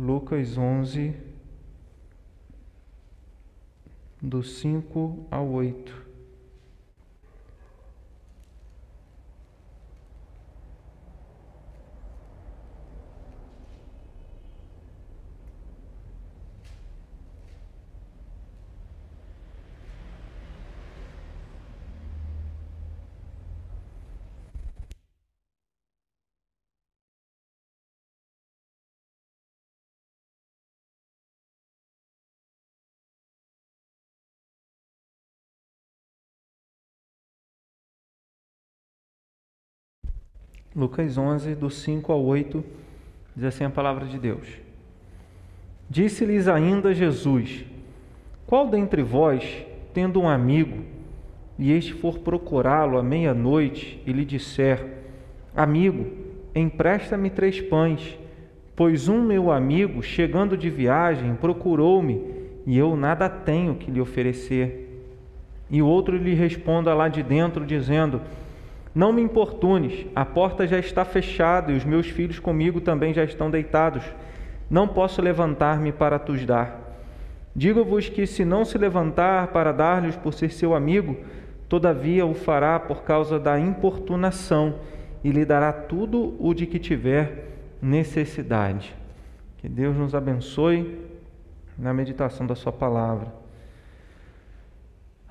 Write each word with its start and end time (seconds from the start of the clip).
Lucas 0.00 0.56
11, 0.56 1.14
do 4.22 4.42
5 4.42 5.26
ao 5.30 5.46
8. 5.50 6.09
Lucas 40.74 41.18
11, 41.18 41.56
do 41.56 41.68
5 41.68 42.12
ao 42.12 42.22
8, 42.24 42.62
diz 43.34 43.44
assim 43.44 43.64
a 43.64 43.70
palavra 43.70 44.06
de 44.06 44.18
Deus. 44.18 44.46
Disse-lhes 45.88 46.46
ainda 46.46 46.94
Jesus: 46.94 47.64
Qual 48.46 48.68
dentre 48.68 49.02
vós, 49.02 49.66
tendo 49.92 50.20
um 50.20 50.28
amigo, 50.28 50.84
e 51.58 51.72
este 51.72 51.92
for 51.92 52.20
procurá-lo 52.20 52.96
à 52.96 53.02
meia-noite 53.02 54.00
e 54.06 54.12
lhe 54.12 54.24
disser: 54.24 54.86
Amigo, 55.56 56.06
empresta-me 56.54 57.30
três 57.30 57.60
pães, 57.60 58.16
pois 58.76 59.08
um 59.08 59.20
meu 59.20 59.50
amigo, 59.50 60.00
chegando 60.00 60.56
de 60.56 60.70
viagem, 60.70 61.34
procurou-me 61.34 62.22
e 62.64 62.78
eu 62.78 62.96
nada 62.96 63.28
tenho 63.28 63.74
que 63.74 63.90
lhe 63.90 64.00
oferecer. 64.00 64.86
E 65.68 65.82
o 65.82 65.86
outro 65.86 66.16
lhe 66.16 66.34
responda 66.34 66.94
lá 66.94 67.08
de 67.08 67.24
dentro, 67.24 67.66
dizendo: 67.66 68.20
não 68.94 69.12
me 69.12 69.22
importunes, 69.22 70.06
a 70.14 70.24
porta 70.24 70.66
já 70.66 70.78
está 70.78 71.04
fechada 71.04 71.70
e 71.70 71.76
os 71.76 71.84
meus 71.84 72.08
filhos 72.08 72.38
comigo 72.38 72.80
também 72.80 73.14
já 73.14 73.22
estão 73.22 73.50
deitados. 73.50 74.02
Não 74.68 74.88
posso 74.88 75.22
levantar-me 75.22 75.92
para 75.92 76.18
tus 76.18 76.44
dar. 76.44 76.80
Digo-vos 77.54 78.08
que, 78.08 78.26
se 78.26 78.44
não 78.44 78.64
se 78.64 78.78
levantar 78.78 79.48
para 79.48 79.72
dar-lhes 79.72 80.16
por 80.16 80.34
ser 80.34 80.50
seu 80.50 80.74
amigo, 80.74 81.16
todavia 81.68 82.26
o 82.26 82.34
fará 82.34 82.78
por 82.78 83.02
causa 83.02 83.38
da 83.38 83.58
importunação 83.58 84.76
e 85.22 85.30
lhe 85.30 85.44
dará 85.44 85.72
tudo 85.72 86.36
o 86.38 86.52
de 86.52 86.66
que 86.66 86.78
tiver 86.78 87.48
necessidade. 87.80 88.94
Que 89.58 89.68
Deus 89.68 89.96
nos 89.96 90.14
abençoe 90.14 90.98
na 91.78 91.92
meditação 91.94 92.46
da 92.46 92.54
Sua 92.54 92.72
palavra. 92.72 93.32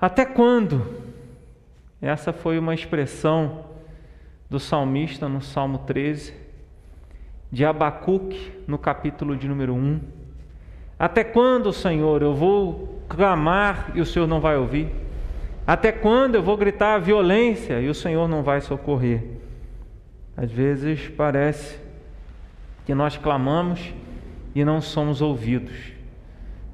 Até 0.00 0.24
quando? 0.24 0.99
Essa 2.00 2.32
foi 2.32 2.58
uma 2.58 2.74
expressão 2.74 3.64
do 4.48 4.58
salmista 4.58 5.28
no 5.28 5.42
Salmo 5.42 5.78
13, 5.78 6.34
de 7.52 7.64
Abacuque 7.64 8.52
no 8.66 8.78
capítulo 8.78 9.36
de 9.36 9.46
número 9.46 9.74
1. 9.74 10.00
Até 10.98 11.22
quando, 11.22 11.72
Senhor, 11.72 12.22
eu 12.22 12.34
vou 12.34 13.02
clamar 13.08 13.92
e 13.94 14.00
o 14.00 14.06
Senhor 14.06 14.26
não 14.26 14.40
vai 14.40 14.56
ouvir? 14.56 14.88
Até 15.66 15.92
quando 15.92 16.36
eu 16.36 16.42
vou 16.42 16.56
gritar 16.56 16.98
violência 16.98 17.80
e 17.80 17.88
o 17.88 17.94
Senhor 17.94 18.26
não 18.28 18.42
vai 18.42 18.60
socorrer? 18.60 19.22
Às 20.36 20.50
vezes 20.50 21.08
parece 21.08 21.78
que 22.86 22.94
nós 22.94 23.16
clamamos 23.16 23.92
e 24.54 24.64
não 24.64 24.80
somos 24.80 25.20
ouvidos, 25.20 25.92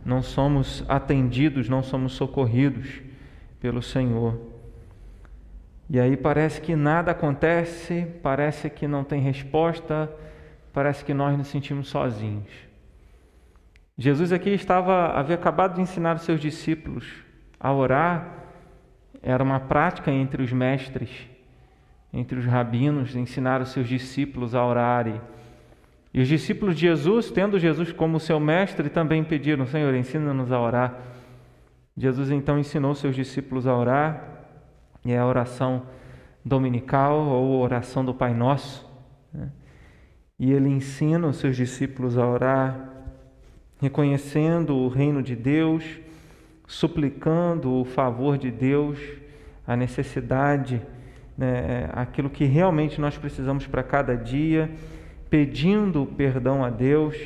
não 0.04 0.22
somos 0.22 0.84
atendidos, 0.88 1.68
não 1.68 1.82
somos 1.82 2.12
socorridos 2.12 3.02
pelo 3.60 3.82
Senhor. 3.82 4.55
E 5.88 6.00
aí 6.00 6.16
parece 6.16 6.60
que 6.60 6.74
nada 6.74 7.12
acontece, 7.12 8.06
parece 8.22 8.68
que 8.68 8.88
não 8.88 9.04
tem 9.04 9.20
resposta, 9.20 10.10
parece 10.72 11.04
que 11.04 11.14
nós 11.14 11.38
nos 11.38 11.46
sentimos 11.46 11.88
sozinhos. 11.88 12.50
Jesus 13.96 14.32
aqui 14.32 14.50
estava 14.50 15.12
havia 15.12 15.36
acabado 15.36 15.76
de 15.76 15.80
ensinar 15.80 16.16
os 16.16 16.22
seus 16.22 16.40
discípulos 16.40 17.06
a 17.58 17.72
orar. 17.72 18.44
Era 19.22 19.42
uma 19.42 19.60
prática 19.60 20.10
entre 20.10 20.42
os 20.42 20.52
mestres, 20.52 21.08
entre 22.12 22.38
os 22.38 22.44
rabinos, 22.44 23.14
ensinar 23.14 23.60
os 23.60 23.70
seus 23.70 23.88
discípulos 23.88 24.54
a 24.54 24.64
orarem. 24.64 25.20
E 26.12 26.20
os 26.20 26.28
discípulos 26.28 26.74
de 26.74 26.82
Jesus, 26.82 27.30
tendo 27.30 27.58
Jesus 27.58 27.92
como 27.92 28.18
seu 28.18 28.40
mestre, 28.40 28.90
também 28.90 29.22
pediram: 29.22 29.66
Senhor, 29.66 29.94
ensina-nos 29.94 30.50
a 30.50 30.60
orar. 30.60 30.94
Jesus 31.96 32.30
então 32.30 32.58
ensinou 32.58 32.94
seus 32.94 33.14
discípulos 33.14 33.66
a 33.66 33.74
orar 33.74 34.35
e 35.06 35.12
é 35.12 35.18
a 35.18 35.24
oração 35.24 35.84
dominical 36.44 37.16
ou 37.20 37.60
oração 37.60 38.04
do 38.04 38.12
Pai 38.12 38.34
Nosso. 38.34 38.84
Né? 39.32 39.48
E 40.36 40.52
ele 40.52 40.68
ensina 40.68 41.28
os 41.28 41.36
seus 41.36 41.56
discípulos 41.56 42.18
a 42.18 42.26
orar, 42.26 42.90
reconhecendo 43.80 44.74
o 44.74 44.88
reino 44.88 45.22
de 45.22 45.36
Deus, 45.36 45.84
suplicando 46.66 47.72
o 47.72 47.84
favor 47.84 48.36
de 48.36 48.50
Deus, 48.50 48.98
a 49.64 49.76
necessidade, 49.76 50.82
né, 51.38 51.88
aquilo 51.92 52.28
que 52.28 52.44
realmente 52.44 53.00
nós 53.00 53.16
precisamos 53.16 53.64
para 53.68 53.84
cada 53.84 54.16
dia, 54.16 54.68
pedindo 55.30 56.04
perdão 56.04 56.64
a 56.64 56.70
Deus, 56.70 57.16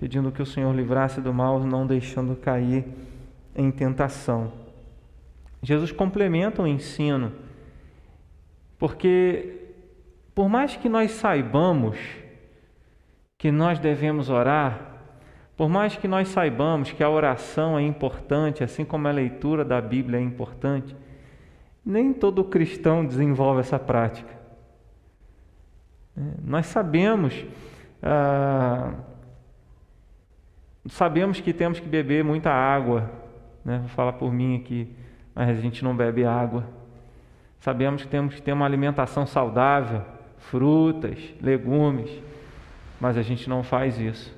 pedindo 0.00 0.32
que 0.32 0.40
o 0.40 0.46
Senhor 0.46 0.74
livrasse 0.74 1.20
do 1.20 1.34
mal, 1.34 1.60
não 1.60 1.86
deixando 1.86 2.34
cair 2.36 2.86
em 3.54 3.70
tentação. 3.70 4.67
Jesus 5.62 5.90
complementa 5.92 6.62
o 6.62 6.66
ensino, 6.66 7.32
porque 8.78 9.58
por 10.34 10.48
mais 10.48 10.76
que 10.76 10.88
nós 10.88 11.10
saibamos 11.12 11.98
que 13.36 13.50
nós 13.50 13.78
devemos 13.78 14.30
orar, 14.30 14.96
por 15.56 15.68
mais 15.68 15.96
que 15.96 16.06
nós 16.06 16.28
saibamos 16.28 16.92
que 16.92 17.02
a 17.02 17.10
oração 17.10 17.76
é 17.78 17.82
importante, 17.82 18.62
assim 18.62 18.84
como 18.84 19.08
a 19.08 19.10
leitura 19.10 19.64
da 19.64 19.80
Bíblia 19.80 20.18
é 20.18 20.22
importante, 20.22 20.94
nem 21.84 22.12
todo 22.12 22.44
cristão 22.44 23.04
desenvolve 23.04 23.60
essa 23.60 23.78
prática. 23.78 24.32
É, 26.16 26.20
nós 26.44 26.66
sabemos, 26.66 27.44
ah, 28.02 28.94
sabemos 30.86 31.40
que 31.40 31.52
temos 31.52 31.80
que 31.80 31.88
beber 31.88 32.22
muita 32.22 32.50
água, 32.50 33.10
né? 33.64 33.78
vou 33.78 33.88
falar 33.88 34.12
por 34.12 34.32
mim 34.32 34.56
aqui 34.56 34.94
mas 35.38 35.50
a 35.50 35.54
gente 35.54 35.84
não 35.84 35.94
bebe 35.94 36.24
água. 36.24 36.64
Sabemos 37.60 38.02
que 38.02 38.08
temos 38.08 38.34
que 38.34 38.42
ter 38.42 38.52
uma 38.52 38.66
alimentação 38.66 39.24
saudável, 39.24 40.02
frutas, 40.36 41.16
legumes, 41.40 42.10
mas 43.00 43.16
a 43.16 43.22
gente 43.22 43.48
não 43.48 43.62
faz 43.62 44.00
isso. 44.00 44.36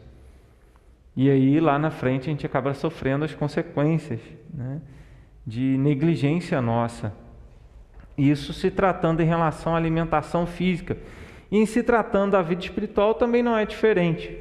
E 1.17 1.31
aí 1.31 1.59
lá 1.59 1.79
na 1.79 1.91
frente 1.91 2.25
a 2.25 2.33
gente 2.33 2.45
acaba 2.45 2.75
sofrendo 2.75 3.25
as 3.25 3.35
consequências 3.35 4.21
né, 4.53 4.83
de 5.47 5.79
negligência 5.79 6.61
nossa. 6.61 7.15
Isso 8.19 8.53
se 8.53 8.71
tratando 8.71 9.23
em 9.23 9.27
relação 9.27 9.75
à 9.75 9.79
alimentação 9.79 10.45
física. 10.45 10.99
E 11.51 11.57
em 11.57 11.65
se 11.65 11.83
tratando 11.83 12.33
da 12.33 12.43
vida 12.43 12.61
espiritual 12.61 13.15
também 13.15 13.43
não 13.43 13.57
é 13.57 13.65
diferente. 13.65 14.37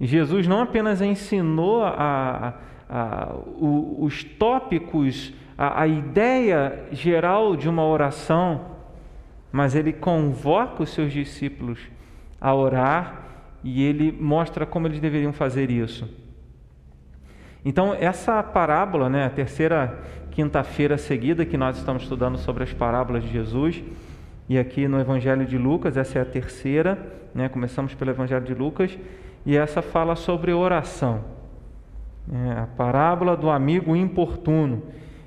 Jesus 0.00 0.46
não 0.46 0.60
apenas 0.60 1.02
ensinou 1.02 1.82
a, 1.82 2.54
ah, 2.94 3.34
os 3.58 4.22
tópicos, 4.22 5.32
a, 5.56 5.80
a 5.80 5.86
ideia 5.86 6.84
geral 6.92 7.56
de 7.56 7.66
uma 7.66 7.86
oração, 7.86 8.66
mas 9.50 9.74
ele 9.74 9.94
convoca 9.94 10.82
os 10.82 10.90
seus 10.90 11.10
discípulos 11.10 11.78
a 12.38 12.54
orar 12.54 13.22
e 13.64 13.82
ele 13.82 14.12
mostra 14.12 14.66
como 14.66 14.86
eles 14.86 15.00
deveriam 15.00 15.32
fazer 15.32 15.70
isso. 15.70 16.06
Então, 17.64 17.94
essa 17.98 18.42
parábola, 18.42 19.08
né, 19.08 19.24
a 19.24 19.30
terceira 19.30 19.98
quinta-feira 20.30 20.98
seguida 20.98 21.46
que 21.46 21.56
nós 21.56 21.78
estamos 21.78 22.02
estudando 22.02 22.36
sobre 22.36 22.64
as 22.64 22.74
parábolas 22.74 23.22
de 23.22 23.30
Jesus, 23.30 23.82
e 24.50 24.58
aqui 24.58 24.86
no 24.86 25.00
Evangelho 25.00 25.46
de 25.46 25.56
Lucas, 25.56 25.96
essa 25.96 26.18
é 26.18 26.22
a 26.22 26.26
terceira, 26.26 26.98
né, 27.34 27.48
começamos 27.48 27.94
pelo 27.94 28.10
Evangelho 28.10 28.44
de 28.44 28.52
Lucas, 28.52 28.98
e 29.46 29.56
essa 29.56 29.80
fala 29.80 30.14
sobre 30.14 30.52
oração. 30.52 31.41
É, 32.30 32.60
a 32.60 32.66
parábola 32.66 33.36
do 33.36 33.50
amigo 33.50 33.96
importuno. 33.96 34.82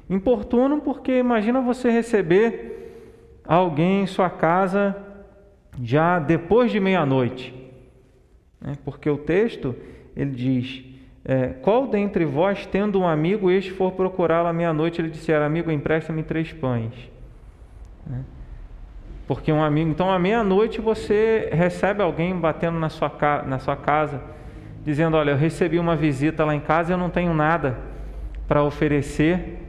Importuno 0.10 0.80
porque 0.82 1.18
imagina 1.18 1.62
você 1.62 1.90
receber 1.90 3.42
alguém 3.46 4.04
em 4.04 4.08
sua 4.08 4.30
casa 4.30 4.96
já 5.82 6.20
depois 6.20 6.72
de 6.72 6.80
meia-noite. 6.80 7.54
Né? 8.62 8.74
Porque 8.86 9.10
o 9.10 9.18
texto 9.18 9.76
ele 10.16 10.32
diz: 10.32 10.86
é, 11.26 11.48
Qual 11.48 11.88
dentre 11.88 12.24
vós, 12.24 12.66
tendo 12.66 13.00
um 13.00 13.08
amigo, 13.08 13.52
este 13.52 13.72
for 13.72 13.92
procurá-lo 13.92 14.48
à 14.48 14.54
meia-noite, 14.54 15.02
ele 15.02 15.10
disser: 15.10 15.42
Amigo, 15.42 15.70
empresta-me 15.72 16.24
três 16.24 16.54
pães. 16.54 16.94
Né? 18.06 18.24
Porque 19.28 19.52
um 19.52 19.62
amigo, 19.62 19.90
então 19.90 20.12
à 20.12 20.20
meia-noite 20.20 20.80
você 20.80 21.50
recebe 21.52 22.02
alguém 22.02 22.36
batendo 22.36 22.80
na 22.80 22.90
sua, 22.90 23.12
na 23.46 23.58
sua 23.60 23.76
casa 23.76 24.22
dizendo: 24.86 25.18
Olha, 25.18 25.32
eu 25.32 25.38
recebi 25.38 25.80
uma 25.80 25.96
visita 25.96 26.46
lá 26.46 26.56
em 26.56 26.60
casa 26.60 26.94
eu 26.94 26.98
não 26.98 27.10
tenho 27.10 27.34
nada 27.34 27.78
para 28.48 28.64
oferecer. 28.64 29.62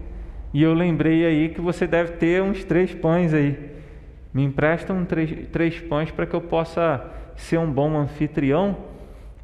E 0.52 0.62
eu 0.62 0.72
lembrei 0.74 1.26
aí 1.26 1.48
que 1.48 1.60
você 1.60 1.86
deve 1.86 2.12
ter 2.12 2.42
uns 2.42 2.64
três 2.64 2.94
pães 2.94 3.34
aí. 3.34 3.74
Me 4.32 4.44
emprestam 4.44 5.04
três, 5.04 5.48
três 5.48 5.80
pães 5.80 6.10
para 6.10 6.26
que 6.26 6.34
eu 6.34 6.40
possa 6.40 7.04
ser 7.34 7.58
um 7.58 7.70
bom 7.70 7.96
anfitrião 7.96 8.76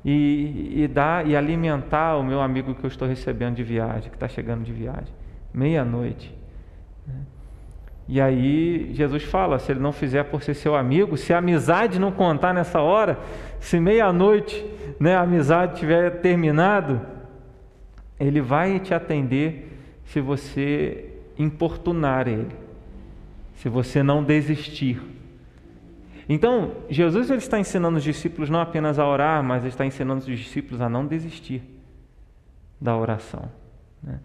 e, 0.05 0.83
e 0.83 0.89
dar 0.89 1.27
e 1.27 1.37
alimentar 1.37 2.17
o 2.17 2.23
meu 2.23 2.41
amigo 2.41 2.75
que 2.75 2.85
eu 2.85 2.89
estou 2.89 3.07
recebendo 3.07 3.57
de 3.57 3.63
viagem, 3.63 4.11
que 4.11 4.17
está 4.17 4.29
chegando 4.29 4.63
de 4.65 4.73
viagem. 4.73 5.13
Meia-noite. 5.53 6.42
E 8.09 8.21
aí 8.21 8.91
Jesus 8.93 9.23
fala: 9.23 9.59
se 9.59 9.73
ele 9.73 9.81
não 9.81 9.93
fizer 9.93 10.25
por 10.25 10.43
ser 10.43 10.55
seu 10.55 10.75
amigo, 10.75 11.17
se 11.17 11.33
a 11.33 11.39
amizade 11.39 11.99
não 11.99 12.13
contar 12.13 12.53
nessa 12.53 12.81
hora, 12.81 13.19
se 13.61 13.79
meia-noite 13.79 14.65
né, 14.99 15.15
a 15.15 15.23
amizade 15.23 15.79
tiver 15.79 16.21
terminado, 16.21 17.01
ele 18.19 18.41
vai 18.41 18.79
te 18.79 18.95
atender 18.95 19.79
se 20.05 20.21
você 20.21 21.13
importunar 21.39 22.29
ele, 22.29 22.55
se 23.55 23.69
você 23.69 24.03
não 24.03 24.23
desistir. 24.23 25.01
Então, 26.29 26.73
Jesus 26.89 27.31
ele 27.31 27.39
está 27.39 27.59
ensinando 27.59 27.99
os 27.99 28.05
discípulos 28.05 28.49
não 28.49 28.61
apenas 28.61 28.99
a 28.99 29.07
orar, 29.07 29.43
mas 29.43 29.63
ele 29.63 29.71
está 29.71 29.85
ensinando 29.85 30.21
os 30.21 30.27
discípulos 30.27 30.81
a 30.81 30.89
não 30.89 31.07
desistir 31.07 31.63
da 32.81 32.97
oração. 32.97 33.51
Né? 34.03 34.19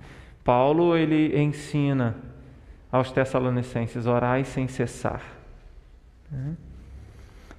Paulo 0.43 0.95
ele 0.95 1.39
ensina 1.39 2.15
aos 2.91 3.11
Tessalonicenses 3.11 4.05
orai 4.05 4.43
sem 4.43 4.67
cessar. 4.67 5.21
Né? 6.31 6.55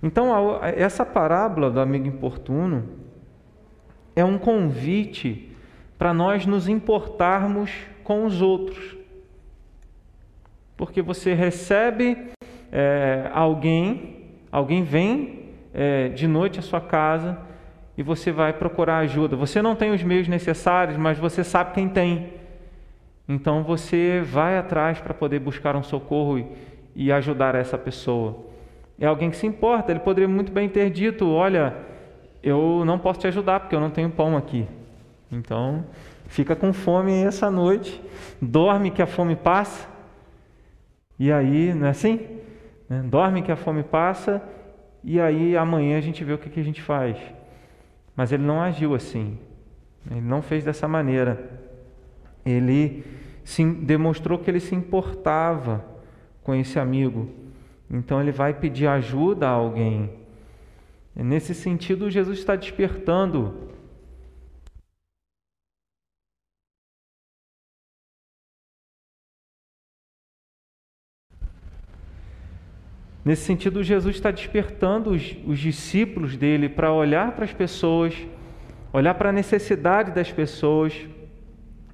Então, 0.03 0.61
essa 0.63 1.05
parábola 1.05 1.71
do 1.71 1.81
amigo 1.81 2.07
importuno 2.07 2.89
é 4.15 4.25
um 4.25 4.39
convite 4.39 5.53
para 5.99 6.15
nós 6.15 6.47
nos 6.47 6.69
importarmos 6.69 7.71
com 8.05 8.25
os 8.25 8.41
outros. 8.41 8.97
Porque 10.77 11.03
você 11.03 11.35
recebe 11.35 12.29
é, 12.71 13.29
alguém, 13.33 14.31
alguém 14.53 14.85
vem 14.85 15.51
é, 15.75 16.09
de 16.09 16.29
noite 16.29 16.61
à 16.61 16.63
sua 16.63 16.81
casa 16.81 17.37
e 17.97 18.03
você 18.03 18.31
vai 18.31 18.53
procurar 18.53 18.99
ajuda. 18.99 19.35
Você 19.35 19.61
não 19.61 19.75
tem 19.75 19.91
os 19.91 20.03
meios 20.05 20.29
necessários, 20.29 20.97
mas 20.97 21.19
você 21.19 21.43
sabe 21.43 21.75
quem 21.75 21.89
tem. 21.89 22.35
Então 23.29 23.63
você 23.63 24.23
vai 24.25 24.57
atrás 24.57 25.01
para 25.01 25.13
poder 25.13 25.39
buscar 25.39 25.77
um 25.77 25.83
socorro 25.83 26.49
e, 26.97 27.13
ajudar 27.13 27.55
essa 27.55 27.77
pessoa. 27.77 28.47
É 28.99 29.07
alguém 29.07 29.31
que 29.31 29.37
se 29.37 29.47
importa. 29.47 29.93
Ele 29.93 30.01
poderia 30.01 30.29
muito 30.29 30.51
bem 30.51 30.69
ter 30.69 30.91
dito: 30.91 31.29
Olha, 31.29 31.77
eu 32.43 32.85
não 32.87 32.99
posso 32.99 33.21
te 33.21 33.27
ajudar 33.27 33.61
porque 33.61 33.77
eu 33.77 33.81
não 33.81 33.91
tenho 33.91 34.11
pão 34.11 34.37
aqui. 34.37 34.67
Então, 35.31 35.85
fica 36.27 36.57
com 36.57 36.73
fome 36.73 37.13
essa 37.23 37.51
noite, 37.51 38.03
dorme 38.41 38.91
que 38.91 39.03
a 39.03 39.07
fome 39.07 39.37
passa. 39.37 39.87
E 41.19 41.31
aí, 41.31 41.75
não 41.75 41.87
é 41.87 41.91
assim? 41.91 42.27
Né? 42.89 43.03
Dorme 43.05 43.43
que 43.43 43.53
a 43.53 43.57
fome 43.57 43.83
passa 43.83 44.43
e 45.05 45.21
aí 45.21 45.57
amanhã 45.57 45.99
a 45.99 46.01
gente 46.01 46.25
vê 46.25 46.33
o 46.33 46.39
que, 46.39 46.49
que 46.49 46.61
a 46.61 46.65
gente 46.65 46.83
faz. 46.83 47.17
Mas 48.17 48.33
ele 48.33 48.43
não 48.43 48.61
agiu 48.61 48.95
assim. 48.95 49.39
Ele 50.11 50.21
não 50.21 50.43
fez 50.43 50.65
dessa 50.65 50.89
maneira. 50.89 51.51
Ele 52.45 53.05
se, 53.49 53.65
demonstrou 53.65 54.39
que 54.39 54.51
ele 54.51 54.61
se 54.61 54.75
importava 54.75 55.83
com 56.43 56.55
esse 56.55 56.79
amigo. 56.79 57.31
Então 57.91 58.21
ele 58.21 58.31
vai 58.31 58.53
pedir 58.53 58.87
ajuda 58.87 59.49
a 59.49 59.53
alguém. 59.53 60.11
Nesse 61.17 61.55
sentido, 61.55 62.11
Jesus 62.11 62.39
está 62.39 62.55
despertando 62.55 63.67
Nesse 73.25 73.43
sentido, 73.43 73.83
Jesus 73.83 74.17
está 74.17 74.31
despertando 74.31 75.11
os, 75.11 75.37
os 75.47 75.59
discípulos 75.59 76.37
dele 76.37 76.67
para 76.67 76.93
olhar 76.93 77.33
para 77.33 77.45
as 77.45 77.53
pessoas, 77.53 78.15
olhar 78.91 79.13
para 79.15 79.29
a 79.29 79.33
necessidade 79.33 80.13
das 80.13 80.33
pessoas 80.33 81.07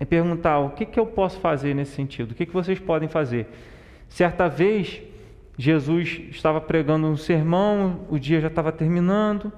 perguntar: 0.05 0.59
o 0.59 0.71
que, 0.71 0.85
que 0.85 0.99
eu 0.99 1.07
posso 1.07 1.39
fazer 1.41 1.75
nesse 1.75 1.93
sentido? 1.93 2.33
O 2.33 2.35
que, 2.35 2.47
que 2.47 2.53
vocês 2.53 2.79
podem 2.79 3.09
fazer? 3.09 3.47
Certa 4.09 4.49
vez, 4.49 5.03
Jesus 5.57 6.21
estava 6.31 6.61
pregando 6.61 7.07
um 7.07 7.17
sermão, 7.17 8.01
o 8.09 8.19
dia 8.19 8.41
já 8.41 8.49
estava 8.49 8.73
terminando, 8.73 9.53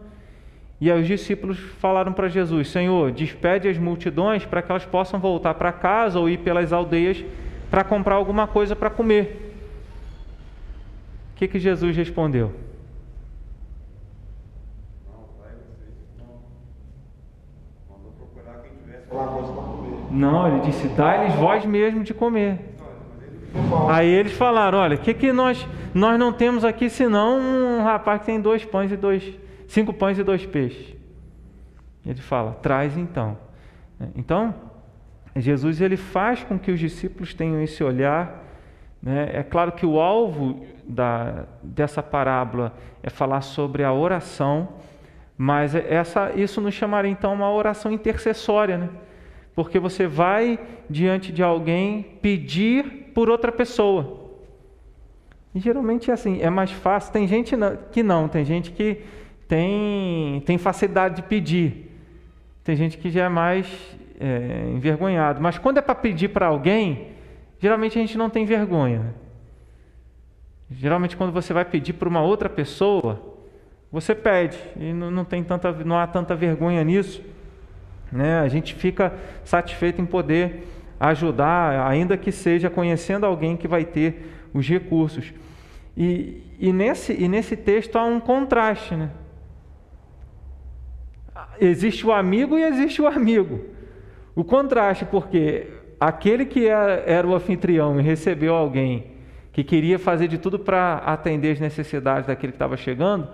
e 0.81 0.91
aí 0.91 1.01
os 1.01 1.07
discípulos 1.07 1.59
falaram 1.59 2.13
para 2.13 2.29
Jesus: 2.29 2.69
Senhor, 2.69 3.11
despede 3.13 3.69
as 3.69 3.79
multidões 3.79 4.45
para 4.45 4.61
que 4.63 4.71
elas 4.71 4.85
possam 4.85 5.19
voltar 5.19 5.55
para 5.55 5.73
casa 5.73 6.19
ou 6.19 6.29
ir 6.29 6.39
pelas 6.39 6.73
aldeias 6.73 7.25
para 7.71 7.83
comprar 7.83 8.15
alguma 8.15 8.47
coisa 8.47 8.77
para 8.77 8.91
comer. 8.91 9.55
O 11.33 11.39
que, 11.39 11.49
que 11.49 11.59
Jesus 11.59 11.97
respondeu? 11.97 12.53
Não, 19.13 19.66
ele 20.49 20.61
disse: 20.61 20.89
dá-lhes 20.89 21.35
vós 21.35 21.65
mesmo 21.65 22.03
de 22.03 22.15
comer. 22.15 22.75
Aí 23.89 24.09
eles 24.09 24.33
falaram: 24.33 24.79
olha, 24.79 24.97
o 24.97 24.99
que, 24.99 25.13
que 25.13 25.33
nós, 25.33 25.67
nós 25.95 26.19
não 26.19 26.33
temos 26.33 26.65
aqui 26.65 26.89
senão 26.89 27.39
um 27.39 27.83
rapaz 27.83 28.21
que 28.21 28.27
tem 28.27 28.41
dois 28.41 28.65
pães 28.65 28.91
e 28.91 28.97
dois, 28.97 29.39
cinco 29.69 29.93
pães 29.93 30.19
e 30.19 30.23
dois 30.23 30.47
peixes. 30.47 30.95
Ele 32.05 32.21
fala: 32.21 32.53
traz 32.63 32.97
então. 32.97 33.37
Então, 34.15 34.55
Jesus 35.35 35.81
ele 35.81 35.97
faz 35.97 36.43
com 36.45 36.59
que 36.59 36.71
os 36.71 36.81
discípulos 36.81 37.35
tenham 37.35 37.61
esse 37.63 37.83
olhar. 37.85 38.45
Né? 39.03 39.31
É 39.33 39.43
claro 39.43 39.73
que 39.73 39.85
o 39.85 40.01
alvo 40.01 40.65
da, 40.87 41.45
dessa 41.63 42.03
parábola 42.03 42.75
é 43.03 43.11
falar 43.11 43.41
sobre 43.43 43.85
a 43.85 43.93
oração, 43.93 44.69
mas 45.37 45.75
essa, 45.75 46.33
isso 46.35 46.61
nos 46.61 46.75
chamaria 46.75 47.11
então 47.11 47.33
uma 47.33 47.51
oração 47.51 47.93
intercessória, 47.93 48.79
né? 48.79 48.89
Porque 49.57 49.79
você 49.79 50.07
vai 50.07 50.61
diante 50.89 51.33
de 51.33 51.43
alguém 51.43 52.03
pedir 52.21 53.11
por 53.15 53.31
outra 53.31 53.51
pessoa. 53.51 54.31
E 55.55 55.59
geralmente 55.59 56.11
é 56.11 56.15
assim, 56.15 56.43
é 56.43 56.51
mais 56.51 56.71
fácil. 56.71 57.11
Tem 57.11 57.27
gente 57.27 57.57
que 57.91 58.03
não, 58.03 58.29
tem 58.29 58.45
gente 58.45 58.71
que 58.71 59.03
tem, 59.49 60.43
tem 60.45 60.59
facilidade 60.59 61.17
de 61.17 61.23
pedir. 61.23 61.91
Tem 62.63 62.77
gente 62.77 62.99
que 62.99 63.09
já 63.09 63.25
é 63.25 63.29
mais 63.31 63.67
é, 64.21 64.71
envergonhado. 64.75 65.41
Mas 65.41 65.57
quando 65.57 65.79
é 65.79 65.81
para 65.81 65.95
pedir 65.95 66.29
para 66.29 66.49
alguém, 66.49 67.13
geralmente 67.59 67.99
a 67.99 68.03
gente 68.03 68.19
não 68.19 68.29
tem 68.29 68.45
vergonha. 68.45 69.15
Geralmente 70.71 71.17
quando 71.17 71.33
você 71.33 71.55
vai 71.55 71.65
pedir 71.65 71.95
para 71.95 72.09
uma 72.11 72.21
outra 72.21 72.51
pessoa, 72.51 73.23
você 73.91 74.15
pede 74.15 74.59
e 74.77 74.93
não, 74.93 75.11
não, 75.11 75.25
tem 75.25 75.43
tanta, 75.43 75.73
não 75.73 75.99
há 75.99 76.07
tanta 76.07 76.35
vergonha 76.35 76.85
nisso. 76.85 77.23
Né? 78.11 78.41
A 78.41 78.49
gente 78.49 78.75
fica 78.75 79.13
satisfeito 79.45 80.01
em 80.01 80.07
poder 80.07 80.67
ajudar, 80.99 81.87
ainda 81.89 82.17
que 82.17 82.33
seja 82.33 82.71
conhecendo 82.71 83.27
alguém 83.27 83.57
que 83.57 83.69
vai 83.69 83.85
ter 83.85 84.49
os 84.55 84.67
recursos. 84.67 85.33
E, 85.97 86.43
e, 86.59 86.73
nesse, 86.73 87.13
e 87.13 87.29
nesse 87.29 87.57
texto 87.57 87.97
há 87.97 88.05
um 88.05 88.21
contraste. 88.21 88.95
Né? 88.95 89.11
Existe 91.61 92.07
o 92.07 92.13
amigo 92.13 92.57
e 92.57 92.63
existe 92.63 93.01
o 93.03 93.07
amigo. 93.07 93.61
O 94.35 94.45
contraste, 94.45 95.05
porque 95.05 95.69
aquele 95.99 96.45
que 96.45 96.67
era, 96.67 97.03
era 97.07 97.27
o 97.27 97.35
anfitrião 97.35 97.99
e 97.99 98.03
recebeu 98.03 98.55
alguém 98.55 99.17
que 99.53 99.65
queria 99.65 99.99
fazer 99.99 100.29
de 100.29 100.37
tudo 100.37 100.59
para 100.59 100.97
atender 100.99 101.53
as 101.53 101.61
necessidades 101.61 102.27
daquele 102.27 102.53
que 102.53 102.57
estava 102.57 102.77
chegando, 102.77 103.29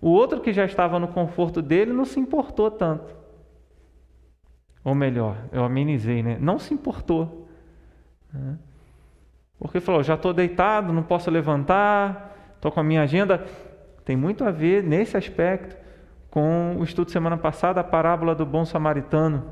o 0.00 0.08
outro 0.08 0.40
que 0.40 0.54
já 0.54 0.64
estava 0.64 0.98
no 0.98 1.08
conforto 1.08 1.60
dele 1.60 1.92
não 1.92 2.06
se 2.06 2.18
importou 2.18 2.70
tanto. 2.70 3.19
Ou 4.90 4.94
melhor, 4.94 5.36
eu 5.52 5.62
amenizei, 5.62 6.20
né? 6.20 6.36
Não 6.40 6.58
se 6.58 6.74
importou. 6.74 7.48
Né? 8.32 8.58
Porque 9.56 9.78
falou, 9.78 10.02
já 10.02 10.14
estou 10.14 10.32
deitado, 10.32 10.92
não 10.92 11.04
posso 11.04 11.30
levantar, 11.30 12.36
estou 12.56 12.72
com 12.72 12.80
a 12.80 12.82
minha 12.82 13.02
agenda. 13.02 13.46
Tem 14.04 14.16
muito 14.16 14.42
a 14.42 14.50
ver 14.50 14.82
nesse 14.82 15.16
aspecto 15.16 15.76
com 16.28 16.74
o 16.76 16.82
estudo 16.82 17.08
semana 17.08 17.36
passada, 17.36 17.80
a 17.80 17.84
parábola 17.84 18.34
do 18.34 18.44
bom 18.44 18.64
samaritano, 18.64 19.44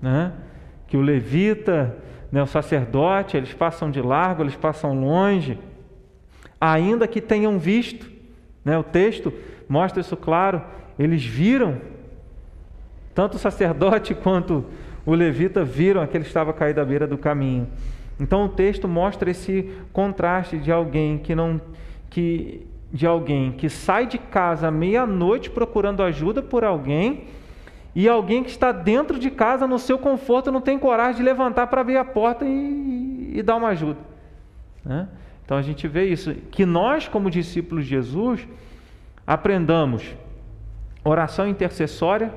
né? 0.00 0.32
que 0.86 0.96
o 0.96 1.02
levita, 1.02 1.94
né, 2.30 2.42
o 2.42 2.46
sacerdote, 2.46 3.36
eles 3.36 3.52
passam 3.52 3.90
de 3.90 4.00
largo, 4.00 4.42
eles 4.42 4.56
passam 4.56 4.98
longe, 4.98 5.58
ainda 6.58 7.06
que 7.06 7.20
tenham 7.20 7.58
visto, 7.58 8.10
né, 8.64 8.78
o 8.78 8.82
texto 8.82 9.30
mostra 9.68 10.00
isso 10.00 10.16
claro, 10.16 10.62
eles 10.98 11.22
viram 11.22 11.91
tanto 13.14 13.34
o 13.34 13.38
sacerdote 13.38 14.14
quanto 14.16 14.64
o 15.04 15.14
levita 15.14 15.64
viram 15.64 16.06
que 16.06 16.16
estava 16.18 16.52
caído 16.52 16.80
à 16.80 16.84
beira 16.84 17.06
do 17.06 17.18
caminho. 17.18 17.68
Então 18.20 18.44
o 18.44 18.48
texto 18.48 18.86
mostra 18.86 19.30
esse 19.30 19.70
contraste 19.92 20.58
de 20.58 20.70
alguém 20.70 21.18
que 21.18 21.34
não 21.34 21.60
que 22.08 22.66
de 22.92 23.06
alguém 23.06 23.52
que 23.52 23.68
sai 23.68 24.06
de 24.06 24.18
casa 24.18 24.68
à 24.68 24.70
meia-noite 24.70 25.50
procurando 25.50 26.02
ajuda 26.02 26.42
por 26.42 26.62
alguém 26.62 27.24
e 27.94 28.08
alguém 28.08 28.42
que 28.42 28.50
está 28.50 28.72
dentro 28.72 29.18
de 29.18 29.30
casa, 29.30 29.66
no 29.66 29.78
seu 29.78 29.98
conforto, 29.98 30.50
não 30.50 30.62
tem 30.62 30.78
coragem 30.78 31.16
de 31.16 31.22
levantar 31.22 31.66
para 31.66 31.82
abrir 31.82 31.98
a 31.98 32.04
porta 32.04 32.44
e, 32.44 33.32
e 33.34 33.42
dar 33.42 33.56
uma 33.56 33.68
ajuda. 33.68 33.98
Né? 34.84 35.08
Então 35.44 35.58
a 35.58 35.62
gente 35.62 35.86
vê 35.86 36.06
isso, 36.06 36.34
que 36.50 36.64
nós, 36.64 37.06
como 37.06 37.30
discípulos 37.30 37.84
de 37.84 37.90
Jesus, 37.90 38.46
aprendamos 39.26 40.14
oração 41.04 41.46
intercessória, 41.46 42.32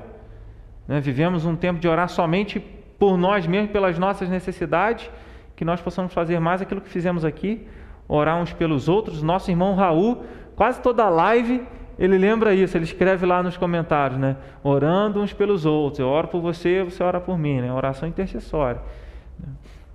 né? 0.86 1.00
vivemos 1.00 1.44
um 1.44 1.56
tempo 1.56 1.78
de 1.78 1.88
orar 1.88 2.08
somente 2.08 2.60
por 2.98 3.16
nós 3.16 3.46
mesmos, 3.46 3.70
pelas 3.70 3.98
nossas 3.98 4.28
necessidades, 4.28 5.10
que 5.54 5.64
nós 5.64 5.80
possamos 5.80 6.12
fazer 6.12 6.38
mais 6.38 6.60
aquilo 6.60 6.80
que 6.80 6.88
fizemos 6.88 7.24
aqui, 7.24 7.66
orar 8.08 8.36
uns 8.38 8.52
pelos 8.52 8.88
outros. 8.88 9.22
Nosso 9.22 9.50
irmão 9.50 9.74
Raul, 9.74 10.24
quase 10.54 10.80
toda 10.80 11.08
live, 11.08 11.66
ele 11.98 12.18
lembra 12.18 12.54
isso, 12.54 12.76
ele 12.76 12.84
escreve 12.84 13.24
lá 13.24 13.42
nos 13.42 13.56
comentários, 13.56 14.18
né? 14.18 14.36
Orando 14.62 15.20
uns 15.20 15.32
pelos 15.32 15.64
outros. 15.64 15.98
Eu 15.98 16.08
oro 16.08 16.28
por 16.28 16.40
você, 16.40 16.82
você 16.84 17.02
ora 17.02 17.20
por 17.20 17.38
mim, 17.38 17.60
né? 17.62 17.72
Oração 17.72 18.06
intercessória. 18.06 18.80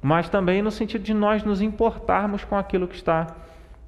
Mas 0.02 0.28
também 0.28 0.64
no 0.64 0.72
sentido 0.72 1.04
de 1.04 1.14
nós 1.14 1.44
nos 1.44 1.62
importarmos 1.62 2.44
com 2.44 2.56
aquilo 2.56 2.88
que 2.88 2.96
está 2.96 3.28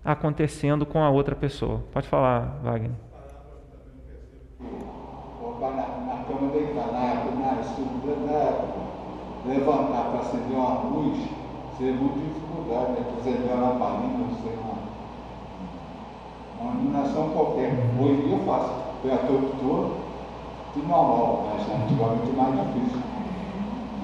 acontecendo 0.06 0.86
com 0.86 1.04
a 1.04 1.10
outra 1.10 1.36
pessoa. 1.36 1.84
Pode 1.92 2.08
falar, 2.08 2.60
Wagner. 2.64 2.92
Na 5.60 6.24
cama 6.28 6.52
deitar, 6.52 6.92
na 6.92 7.62
estrutura, 7.62 8.84
levantar 9.54 10.12
para 10.12 10.20
acender 10.20 10.58
uma 10.58 10.82
luz, 10.90 11.18
seria 11.78 11.94
muito 11.94 12.20
dificuldade, 12.20 12.92
né? 12.92 13.06
Acender 13.20 13.56
uma 13.56 13.70
lamparina, 13.70 14.18
não 14.18 14.36
sei 14.42 14.54
uma 16.64 16.74
iluminação 16.74 17.30
qualquer. 17.30 17.74
Hoje 18.00 18.32
eu 18.32 18.40
faço. 18.46 18.84
Foi 19.02 19.12
a 19.12 19.18
todo 19.18 19.60
todo, 19.60 19.98
tudo 20.74 20.88
normal, 20.88 21.50
mas 21.52 21.68
antigamente 21.70 22.32
mais 22.38 22.68
difícil. 22.68 23.02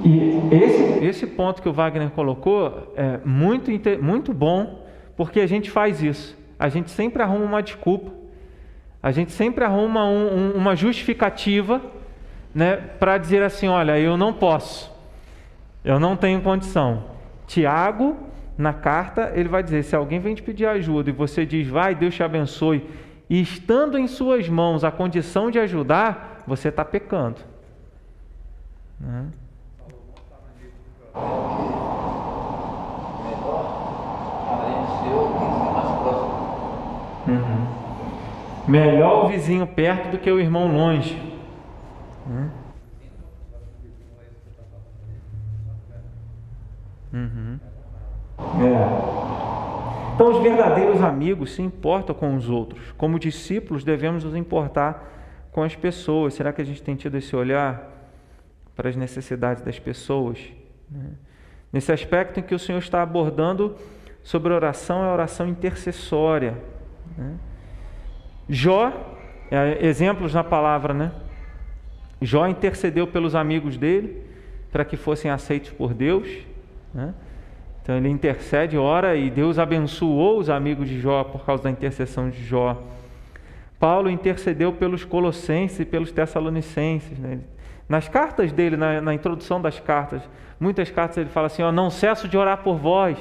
E 0.03 0.55
esse, 0.55 1.05
esse 1.05 1.27
ponto 1.27 1.61
que 1.61 1.69
o 1.69 1.73
Wagner 1.73 2.09
colocou 2.11 2.93
é 2.95 3.19
muito, 3.25 3.71
muito 4.01 4.33
bom, 4.33 4.85
porque 5.15 5.39
a 5.39 5.47
gente 5.47 5.69
faz 5.71 6.01
isso. 6.01 6.37
A 6.57 6.67
gente 6.67 6.91
sempre 6.91 7.23
arruma 7.23 7.45
uma 7.45 7.63
desculpa, 7.63 8.11
a 9.01 9.11
gente 9.11 9.31
sempre 9.31 9.63
arruma 9.63 10.05
um, 10.05 10.27
um, 10.27 10.51
uma 10.55 10.75
justificativa 10.75 11.81
né, 12.53 12.75
para 12.99 13.17
dizer 13.17 13.41
assim: 13.41 13.67
olha, 13.67 13.97
eu 13.97 14.17
não 14.17 14.33
posso, 14.33 14.91
eu 15.83 15.99
não 15.99 16.15
tenho 16.15 16.41
condição. 16.41 17.03
Tiago 17.47 18.17
na 18.57 18.73
carta, 18.73 19.31
ele 19.35 19.47
vai 19.47 19.63
dizer: 19.63 19.83
se 19.83 19.95
alguém 19.95 20.19
vem 20.19 20.35
te 20.35 20.43
pedir 20.43 20.65
ajuda 20.65 21.09
e 21.09 21.13
você 21.13 21.45
diz, 21.45 21.67
vai, 21.67 21.95
Deus 21.95 22.13
te 22.13 22.21
abençoe, 22.21 22.87
e 23.29 23.41
estando 23.41 23.97
em 23.97 24.07
suas 24.07 24.49
mãos 24.49 24.83
a 24.83 24.91
condição 24.91 25.49
de 25.49 25.59
ajudar, 25.59 26.43
você 26.45 26.69
está 26.69 26.83
pecando. 26.83 27.37
Né? 28.99 29.27
Uhum. 37.27 37.67
Melhor 38.67 39.25
o 39.25 39.27
vizinho 39.29 39.65
perto 39.65 40.11
do 40.11 40.17
que 40.17 40.29
o 40.29 40.39
irmão 40.39 40.67
longe. 40.67 41.17
Uhum. 42.27 42.58
Uhum. 47.19 47.59
É. 48.65 49.29
Então, 50.15 50.31
os 50.31 50.43
verdadeiros 50.43 51.01
amigos 51.01 51.53
se 51.53 51.61
importam 51.61 52.13
com 52.13 52.35
os 52.35 52.49
outros. 52.49 52.91
Como 52.97 53.17
discípulos, 53.17 53.83
devemos 53.83 54.23
nos 54.23 54.35
importar 54.35 55.49
com 55.51 55.63
as 55.63 55.75
pessoas. 55.75 56.33
Será 56.33 56.51
que 56.51 56.61
a 56.61 56.65
gente 56.65 56.81
tem 56.81 56.95
tido 56.95 57.15
esse 57.15 57.35
olhar 57.35 57.89
para 58.75 58.89
as 58.89 58.95
necessidades 58.95 59.63
das 59.63 59.79
pessoas? 59.79 60.39
Né? 60.91 61.11
Nesse 61.71 61.91
aspecto 61.91 62.39
em 62.39 62.43
que 62.43 62.53
o 62.53 62.59
Senhor 62.59 62.79
está 62.79 63.01
abordando 63.01 63.75
sobre 64.23 64.51
oração, 64.51 65.03
é 65.03 65.07
oração 65.07 65.47
intercessória. 65.47 66.57
Né? 67.17 67.35
Jó, 68.49 68.91
é, 69.51 69.85
exemplos 69.85 70.33
na 70.33 70.43
palavra, 70.43 70.93
né? 70.93 71.11
Jó 72.21 72.47
intercedeu 72.47 73.07
pelos 73.07 73.35
amigos 73.35 73.77
dele 73.77 74.21
para 74.71 74.83
que 74.83 74.97
fossem 74.97 75.31
aceitos 75.31 75.69
por 75.69 75.93
Deus. 75.93 76.27
Né? 76.93 77.13
Então 77.81 77.97
ele 77.97 78.09
intercede, 78.09 78.77
ora 78.77 79.15
e 79.15 79.29
Deus 79.29 79.57
abençoou 79.57 80.37
os 80.37 80.49
amigos 80.49 80.87
de 80.87 80.99
Jó 80.99 81.23
por 81.23 81.45
causa 81.45 81.63
da 81.63 81.69
intercessão 81.69 82.29
de 82.29 82.43
Jó. 82.43 82.77
Paulo 83.79 84.09
intercedeu 84.09 84.73
pelos 84.73 85.05
colossenses 85.05 85.79
e 85.79 85.85
pelos 85.85 86.11
tessalonicenses. 86.11 87.17
Né? 87.17 87.39
Nas 87.87 88.07
cartas 88.07 88.51
dele, 88.51 88.75
na, 88.75 89.01
na, 89.01 89.13
introdução 89.13 89.61
das 89.61 89.79
cartas, 89.79 90.21
muitas 90.59 90.91
cartas 90.91 91.17
ele 91.17 91.29
fala 91.29 91.47
assim: 91.47 91.63
ó, 91.63 91.71
Não 91.71 91.89
cesso 91.89 92.27
de 92.27 92.37
orar 92.37 92.57
por 92.57 92.75
vós, 92.75 93.17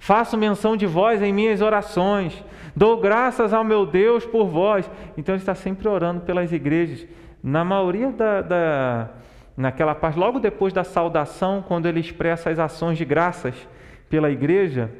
faço 0.00 0.36
menção 0.36 0.76
de 0.76 0.86
vós 0.86 1.22
em 1.22 1.32
minhas 1.32 1.60
orações, 1.60 2.42
dou 2.74 3.00
graças 3.00 3.52
ao 3.52 3.62
meu 3.62 3.86
Deus 3.86 4.24
por 4.24 4.46
vós. 4.46 4.90
Então 5.16 5.34
ele 5.34 5.42
está 5.42 5.54
sempre 5.54 5.86
orando 5.86 6.22
pelas 6.22 6.52
igrejas. 6.52 7.06
Na 7.40 7.64
maioria 7.64 8.10
da, 8.10 8.40
da 8.40 9.10
naquela 9.56 9.94
parte, 9.94 10.18
logo 10.18 10.38
depois 10.38 10.72
da 10.72 10.84
saudação, 10.84 11.62
quando 11.62 11.86
ele 11.86 12.00
expressa 12.00 12.50
as 12.50 12.58
ações 12.58 12.98
de 12.98 13.04
graças 13.04 13.54
pela 14.08 14.30
igreja, 14.30 14.90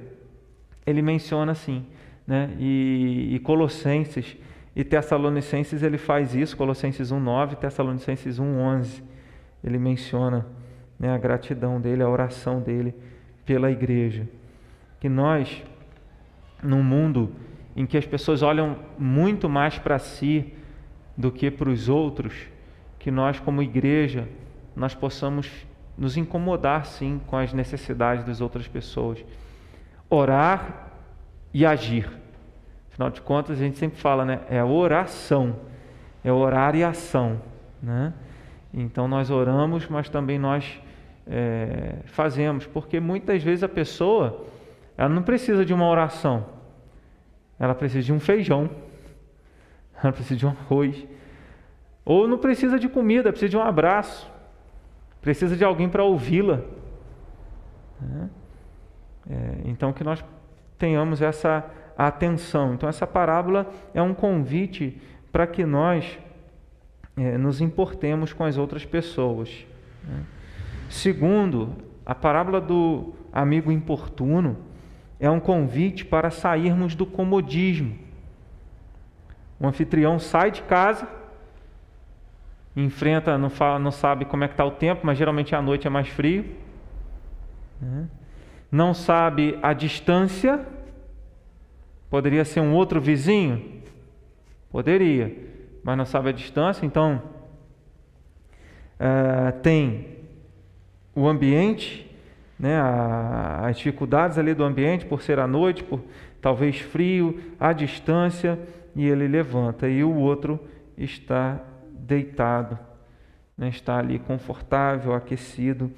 ele 0.86 1.02
menciona 1.02 1.52
assim, 1.52 1.86
né? 2.26 2.50
E, 2.58 3.34
e 3.34 3.38
Colossenses 3.40 4.36
e 4.74 4.82
Tessalonicenses 4.82 5.82
ele 5.82 5.98
faz 5.98 6.34
isso, 6.34 6.56
Colossenses 6.56 7.12
1:9, 7.12 7.56
Tessalonicenses 7.56 8.38
1:11. 8.38 9.02
Ele 9.62 9.78
menciona 9.78 10.46
né, 10.98 11.10
a 11.10 11.18
gratidão 11.18 11.80
dele, 11.80 12.02
a 12.02 12.08
oração 12.08 12.60
dele 12.60 12.94
pela 13.44 13.70
igreja. 13.70 14.26
Que 14.98 15.08
nós, 15.08 15.62
num 16.62 16.82
mundo 16.82 17.32
em 17.76 17.86
que 17.86 17.96
as 17.96 18.06
pessoas 18.06 18.42
olham 18.42 18.78
muito 18.98 19.48
mais 19.48 19.78
para 19.78 19.98
si 19.98 20.52
do 21.16 21.30
que 21.30 21.50
para 21.50 21.68
os 21.68 21.88
outros, 21.88 22.34
que 22.98 23.10
nós 23.10 23.38
como 23.38 23.62
igreja 23.62 24.26
nós 24.74 24.94
possamos 24.94 25.50
nos 25.96 26.16
incomodar 26.16 26.86
sim 26.86 27.20
com 27.26 27.36
as 27.36 27.52
necessidades 27.52 28.24
das 28.24 28.40
outras 28.40 28.66
pessoas. 28.66 29.24
Orar 30.08 30.88
e 31.52 31.64
agir. 31.66 32.10
Afinal 32.90 33.10
de 33.10 33.20
contas, 33.20 33.58
a 33.58 33.62
gente 33.62 33.78
sempre 33.78 33.98
fala, 33.98 34.24
né? 34.24 34.40
É 34.48 34.62
oração. 34.62 35.56
É 36.24 36.32
orar 36.32 36.74
e 36.74 36.84
ação. 36.84 37.40
Né? 37.82 38.12
Então 38.72 39.08
nós 39.08 39.30
oramos, 39.30 39.86
mas 39.88 40.08
também 40.08 40.38
nós 40.38 40.80
é, 41.26 41.96
fazemos, 42.06 42.66
porque 42.66 43.00
muitas 43.00 43.42
vezes 43.42 43.62
a 43.62 43.68
pessoa 43.68 44.46
ela 44.96 45.08
não 45.08 45.22
precisa 45.22 45.64
de 45.64 45.74
uma 45.74 45.86
oração, 45.88 46.46
ela 47.58 47.74
precisa 47.74 48.04
de 48.04 48.12
um 48.12 48.20
feijão, 48.20 48.70
ela 50.02 50.12
precisa 50.12 50.36
de 50.38 50.46
um 50.46 50.50
arroz, 50.50 51.06
ou 52.04 52.26
não 52.26 52.38
precisa 52.38 52.78
de 52.78 52.88
comida, 52.88 53.30
precisa 53.30 53.50
de 53.50 53.56
um 53.56 53.62
abraço 53.62 54.31
precisa 55.22 55.56
de 55.56 55.64
alguém 55.64 55.88
para 55.88 56.02
ouvi-la. 56.02 56.60
Né? 58.00 58.28
É, 59.30 59.60
então, 59.64 59.92
que 59.92 60.02
nós 60.02 60.22
tenhamos 60.76 61.22
essa 61.22 61.64
atenção. 61.96 62.74
Então, 62.74 62.88
essa 62.88 63.06
parábola 63.06 63.70
é 63.94 64.02
um 64.02 64.12
convite 64.12 65.00
para 65.30 65.46
que 65.46 65.64
nós 65.64 66.18
é, 67.16 67.38
nos 67.38 67.60
importemos 67.60 68.32
com 68.32 68.44
as 68.44 68.58
outras 68.58 68.84
pessoas. 68.84 69.64
Né? 70.02 70.24
Segundo, 70.88 71.76
a 72.04 72.14
parábola 72.14 72.60
do 72.60 73.14
amigo 73.32 73.70
importuno 73.70 74.58
é 75.20 75.30
um 75.30 75.38
convite 75.38 76.04
para 76.04 76.30
sairmos 76.30 76.96
do 76.96 77.06
comodismo. 77.06 77.96
O 79.60 79.66
anfitrião 79.68 80.18
sai 80.18 80.50
de 80.50 80.62
casa 80.62 81.21
enfrenta, 82.74 83.36
não, 83.36 83.50
fala, 83.50 83.78
não 83.78 83.90
sabe 83.90 84.24
como 84.24 84.44
é 84.44 84.48
que 84.48 84.54
está 84.54 84.64
o 84.64 84.70
tempo, 84.70 85.02
mas 85.04 85.18
geralmente 85.18 85.54
à 85.54 85.60
noite 85.60 85.86
é 85.86 85.90
mais 85.90 86.08
frio. 86.08 86.44
Né? 87.80 88.08
Não 88.70 88.94
sabe 88.94 89.58
a 89.62 89.72
distância. 89.72 90.64
Poderia 92.08 92.44
ser 92.44 92.60
um 92.60 92.74
outro 92.74 93.00
vizinho? 93.00 93.82
Poderia, 94.70 95.36
mas 95.84 95.98
não 95.98 96.06
sabe 96.06 96.30
a 96.30 96.32
distância. 96.32 96.86
Então, 96.86 97.22
uh, 98.98 99.52
tem 99.60 100.18
o 101.14 101.28
ambiente, 101.28 102.10
né, 102.58 102.80
a, 102.80 103.66
as 103.66 103.76
dificuldades 103.76 104.38
ali 104.38 104.54
do 104.54 104.64
ambiente, 104.64 105.04
por 105.04 105.20
ser 105.20 105.38
à 105.38 105.46
noite, 105.46 105.84
por 105.84 106.00
talvez 106.40 106.78
frio, 106.78 107.38
a 107.60 107.72
distância, 107.74 108.58
e 108.96 109.06
ele 109.06 109.28
levanta. 109.28 109.88
E 109.88 110.02
o 110.02 110.14
outro 110.14 110.58
está 110.96 111.60
deitado, 112.02 112.78
né? 113.56 113.68
está 113.68 113.98
ali 113.98 114.18
confortável, 114.18 115.14
aquecido 115.14 115.90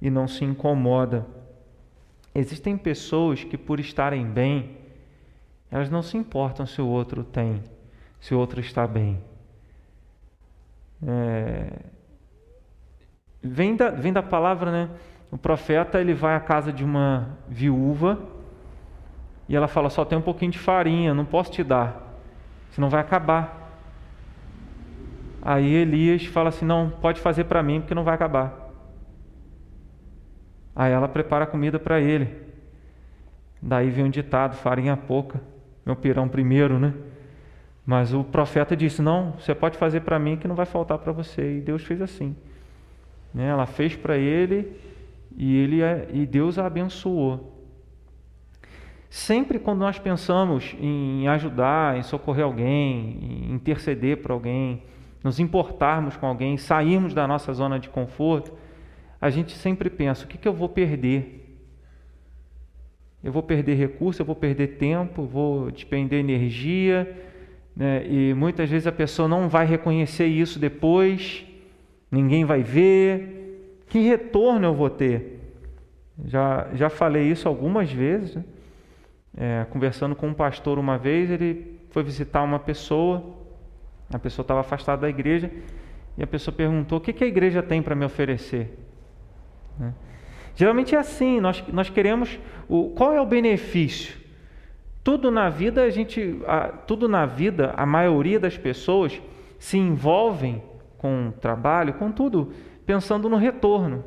e 0.00 0.08
não 0.08 0.28
se 0.28 0.44
incomoda. 0.44 1.26
Existem 2.34 2.76
pessoas 2.76 3.42
que, 3.42 3.58
por 3.58 3.80
estarem 3.80 4.24
bem, 4.24 4.76
elas 5.70 5.90
não 5.90 6.02
se 6.02 6.16
importam 6.16 6.64
se 6.64 6.80
o 6.80 6.86
outro 6.86 7.24
tem, 7.24 7.62
se 8.20 8.34
o 8.34 8.38
outro 8.38 8.60
está 8.60 8.86
bem. 8.86 9.20
É, 11.04 11.70
vem 13.42 13.76
da, 13.76 13.90
vem 13.90 14.12
da 14.12 14.22
palavra, 14.22 14.70
né? 14.70 14.90
O 15.30 15.36
profeta 15.36 16.00
ele 16.00 16.14
vai 16.14 16.34
à 16.34 16.40
casa 16.40 16.72
de 16.72 16.82
uma 16.82 17.36
viúva 17.48 18.18
e 19.48 19.56
ela 19.56 19.68
fala: 19.68 19.90
só 19.90 20.04
tem 20.04 20.16
um 20.16 20.22
pouquinho 20.22 20.52
de 20.52 20.58
farinha, 20.58 21.12
não 21.12 21.24
posso 21.24 21.50
te 21.50 21.62
dar, 21.62 22.20
senão 22.70 22.88
vai 22.88 23.00
acabar. 23.00 23.57
Aí 25.40 25.74
Elias 25.74 26.24
fala 26.26 26.48
assim: 26.48 26.64
não, 26.64 26.90
pode 26.90 27.20
fazer 27.20 27.44
para 27.44 27.62
mim 27.62 27.80
porque 27.80 27.94
não 27.94 28.04
vai 28.04 28.14
acabar. 28.14 28.68
Aí 30.74 30.92
ela 30.92 31.08
prepara 31.08 31.44
a 31.44 31.46
comida 31.46 31.78
para 31.78 32.00
ele. 32.00 32.28
Daí 33.60 33.90
vem 33.90 34.04
um 34.04 34.10
ditado: 34.10 34.56
farinha 34.56 34.96
pouca, 34.96 35.40
meu 35.84 35.96
pirão 35.96 36.28
primeiro, 36.28 36.78
né? 36.78 36.94
Mas 37.84 38.12
o 38.12 38.22
profeta 38.22 38.76
disse: 38.76 39.00
Não, 39.00 39.32
você 39.32 39.54
pode 39.54 39.78
fazer 39.78 40.00
para 40.00 40.18
mim 40.18 40.36
que 40.36 40.46
não 40.46 40.54
vai 40.54 40.66
faltar 40.66 40.98
para 40.98 41.12
você. 41.12 41.58
E 41.58 41.60
Deus 41.60 41.82
fez 41.82 42.02
assim. 42.02 42.36
Né? 43.32 43.48
Ela 43.48 43.66
fez 43.66 43.96
para 43.96 44.16
ele 44.16 44.76
e, 45.36 45.56
ele, 45.56 45.80
e 46.12 46.26
Deus 46.26 46.58
a 46.58 46.66
abençoou. 46.66 47.54
Sempre 49.10 49.58
quando 49.58 49.78
nós 49.78 49.98
pensamos 49.98 50.76
em 50.78 51.26
ajudar, 51.28 51.96
em 51.96 52.02
socorrer 52.02 52.44
alguém, 52.44 53.18
em 53.22 53.54
interceder 53.54 54.18
por 54.18 54.32
alguém, 54.32 54.82
nos 55.22 55.40
importarmos 55.40 56.16
com 56.16 56.26
alguém, 56.26 56.56
sairmos 56.56 57.12
da 57.12 57.26
nossa 57.26 57.52
zona 57.52 57.78
de 57.78 57.88
conforto, 57.88 58.52
a 59.20 59.30
gente 59.30 59.52
sempre 59.52 59.90
pensa: 59.90 60.24
o 60.24 60.28
que, 60.28 60.38
que 60.38 60.46
eu 60.46 60.52
vou 60.52 60.68
perder? 60.68 61.44
Eu 63.22 63.32
vou 63.32 63.42
perder 63.42 63.74
recurso, 63.74 64.22
eu 64.22 64.26
vou 64.26 64.36
perder 64.36 64.78
tempo, 64.78 65.24
vou 65.24 65.70
despender 65.72 66.20
energia, 66.20 67.16
né? 67.74 68.06
e 68.06 68.32
muitas 68.34 68.70
vezes 68.70 68.86
a 68.86 68.92
pessoa 68.92 69.26
não 69.26 69.48
vai 69.48 69.66
reconhecer 69.66 70.26
isso 70.26 70.58
depois, 70.58 71.44
ninguém 72.10 72.44
vai 72.44 72.62
ver. 72.62 73.36
Que 73.88 74.00
retorno 74.00 74.66
eu 74.66 74.74
vou 74.74 74.90
ter? 74.90 75.40
Já, 76.24 76.68
já 76.74 76.90
falei 76.90 77.28
isso 77.30 77.48
algumas 77.48 77.90
vezes. 77.90 78.36
Né? 78.36 78.44
É, 79.36 79.66
conversando 79.70 80.14
com 80.14 80.28
um 80.28 80.34
pastor 80.34 80.78
uma 80.78 80.98
vez, 80.98 81.30
ele 81.30 81.78
foi 81.90 82.02
visitar 82.02 82.42
uma 82.42 82.58
pessoa, 82.58 83.37
a 84.12 84.18
pessoa 84.18 84.42
estava 84.42 84.60
afastada 84.60 85.02
da 85.02 85.08
igreja, 85.08 85.50
e 86.16 86.22
a 86.22 86.26
pessoa 86.26 86.54
perguntou: 86.54 86.98
O 86.98 87.00
que, 87.00 87.12
que 87.12 87.24
a 87.24 87.26
igreja 87.26 87.62
tem 87.62 87.82
para 87.82 87.94
me 87.94 88.04
oferecer? 88.04 88.76
Né? 89.78 89.92
Geralmente 90.54 90.94
é 90.94 90.98
assim, 90.98 91.40
nós, 91.40 91.62
nós 91.72 91.88
queremos. 91.88 92.38
O, 92.68 92.90
qual 92.90 93.12
é 93.12 93.20
o 93.20 93.26
benefício? 93.26 94.16
Tudo 95.04 95.30
na 95.30 95.48
vida, 95.48 95.82
a 95.82 95.90
gente. 95.90 96.40
A, 96.46 96.68
tudo 96.68 97.08
na 97.08 97.26
vida, 97.26 97.72
a 97.76 97.86
maioria 97.86 98.40
das 98.40 98.58
pessoas 98.58 99.20
se 99.58 99.78
envolvem 99.78 100.62
com 100.98 101.28
o 101.28 101.32
trabalho, 101.32 101.94
com 101.94 102.10
tudo, 102.10 102.52
pensando 102.84 103.28
no 103.28 103.36
retorno. 103.36 104.04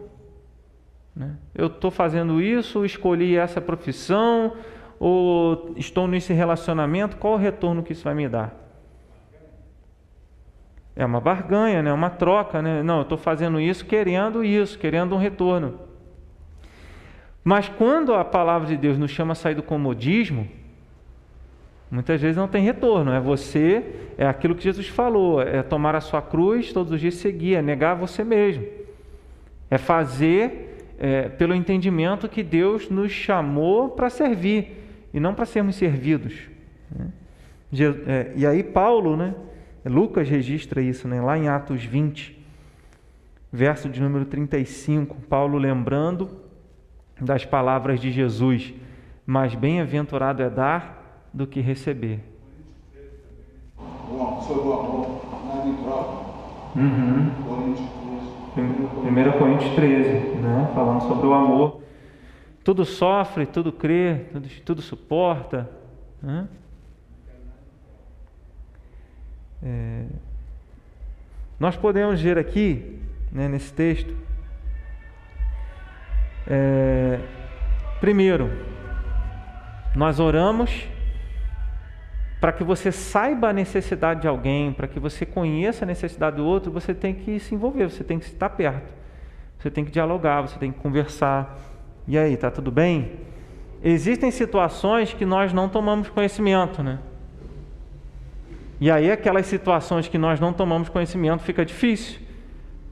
Né? 1.16 1.36
Eu 1.56 1.68
estou 1.68 1.92
fazendo 1.92 2.42
isso, 2.42 2.86
escolhi 2.86 3.36
essa 3.36 3.62
profissão, 3.62 4.54
ou 5.00 5.74
estou 5.76 6.08
nesse 6.08 6.34
relacionamento, 6.34 7.18
qual 7.18 7.34
o 7.34 7.38
retorno 7.38 7.82
que 7.82 7.94
isso 7.94 8.04
vai 8.04 8.14
me 8.14 8.28
dar? 8.28 8.71
É 10.96 11.06
uma 11.06 11.22
barganha, 11.22 11.82
né? 11.82 11.92
uma 11.92 12.10
troca. 12.10 12.62
Né? 12.62 12.84
Não, 12.84 12.98
eu 12.98 13.02
estou 13.04 13.18
fazendo 13.18 13.60
isso 13.60 13.86
querendo 13.86 14.44
isso, 14.44 14.78
querendo 14.78 15.16
um 15.16 15.18
retorno. 15.18 15.80
Mas 17.44 17.70
quando 17.70 18.14
a 18.14 18.24
palavra 18.24 18.68
de 18.68 18.78
Deus 18.78 18.98
nos 18.98 19.12
chama 19.12 19.32
a 19.32 19.36
sair 19.36 19.56
do 19.56 19.64
comodismo, 19.64 20.48
muitas 21.90 22.22
vezes 22.22 22.38
não 22.38 22.48
tem 22.48 22.64
retorno. 22.64 23.12
É 23.12 23.20
você, 23.20 23.84
é 24.18 24.28
aquilo 24.28 24.54
que 24.54 24.64
Jesus 24.64 24.88
falou, 24.88 25.42
é 25.42 25.64
tomar 25.64 25.96
a 25.96 26.02
sua 26.02 26.22
cruz 26.22 26.72
todos 26.72 26.92
os 26.92 27.02
dias 27.02 27.16
seguir, 27.16 27.56
é 27.56 27.62
negar 27.62 27.96
você 27.96 28.24
mesmo. 28.24 28.66
É 29.70 29.78
fazer 29.78 30.94
é, 31.00 31.30
pelo 31.30 31.56
entendimento 31.56 32.30
que 32.30 32.44
Deus 32.44 32.90
nos 32.90 33.12
chamou 33.12 33.90
para 33.90 34.10
servir 34.10 34.78
e 35.14 35.20
não 35.20 35.34
para 35.34 35.46
sermos 35.46 35.76
servidos. 35.76 36.34
Né? 36.92 37.08
É, 38.06 38.32
e 38.36 38.46
aí 38.46 38.62
Paulo, 38.62 39.18
né? 39.18 39.34
Lucas 39.90 40.30
registra 40.30 40.82
isso, 40.82 41.08
né? 41.08 41.22
lá 41.22 41.38
em 41.38 41.48
Atos 41.48 41.84
20, 41.84 42.40
verso 43.52 43.90
de 43.90 44.02
número 44.02 44.26
35, 44.26 45.16
Paulo 45.28 45.58
lembrando 45.58 46.30
das 47.20 47.46
palavras 47.46 48.00
de 48.00 48.12
Jesus, 48.12 48.74
mas 49.26 49.56
bem-aventurado 49.56 50.42
é 50.44 50.50
dar 50.50 51.30
do 51.34 51.48
que 51.48 51.60
receber. 51.62 52.20
Uhum. 56.76 57.32
1 58.56 59.32
Coríntios 59.38 59.76
13, 59.76 60.10
né? 60.38 60.72
falando 60.74 61.02
sobre 61.02 61.28
o 61.28 61.34
amor. 61.34 61.82
Tudo 62.64 62.86
sofre, 62.86 63.46
tudo 63.46 63.72
crê, 63.72 64.26
tudo, 64.32 64.50
tudo 64.66 64.82
suporta. 64.82 65.70
Né? 66.22 66.48
É, 69.64 70.06
nós 71.60 71.78
podemos 71.78 72.20
ver 72.20 72.38
aqui, 72.38 73.00
né, 73.32 73.48
nesse 73.48 73.72
texto, 73.72 74.16
é, 76.48 77.20
primeiro, 78.00 78.50
nós 79.96 80.20
oramos 80.20 80.88
para 82.40 82.52
que 82.52 82.64
você 82.64 82.92
saiba 82.92 83.50
a 83.50 83.54
necessidade 83.54 84.22
de 84.22 84.28
alguém, 84.28 84.74
para 84.74 84.88
que 84.88 85.00
você 85.00 85.26
conheça 85.28 85.86
a 85.86 85.88
necessidade 85.88 86.38
do 86.38 86.46
outro, 86.46 86.72
você 86.72 86.92
tem 86.92 87.14
que 87.14 87.40
se 87.40 87.54
envolver, 87.54 87.88
você 87.88 88.04
tem 88.04 88.18
que 88.18 88.26
estar 88.26 88.50
perto, 88.50 88.92
você 89.60 89.70
tem 89.70 89.86
que 89.86 89.92
dialogar, 89.92 90.42
você 90.42 90.58
tem 90.58 90.72
que 90.72 90.80
conversar. 90.80 91.60
E 92.08 92.18
aí, 92.18 92.36
tá 92.36 92.50
tudo 92.50 92.72
bem? 92.72 93.20
Existem 93.84 94.32
situações 94.32 95.14
que 95.14 95.24
nós 95.24 95.54
não 95.54 95.70
tomamos 95.70 96.10
conhecimento, 96.10 96.82
né? 96.82 96.98
E 98.82 98.90
aí, 98.90 99.12
aquelas 99.12 99.46
situações 99.46 100.08
que 100.08 100.18
nós 100.18 100.40
não 100.40 100.52
tomamos 100.52 100.90
conhecimento, 100.90 101.44
fica 101.44 101.64
difícil 101.64 102.20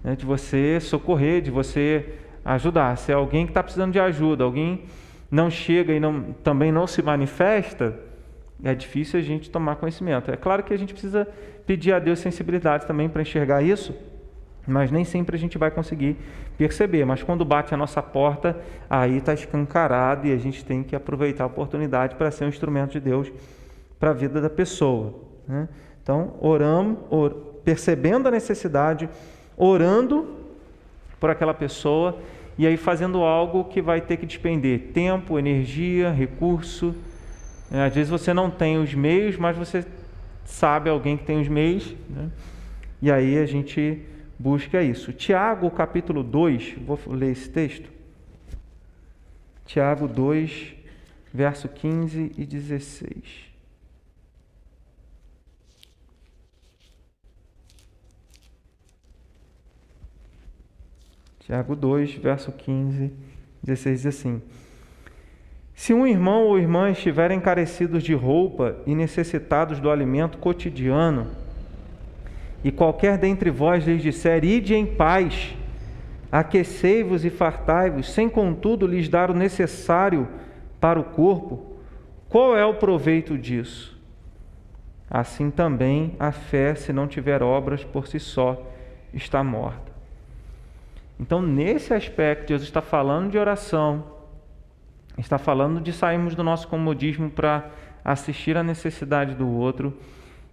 né, 0.04 0.16
de 0.16 0.24
você 0.24 0.80
socorrer, 0.80 1.42
de 1.42 1.50
você 1.50 2.14
ajudar. 2.46 2.96
Se 2.96 3.12
é 3.12 3.16
alguém 3.16 3.48
que 3.48 3.50
está 3.50 3.64
precisando 3.64 3.92
de 3.92 4.00
ajuda, 4.00 4.44
alguém 4.44 4.84
não 5.32 5.50
chega 5.50 5.92
e 5.92 6.00
não, 6.00 6.32
também 6.44 6.72
não 6.72 6.86
se 6.86 7.02
manifesta, 7.02 7.98
é 8.64 8.76
difícil 8.76 9.20
a 9.20 9.24
gente 9.24 9.50
tomar 9.50 9.78
conhecimento. 9.78 10.30
É 10.30 10.38
claro 10.38 10.62
que 10.62 10.72
a 10.76 10.78
gente 10.78 10.94
precisa 10.94 11.28
pedir 11.66 11.92
a 11.92 11.98
Deus 11.98 12.20
sensibilidade 12.20 12.86
também 12.86 13.10
para 13.10 13.24
enxergar 13.24 13.64
isso, 13.64 13.92
mas 14.68 14.92
nem 14.92 15.04
sempre 15.04 15.36
a 15.36 15.40
gente 15.40 15.58
vai 15.58 15.72
conseguir 15.72 16.18
perceber. 16.56 17.04
Mas 17.04 17.24
quando 17.24 17.44
bate 17.44 17.74
a 17.74 17.78
nossa 17.78 18.00
porta, 18.00 18.56
aí 18.88 19.18
está 19.18 19.34
escancarado 19.34 20.28
e 20.28 20.34
a 20.34 20.38
gente 20.38 20.64
tem 20.64 20.84
que 20.84 20.96
aproveitar 20.96 21.46
a 21.46 21.48
oportunidade 21.48 22.14
para 22.14 22.30
ser 22.30 22.46
um 22.46 22.50
instrumento 22.50 22.92
de 22.92 23.00
Deus 23.00 23.32
para 24.00 24.12
a 24.12 24.14
vida 24.14 24.40
da 24.40 24.52
pessoa. 24.52 25.29
Né? 25.50 25.68
Então, 26.04 26.36
oramos, 26.40 27.00
or, 27.10 27.32
percebendo 27.66 28.28
a 28.28 28.32
necessidade, 28.32 29.10
orando 29.58 30.38
por 31.20 31.32
aquela 31.32 31.54
pessoa 31.54 32.18
e 32.58 32.68
aí 32.68 32.78
fazendo 32.78 33.24
algo 33.24 33.66
que 33.66 33.82
vai 33.82 34.00
ter 34.00 34.18
que 34.18 34.26
despender 34.26 34.92
tempo, 34.94 35.40
energia, 35.40 36.12
recurso. 36.12 36.94
É, 37.72 37.86
às 37.86 37.94
vezes 37.94 38.10
você 38.10 38.34
não 38.34 38.52
tem 38.52 38.78
os 38.78 38.94
meios, 38.94 39.38
mas 39.38 39.58
você 39.58 39.86
sabe 40.46 40.90
alguém 40.90 41.18
que 41.18 41.26
tem 41.26 41.42
os 41.42 41.48
meios. 41.48 41.96
Né? 42.10 42.30
E 43.02 43.12
aí 43.12 43.38
a 43.38 43.46
gente 43.46 44.02
busca 44.38 44.84
isso. 44.84 45.12
Tiago, 45.12 45.72
capítulo 45.72 46.22
2, 46.22 46.76
vou 46.86 47.00
ler 47.08 47.32
esse 47.32 47.50
texto. 47.50 47.90
Tiago 49.66 50.08
2, 50.08 50.76
verso 51.34 51.68
15 51.68 52.34
e 52.38 52.46
16. 52.46 53.49
Tiago 61.50 61.76
2, 61.76 62.14
verso 62.14 62.52
15, 62.52 63.12
16 63.64 64.02
diz 64.04 64.06
assim: 64.06 64.40
Se 65.74 65.96
um 65.96 66.06
irmão 66.06 66.44
ou 66.44 66.60
irmã 66.60 66.92
estiverem 66.92 67.40
carecidos 67.40 68.04
de 68.04 68.14
roupa 68.14 68.76
e 68.86 68.94
necessitados 68.94 69.80
do 69.80 69.90
alimento 69.90 70.38
cotidiano, 70.38 71.26
e 72.64 72.72
qualquer 72.72 73.18
dentre 73.18 73.50
vós 73.50 73.84
lhes 73.84 74.04
disser: 74.04 74.46
Ide 74.46 74.76
em 74.76 74.86
paz, 74.86 75.58
aquecei-vos 76.32 77.26
e 77.26 77.32
fartai-vos, 77.32 78.12
sem 78.12 78.30
contudo 78.30 78.86
lhes 78.86 79.10
dar 79.10 79.32
o 79.32 79.34
necessário 79.34 80.28
para 80.80 81.00
o 81.00 81.04
corpo, 81.04 81.78
qual 82.30 82.56
é 82.56 82.64
o 82.64 82.76
proveito 82.76 83.36
disso? 83.36 84.00
Assim 85.10 85.50
também 85.50 86.16
a 86.20 86.32
fé, 86.32 86.76
se 86.76 86.94
não 86.94 87.08
tiver 87.08 87.42
obras 87.42 87.84
por 87.84 88.06
si 88.06 88.20
só, 88.20 88.72
está 89.12 89.44
morta. 89.44 89.89
Então, 91.20 91.42
nesse 91.42 91.94
aspecto, 91.94 92.50
Jesus 92.50 92.70
está 92.70 92.82
falando 92.82 93.32
de 93.32 93.38
oração, 93.38 94.06
está 95.18 95.38
falando 95.38 95.82
de 95.82 95.92
sairmos 95.92 96.34
do 96.34 96.44
nosso 96.44 96.68
comodismo 96.68 97.30
para 97.30 97.70
assistir 98.06 98.56
à 98.56 98.64
necessidade 98.64 99.36
do 99.36 99.48
outro. 99.48 99.98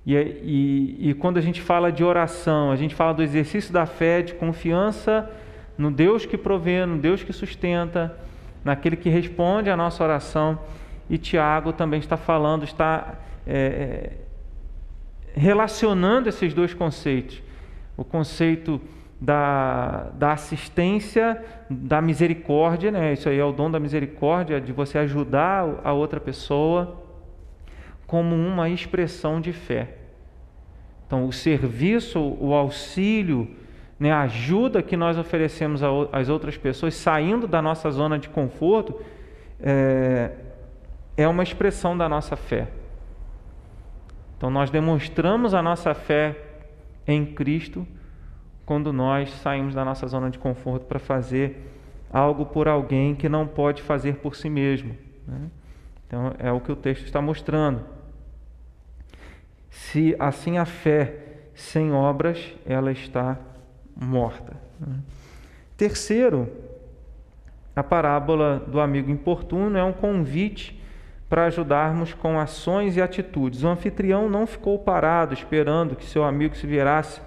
E, 0.04 0.14
e, 0.14 1.10
e, 1.10 1.14
quando 1.14 1.36
a 1.36 1.40
gente 1.40 1.60
fala 1.62 1.92
de 1.92 2.02
oração, 2.02 2.72
a 2.72 2.76
gente 2.76 2.94
fala 2.94 3.14
do 3.14 3.22
exercício 3.22 3.72
da 3.72 3.86
fé, 3.86 4.22
de 4.22 4.34
confiança 4.34 5.30
no 5.78 5.90
Deus 5.90 6.26
que 6.26 6.36
provê, 6.36 6.84
no 6.84 6.98
Deus 6.98 7.22
que 7.22 7.32
sustenta, 7.32 8.16
naquele 8.64 8.96
que 8.96 9.08
responde 9.08 9.70
à 9.70 9.76
nossa 9.76 10.02
oração. 10.02 10.58
E 11.08 11.16
Tiago 11.16 11.72
também 11.72 12.00
está 12.00 12.16
falando, 12.16 12.64
está 12.64 13.14
é, 13.46 14.14
relacionando 15.34 16.28
esses 16.28 16.52
dois 16.52 16.74
conceitos. 16.74 17.40
O 17.96 18.04
conceito 18.04 18.80
da, 19.20 20.10
da 20.14 20.32
assistência, 20.32 21.42
da 21.70 22.00
misericórdia, 22.00 22.90
né? 22.90 23.12
isso 23.12 23.28
aí 23.28 23.38
é 23.38 23.44
o 23.44 23.52
dom 23.52 23.70
da 23.70 23.80
misericórdia, 23.80 24.60
de 24.60 24.72
você 24.72 24.98
ajudar 24.98 25.80
a 25.82 25.92
outra 25.92 26.20
pessoa, 26.20 27.02
como 28.06 28.34
uma 28.34 28.68
expressão 28.68 29.40
de 29.40 29.52
fé. 29.52 29.96
Então, 31.06 31.26
o 31.26 31.32
serviço, 31.32 32.20
o 32.20 32.52
auxílio, 32.52 33.48
né, 33.98 34.12
a 34.12 34.22
ajuda 34.22 34.82
que 34.82 34.96
nós 34.96 35.16
oferecemos 35.16 35.80
às 36.12 36.28
outras 36.28 36.56
pessoas, 36.56 36.94
saindo 36.94 37.46
da 37.46 37.62
nossa 37.62 37.90
zona 37.90 38.18
de 38.18 38.28
conforto, 38.28 39.00
é, 39.60 40.32
é 41.16 41.26
uma 41.26 41.42
expressão 41.42 41.96
da 41.96 42.08
nossa 42.08 42.36
fé. 42.36 42.68
Então, 44.36 44.50
nós 44.50 44.68
demonstramos 44.70 45.54
a 45.54 45.62
nossa 45.62 45.94
fé 45.94 46.36
em 47.06 47.24
Cristo 47.24 47.86
quando 48.66 48.92
nós 48.92 49.30
saímos 49.36 49.74
da 49.74 49.84
nossa 49.84 50.08
zona 50.08 50.28
de 50.28 50.38
conforto 50.38 50.86
para 50.86 50.98
fazer 50.98 51.72
algo 52.12 52.44
por 52.44 52.66
alguém 52.66 53.14
que 53.14 53.28
não 53.28 53.46
pode 53.46 53.80
fazer 53.80 54.16
por 54.16 54.34
si 54.34 54.50
mesmo. 54.50 54.96
Né? 55.26 55.48
Então, 56.06 56.34
é 56.38 56.50
o 56.50 56.60
que 56.60 56.72
o 56.72 56.76
texto 56.76 57.04
está 57.04 57.22
mostrando. 57.22 57.80
Se 59.70 60.16
assim 60.18 60.58
a 60.58 60.64
fé 60.64 61.22
sem 61.54 61.92
obras, 61.92 62.54
ela 62.66 62.90
está 62.90 63.38
morta. 63.94 64.56
Né? 64.80 64.98
Terceiro, 65.76 66.50
a 67.74 67.84
parábola 67.84 68.64
do 68.66 68.80
amigo 68.80 69.10
importuno 69.10 69.78
é 69.78 69.84
um 69.84 69.92
convite 69.92 70.82
para 71.28 71.44
ajudarmos 71.46 72.14
com 72.14 72.38
ações 72.38 72.96
e 72.96 73.02
atitudes. 73.02 73.62
O 73.62 73.68
anfitrião 73.68 74.28
não 74.28 74.46
ficou 74.46 74.78
parado 74.78 75.34
esperando 75.34 75.94
que 75.94 76.04
seu 76.04 76.24
amigo 76.24 76.56
se 76.56 76.66
virasse 76.66 77.20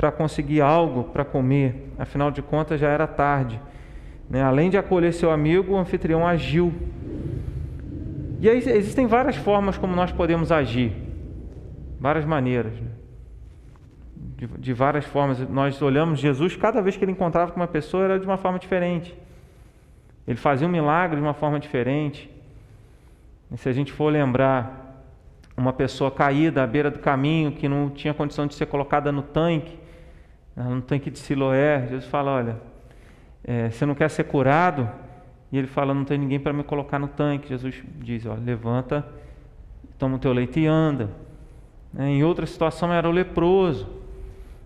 para 0.00 0.10
conseguir 0.10 0.62
algo 0.62 1.04
para 1.04 1.26
comer, 1.26 1.92
afinal 1.98 2.30
de 2.30 2.40
contas 2.40 2.80
já 2.80 2.88
era 2.88 3.06
tarde. 3.06 3.60
Né? 4.30 4.42
Além 4.42 4.70
de 4.70 4.78
acolher 4.78 5.12
seu 5.12 5.30
amigo, 5.30 5.74
o 5.74 5.76
anfitrião 5.76 6.26
agiu. 6.26 6.72
E 8.40 8.48
aí 8.48 8.56
existem 8.56 9.06
várias 9.06 9.36
formas 9.36 9.76
como 9.76 9.94
nós 9.94 10.10
podemos 10.10 10.50
agir, 10.50 10.94
várias 12.00 12.24
maneiras. 12.24 12.72
Né? 12.72 12.88
De, 14.38 14.46
de 14.46 14.72
várias 14.72 15.04
formas. 15.04 15.38
Nós 15.50 15.82
olhamos 15.82 16.18
Jesus, 16.18 16.56
cada 16.56 16.80
vez 16.80 16.96
que 16.96 17.04
ele 17.04 17.12
encontrava 17.12 17.52
com 17.52 17.60
uma 17.60 17.68
pessoa, 17.68 18.04
era 18.04 18.18
de 18.18 18.24
uma 18.24 18.38
forma 18.38 18.58
diferente. 18.58 19.14
Ele 20.26 20.38
fazia 20.38 20.66
um 20.66 20.70
milagre 20.70 21.16
de 21.16 21.22
uma 21.22 21.34
forma 21.34 21.60
diferente. 21.60 22.30
E 23.52 23.58
se 23.58 23.68
a 23.68 23.72
gente 23.74 23.92
for 23.92 24.10
lembrar 24.10 25.04
uma 25.54 25.74
pessoa 25.74 26.10
caída 26.10 26.62
à 26.62 26.66
beira 26.66 26.90
do 26.90 27.00
caminho, 27.00 27.52
que 27.52 27.68
não 27.68 27.90
tinha 27.90 28.14
condição 28.14 28.46
de 28.46 28.54
ser 28.54 28.64
colocada 28.64 29.12
no 29.12 29.20
tanque, 29.20 29.78
no 30.64 30.82
tanque 30.82 31.10
de 31.10 31.18
Siloé, 31.18 31.86
Jesus 31.88 32.06
fala: 32.06 32.32
Olha, 32.32 32.56
é, 33.44 33.70
você 33.70 33.86
não 33.86 33.94
quer 33.94 34.08
ser 34.10 34.24
curado? 34.24 34.88
E 35.50 35.58
ele 35.58 35.66
fala: 35.66 35.94
Não 35.94 36.04
tem 36.04 36.18
ninguém 36.18 36.40
para 36.40 36.52
me 36.52 36.62
colocar 36.62 36.98
no 36.98 37.08
tanque. 37.08 37.48
Jesus 37.48 37.82
diz: 37.96 38.26
Olha, 38.26 38.40
levanta, 38.40 39.06
toma 39.98 40.16
o 40.16 40.18
teu 40.18 40.32
leite 40.32 40.60
e 40.60 40.66
anda. 40.66 41.10
Né, 41.92 42.10
em 42.10 42.24
outra 42.24 42.46
situação 42.46 42.92
era 42.92 43.08
o 43.08 43.12
leproso. 43.12 43.88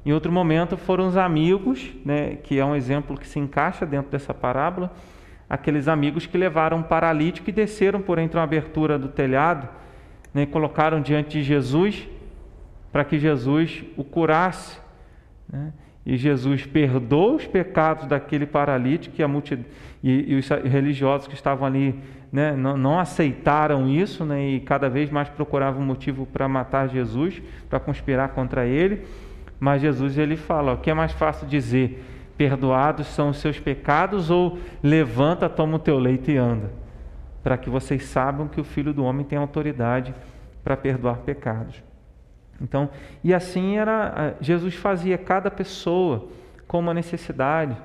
Em 0.05 0.13
outro 0.13 0.31
momento 0.31 0.77
foram 0.77 1.07
os 1.07 1.17
amigos, 1.17 1.93
né, 2.05 2.37
que 2.37 2.59
é 2.59 2.65
um 2.65 2.77
exemplo 2.77 3.17
que 3.17 3.27
se 3.27 3.39
encaixa 3.39 3.87
dentro 3.87 4.11
dessa 4.11 4.35
parábola 4.35 4.93
aqueles 5.49 5.89
amigos 5.89 6.27
que 6.27 6.37
levaram 6.37 6.79
um 6.79 6.83
paralítico 6.83 7.51
e 7.51 7.53
desceram 7.53 8.01
por 8.01 8.19
entre 8.19 8.39
uma 8.39 8.45
abertura 8.45 8.99
do 8.99 9.09
telhado 9.09 9.69
né, 10.33 10.43
e 10.43 10.47
colocaram 10.47 11.01
diante 11.01 11.39
de 11.39 11.43
Jesus 11.43 12.09
para 12.93 13.05
que 13.05 13.19
Jesus 13.19 13.85
o 13.97 14.05
curasse. 14.05 14.79
Né? 15.49 15.73
E 16.07 16.17
Jesus 16.17 16.67
perdoou 16.67 17.37
os 17.37 17.47
pecados 17.47 18.07
daquele 18.07 18.47
paralítico 18.47 19.17
e, 19.19 19.65
e, 20.03 20.33
e 20.33 20.37
os 20.37 20.49
religiosos 20.49 21.27
que 21.27 21.35
estavam 21.35 21.67
ali 21.67 21.95
né, 22.31 22.53
não, 22.53 22.77
não, 22.77 22.99
aceitaram 22.99 23.89
isso 23.89 24.25
né, 24.25 24.49
e 24.51 24.61
cada 24.61 24.89
vez 24.89 25.11
mais 25.11 25.29
procuravam 25.29 25.83
motivo 25.83 26.27
para 26.27 26.47
matar 26.49 26.89
Jesus, 26.89 27.41
para 27.71 27.81
conspirar 27.81 28.31
contra 28.31 28.67
ele. 28.67 29.03
Mas 29.59 29.81
Jesus 29.81 30.19
ele 30.19 30.37
fala: 30.37 30.73
o 30.73 30.79
que 30.79 30.91
é 30.91 30.95
mais 30.95 31.13
fácil 31.13 31.47
dizer? 31.47 32.03
perdoados 32.37 33.07
são 33.09 33.31
os 33.31 33.39
seus 33.39 33.59
pecados, 33.59 34.31
ou 34.31 34.59
levanta, 34.83 35.49
toma 35.49 35.77
o 35.77 35.79
teu 35.79 35.99
leito 35.99 36.31
e 36.31 36.37
anda, 36.37 36.71
para 37.43 37.57
que 37.57 37.71
vocês 37.71 38.05
saibam 38.05 38.49
que 38.49 38.61
o 38.61 38.65
Filho 38.65 38.93
do 38.93 39.05
Homem 39.05 39.25
tem 39.25 39.39
autoridade 39.39 40.15
para 40.63 40.77
perdoar 40.77 41.19
pecados. 41.19 41.83
Então, 42.61 42.89
e 43.23 43.35
assim 43.35 43.77
era, 43.77 44.37
Jesus 44.41 44.75
fazia 44.75 45.19
cada 45.19 45.51
pessoa 45.51 46.29
com 46.67 46.79
uma 46.79 46.95
necessidade. 46.95 47.77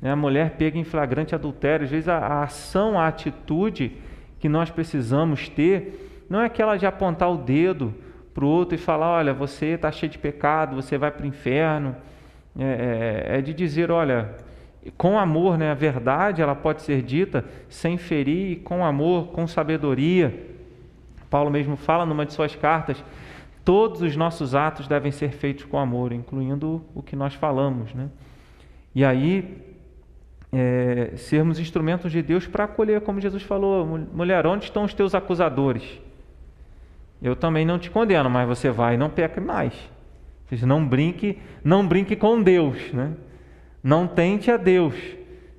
Né? 0.00 0.10
A 0.10 0.16
mulher 0.16 0.52
pega 0.52 0.78
em 0.78 0.84
flagrante 0.84 1.34
adultério, 1.34 1.84
às 1.84 1.90
vezes 1.90 2.08
a, 2.08 2.18
a 2.18 2.42
ação, 2.44 2.98
a 2.98 3.06
atitude 3.06 3.96
que 4.38 4.48
nós 4.48 4.70
precisamos 4.70 5.48
ter, 5.48 6.24
não 6.28 6.40
é 6.40 6.46
aquela 6.46 6.76
de 6.76 6.86
apontar 6.86 7.30
o 7.30 7.36
dedo 7.36 7.94
para 8.32 8.44
o 8.44 8.48
outro 8.48 8.74
e 8.74 8.78
falar: 8.78 9.10
olha, 9.10 9.34
você 9.34 9.66
está 9.66 9.90
cheio 9.90 10.10
de 10.10 10.18
pecado, 10.18 10.76
você 10.76 10.96
vai 10.96 11.10
para 11.10 11.24
o 11.24 11.26
inferno 11.26 11.94
é, 12.58 13.26
é, 13.32 13.38
é 13.38 13.40
de 13.40 13.52
dizer, 13.52 13.90
olha, 13.90 14.34
com 14.96 15.18
amor, 15.18 15.58
né? 15.58 15.70
A 15.70 15.74
verdade 15.74 16.40
ela 16.40 16.54
pode 16.54 16.82
ser 16.82 17.02
dita 17.02 17.44
sem 17.68 17.98
ferir, 17.98 18.60
com 18.60 18.84
amor, 18.84 19.28
com 19.28 19.46
sabedoria. 19.46 20.48
Paulo 21.28 21.50
mesmo 21.50 21.76
fala 21.76 22.06
numa 22.06 22.24
de 22.24 22.32
suas 22.32 22.56
cartas: 22.56 23.02
todos 23.64 24.02
os 24.02 24.16
nossos 24.16 24.54
atos 24.54 24.88
devem 24.88 25.12
ser 25.12 25.32
feitos 25.32 25.64
com 25.64 25.78
amor, 25.78 26.12
incluindo 26.12 26.82
o 26.94 27.02
que 27.02 27.14
nós 27.14 27.34
falamos, 27.34 27.94
né? 27.94 28.08
E 28.94 29.04
aí 29.04 29.62
é, 30.52 31.12
sermos 31.16 31.58
instrumentos 31.58 32.10
de 32.10 32.22
Deus 32.22 32.46
para 32.46 32.64
acolher, 32.64 33.00
como 33.02 33.20
Jesus 33.20 33.42
falou, 33.42 33.86
mulher, 33.86 34.46
onde 34.46 34.64
estão 34.64 34.84
os 34.84 34.94
teus 34.94 35.14
acusadores? 35.14 36.00
Eu 37.22 37.36
também 37.36 37.64
não 37.64 37.78
te 37.78 37.90
condeno, 37.90 38.30
mas 38.30 38.48
você 38.48 38.70
vai 38.70 38.94
e 38.94 38.96
não 38.96 39.10
peca 39.10 39.40
mais 39.40 39.74
não 40.62 40.84
brinque, 40.84 41.38
não 41.62 41.86
brinque 41.86 42.16
com 42.16 42.42
Deus, 42.42 42.92
né? 42.92 43.12
Não 43.82 44.06
tente 44.06 44.50
a 44.50 44.56
Deus. 44.56 44.94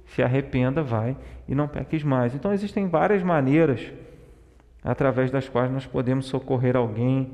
Se 0.07 0.21
arrependa, 0.21 0.83
vai 0.83 1.15
e 1.47 1.55
não 1.55 1.67
peques 1.67 2.03
mais. 2.03 2.35
Então 2.35 2.51
existem 2.53 2.87
várias 2.87 3.23
maneiras 3.23 3.81
através 4.83 5.31
das 5.31 5.47
quais 5.47 5.71
nós 5.71 5.85
podemos 5.85 6.25
socorrer 6.25 6.75
alguém, 6.75 7.31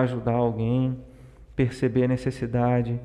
ajudar 0.00 0.32
alguém, 0.32 0.96
perceber 1.54 2.04
a 2.04 2.08
necessidade. 2.08 2.98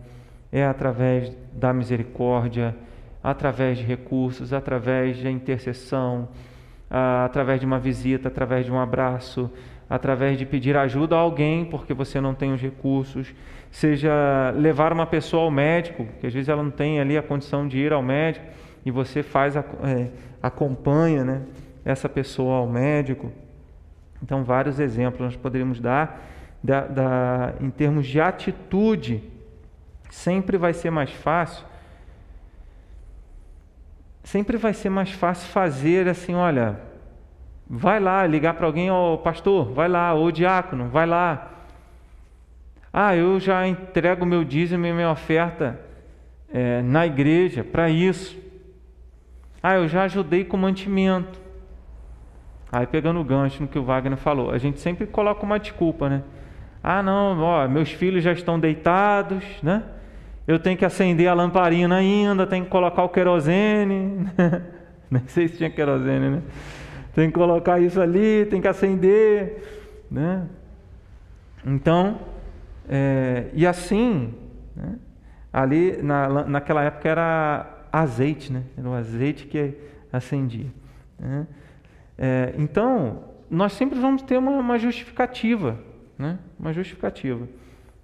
É 0.51 0.65
através 0.65 1.35
da 1.53 1.73
misericórdia, 1.73 2.75
através 3.23 3.77
de 3.77 3.83
recursos, 3.83 4.53
através 4.53 5.21
da 5.21 5.29
intercessão, 5.29 6.29
através 6.89 7.59
de 7.59 7.65
uma 7.65 7.79
visita, 7.79 8.29
através 8.29 8.65
de 8.65 8.71
um 8.71 8.79
abraço, 8.79 9.51
através 9.89 10.37
de 10.37 10.45
pedir 10.45 10.77
ajuda 10.77 11.15
a 11.15 11.19
alguém 11.19 11.65
porque 11.65 11.93
você 11.93 12.21
não 12.21 12.33
tem 12.33 12.53
os 12.53 12.61
recursos 12.61 13.33
seja 13.71 14.51
levar 14.55 14.93
uma 14.93 15.05
pessoa 15.05 15.43
ao 15.43 15.51
médico, 15.51 16.07
que 16.19 16.27
às 16.27 16.33
vezes 16.33 16.49
ela 16.49 16.63
não 16.63 16.71
tem 16.71 16.99
ali 16.99 17.17
a 17.17 17.21
condição 17.21 17.67
de 17.67 17.77
ir 17.77 17.93
ao 17.93 18.01
médico, 18.01 18.45
e 18.85 18.91
você 18.91 19.21
faz, 19.21 19.55
é, 19.55 20.09
acompanha 20.41 21.23
né, 21.23 21.41
essa 21.83 22.07
pessoa 22.07 22.57
ao 22.57 22.67
médico. 22.67 23.31
Então, 24.23 24.43
vários 24.43 24.79
exemplos 24.79 25.21
nós 25.21 25.35
poderíamos 25.35 25.79
dar 25.79 26.25
da, 26.67 26.81
da, 26.81 27.53
em 27.61 27.69
termos 27.69 28.05
de 28.05 28.19
atitude. 28.19 29.23
Sempre 30.09 30.57
vai 30.57 30.73
ser 30.73 30.89
mais 30.89 31.09
fácil. 31.09 31.65
Sempre 34.21 34.57
vai 34.57 34.73
ser 34.73 34.89
mais 34.89 35.09
fácil 35.11 35.49
fazer 35.49 36.09
assim, 36.09 36.35
olha, 36.35 36.81
vai 37.69 38.01
lá 38.01 38.27
ligar 38.27 38.55
para 38.55 38.65
alguém, 38.65 38.91
ó 38.91 39.15
pastor, 39.15 39.71
vai 39.71 39.87
lá, 39.87 40.13
ou 40.13 40.29
diácono, 40.29 40.89
vai 40.89 41.05
lá, 41.05 41.49
ah, 42.91 43.15
eu 43.15 43.39
já 43.39 43.65
entrego 43.65 44.25
meu 44.25 44.43
dízimo 44.43 44.85
e 44.85 44.91
minha 44.91 45.09
oferta 45.09 45.79
é, 46.51 46.81
na 46.81 47.05
igreja 47.05 47.63
para 47.63 47.89
isso. 47.89 48.37
Ah, 49.63 49.75
eu 49.75 49.87
já 49.87 50.03
ajudei 50.03 50.43
com 50.43 50.57
mantimento. 50.57 51.39
Aí 52.69 52.85
pegando 52.85 53.21
o 53.21 53.23
gancho 53.23 53.61
no 53.61 53.69
que 53.69 53.79
o 53.79 53.83
Wagner 53.83 54.17
falou, 54.17 54.51
a 54.51 54.57
gente 54.57 54.81
sempre 54.81 55.07
coloca 55.07 55.45
uma 55.45 55.57
desculpa, 55.57 56.09
né? 56.09 56.23
Ah, 56.89 57.03
não, 57.03 57.37
ó, 57.41 57.67
meus 57.67 57.91
filhos 57.91 58.23
já 58.23 58.31
estão 58.31 58.57
deitados, 58.57 59.43
né? 59.61 59.83
Eu 60.47 60.57
tenho 60.57 60.77
que 60.77 60.85
acender 60.85 61.27
a 61.27 61.33
lamparina 61.33 61.97
ainda, 61.97 62.47
tenho 62.47 62.63
que 62.63 62.71
colocar 62.71 63.03
o 63.03 63.09
querosene. 63.09 64.25
Nem 65.11 65.27
sei 65.27 65.49
se 65.49 65.57
tinha 65.57 65.69
querosene, 65.69 66.29
né? 66.29 66.41
Tem 67.13 67.27
que 67.27 67.33
colocar 67.33 67.77
isso 67.81 67.99
ali, 67.99 68.45
tem 68.45 68.61
que 68.61 68.69
acender, 68.69 70.05
né? 70.09 70.47
Então, 71.65 72.19
é, 72.87 73.47
e 73.51 73.67
assim, 73.67 74.33
né, 74.73 74.95
ali 75.51 76.01
na, 76.01 76.45
naquela 76.45 76.83
época 76.83 77.09
era 77.09 77.67
azeite, 77.91 78.49
né? 78.53 78.63
Era 78.77 78.87
o 78.87 78.93
azeite 78.93 79.45
que 79.45 79.73
acendia. 80.13 80.71
Né? 81.19 81.47
É, 82.17 82.53
então, 82.57 83.23
nós 83.51 83.73
sempre 83.73 83.99
vamos 83.99 84.21
ter 84.21 84.37
uma, 84.37 84.51
uma 84.51 84.79
justificativa, 84.79 85.85
né? 86.17 86.39
Uma 86.59 86.73
justificativa. 86.73 87.47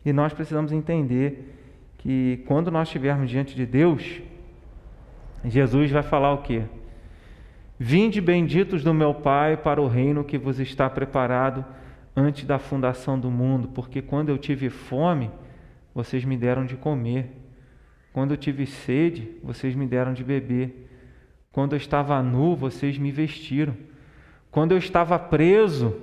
E 0.05 0.11
nós 0.11 0.33
precisamos 0.33 0.71
entender 0.71 1.55
que 1.97 2.43
quando 2.47 2.69
nós 2.69 2.87
estivermos 2.87 3.29
diante 3.29 3.55
de 3.55 3.65
Deus, 3.65 4.21
Jesus 5.45 5.89
vai 5.91 6.03
falar 6.03 6.33
o 6.33 6.39
quê? 6.39 6.63
Vinde 7.79 8.21
benditos 8.21 8.83
do 8.83 8.93
meu 8.93 9.13
Pai 9.13 9.57
para 9.57 9.81
o 9.81 9.87
reino 9.87 10.23
que 10.23 10.37
vos 10.37 10.59
está 10.59 10.89
preparado 10.89 11.65
antes 12.15 12.45
da 12.45 12.59
fundação 12.59 13.19
do 13.19 13.31
mundo, 13.31 13.69
porque 13.69 14.01
quando 14.01 14.29
eu 14.29 14.37
tive 14.37 14.69
fome, 14.69 15.31
vocês 15.93 16.23
me 16.23 16.37
deram 16.37 16.65
de 16.65 16.75
comer. 16.75 17.31
Quando 18.11 18.31
eu 18.31 18.37
tive 18.37 18.65
sede, 18.65 19.31
vocês 19.43 19.73
me 19.73 19.87
deram 19.87 20.13
de 20.13 20.23
beber. 20.23 20.89
Quando 21.51 21.73
eu 21.73 21.77
estava 21.77 22.21
nu, 22.21 22.55
vocês 22.55 22.97
me 22.97 23.11
vestiram. 23.11 23.75
Quando 24.51 24.71
eu 24.71 24.77
estava 24.77 25.17
preso, 25.17 25.95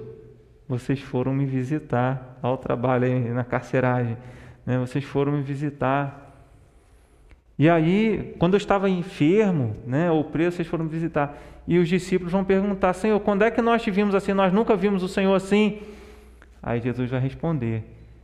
vocês 0.70 1.00
foram 1.00 1.34
me 1.34 1.44
visitar 1.44 2.38
ao 2.40 2.56
trabalho 2.56 3.04
aí 3.04 3.18
na 3.30 3.42
carceragem. 3.42 4.16
Né? 4.64 4.78
Vocês 4.78 5.04
foram 5.04 5.32
me 5.32 5.42
visitar. 5.42 6.32
E 7.58 7.68
aí, 7.68 8.36
quando 8.38 8.54
eu 8.54 8.58
estava 8.58 8.88
enfermo, 8.88 9.76
né, 9.84 10.12
ou 10.12 10.22
preso, 10.22 10.56
vocês 10.56 10.68
foram 10.68 10.84
me 10.84 10.90
visitar. 10.90 11.36
E 11.66 11.76
os 11.76 11.88
discípulos 11.88 12.32
vão 12.32 12.44
perguntar: 12.44 12.92
Senhor, 12.92 13.18
quando 13.18 13.42
é 13.42 13.50
que 13.50 13.60
nós 13.60 13.82
te 13.82 13.90
vimos 13.90 14.14
assim? 14.14 14.32
Nós 14.32 14.52
nunca 14.52 14.76
vimos 14.76 15.02
o 15.02 15.08
Senhor 15.08 15.34
assim. 15.34 15.80
Aí 16.62 16.80
Jesus 16.80 17.10
vai 17.10 17.18
responder: 17.18 17.82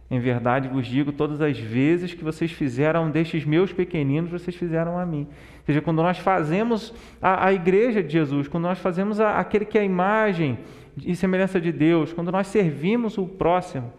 Em 0.09 0.21
verdade 0.21 0.69
vos 0.69 0.87
digo, 0.87 1.11
todas 1.11 1.41
as 1.41 1.59
vezes 1.59 2.15
que 2.15 2.23
vocês 2.23 2.53
fizeram 2.53 3.11
destes 3.11 3.45
meus 3.45 3.73
pequeninos, 3.73 4.31
vocês 4.31 4.55
fizeram 4.55 4.97
a 4.97 5.05
mim. 5.05 5.27
Ou 5.59 5.67
seja, 5.67 5.81
quando 5.81 6.01
nós 6.01 6.19
fazemos 6.19 6.95
a, 7.21 7.47
a 7.47 7.53
igreja 7.53 8.05
de 8.05 8.13
Jesus, 8.13 8.47
quando 8.47 8.63
nós 8.63 8.79
fazemos 8.79 9.19
a, 9.19 9.41
aquele 9.41 9.65
que 9.65 9.77
é 9.77 9.81
a 9.81 9.85
imagem 9.85 10.61
e 11.05 11.15
semelhança 11.15 11.61
de 11.61 11.73
Deus, 11.73 12.13
quando 12.13 12.33
nós 12.33 12.47
servimos 12.47 13.19
o 13.19 13.27
próximo, 13.27 13.93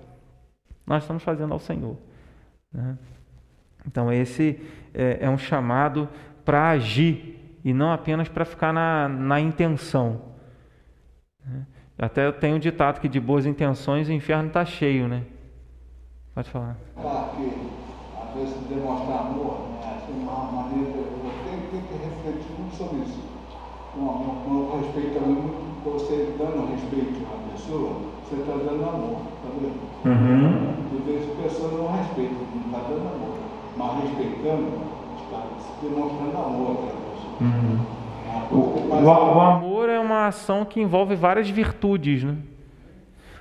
nós 0.85 1.03
estamos 1.03 1.23
fazendo 1.23 1.53
ao 1.53 1.59
Senhor. 1.59 1.97
Né? 2.73 2.97
Então, 3.85 4.11
esse 4.11 4.59
é, 4.93 5.19
é 5.21 5.29
um 5.29 5.37
chamado 5.37 6.09
para 6.43 6.69
agir 6.69 7.59
e 7.63 7.73
não 7.73 7.91
apenas 7.91 8.29
para 8.29 8.45
ficar 8.45 8.73
na, 8.73 9.07
na 9.07 9.39
intenção. 9.39 10.21
Né? 11.45 11.65
Até 11.99 12.31
tenho 12.31 12.55
um 12.55 12.59
ditado 12.59 12.99
que 12.99 13.07
de 13.07 13.19
boas 13.19 13.45
intenções 13.45 14.07
o 14.07 14.13
inferno 14.13 14.47
está 14.47 14.63
cheio, 14.63 15.07
né? 15.07 15.23
Pode 16.33 16.49
falar. 16.49 16.77
Claro 16.93 17.31
que, 17.35 17.69
às 18.21 18.33
vezes, 18.35 18.67
demonstrar 18.67 19.21
amor, 19.21 19.79
né? 19.81 19.97
assim, 19.97 20.21
uma 20.21 20.51
maneira, 20.51 20.91
tenho, 20.93 21.71
tenho 21.71 21.83
que 21.83 21.93
refletir 21.95 22.51
muito 22.59 22.75
sobre 22.75 22.99
isso. 22.99 23.27
Com 23.93 24.79
respeito 24.79 25.19
muito, 25.21 25.76
você 25.93 26.35
dando 26.37 26.71
respeito 26.71 27.25
a 27.25 27.35
uma 27.35 27.51
pessoa, 27.51 28.01
você 28.23 28.35
está 28.35 28.53
dando 28.53 28.83
amor, 28.83 29.17
tá 29.43 29.49
vendo? 29.59 29.87
Uhum. 30.05 30.99
Às 30.99 31.05
vezes 31.05 31.29
a 31.31 31.43
pessoa 31.43 31.71
não 31.71 31.97
respeita, 31.97 32.35
não 32.53 32.65
está 32.65 32.89
dando 32.89 33.07
amor, 33.07 33.37
mas 33.77 34.03
respeitando, 34.03 34.71
está 35.23 35.43
demonstrando 35.81 36.37
amor 36.37 36.71
àquela 36.71 37.01
pessoa. 37.11 37.37
Uhum. 37.41 37.97
O, 38.51 39.05
o, 39.05 39.41
amor 39.41 39.89
é 39.89 39.99
uma 39.99 40.27
ação 40.27 40.63
que 40.63 40.79
envolve 40.79 41.15
várias 41.15 41.49
virtudes, 41.49 42.23
né? 42.23 42.35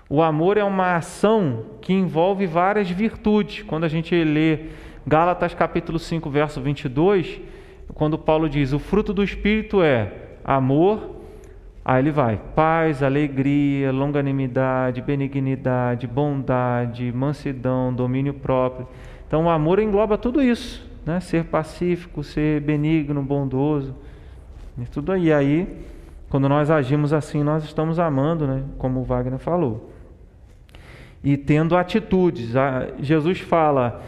O 0.09 0.23
amor 0.23 0.57
é 0.57 0.65
uma 0.65 0.97
ação 0.97 1.65
que 1.81 1.93
envolve 1.93 2.47
várias 2.47 2.89
virtudes. 2.89 3.63
Quando 3.63 3.85
a 3.85 3.89
gente 3.89 4.15
lê 4.23 4.67
Gálatas 5.07 5.53
capítulo 5.55 5.99
5, 5.99 6.31
verso 6.31 6.61
22, 6.61 7.41
quando 7.95 8.17
Paulo 8.17 8.49
diz: 8.49 8.73
"O 8.73 8.79
fruto 8.79 9.13
do 9.13 9.23
espírito 9.23 9.83
é 9.83 10.13
amor, 10.45 11.16
Aí 11.89 12.03
ele 12.03 12.11
vai: 12.11 12.41
paz, 12.57 13.01
alegria, 13.01 13.93
longanimidade, 13.93 15.01
benignidade, 15.01 16.09
bondade, 16.09 17.13
mansidão, 17.13 17.95
domínio 17.95 18.35
próprio. 18.35 18.89
Então 19.29 19.45
o 19.45 19.49
amor 19.49 19.79
engloba 19.79 20.19
tudo 20.19 20.43
isso, 20.43 20.85
né? 21.07 21.21
Ser 21.21 21.45
pacífico, 21.45 22.25
ser 22.25 22.61
benigno, 22.61 23.23
bondoso. 23.23 23.95
Tudo 24.91 25.13
aí. 25.13 25.33
aí, 25.33 25.87
quando 26.29 26.49
nós 26.49 26.71
agimos 26.73 27.13
assim, 27.13 27.45
nós 27.45 27.63
estamos 27.63 28.01
amando, 28.01 28.49
né? 28.49 28.65
como 28.79 29.01
o 29.01 29.05
Wagner 29.05 29.39
falou. 29.39 29.93
E 31.23 31.37
tendo 31.37 31.77
atitudes. 31.77 32.53
Jesus 32.99 33.39
fala: 33.39 34.03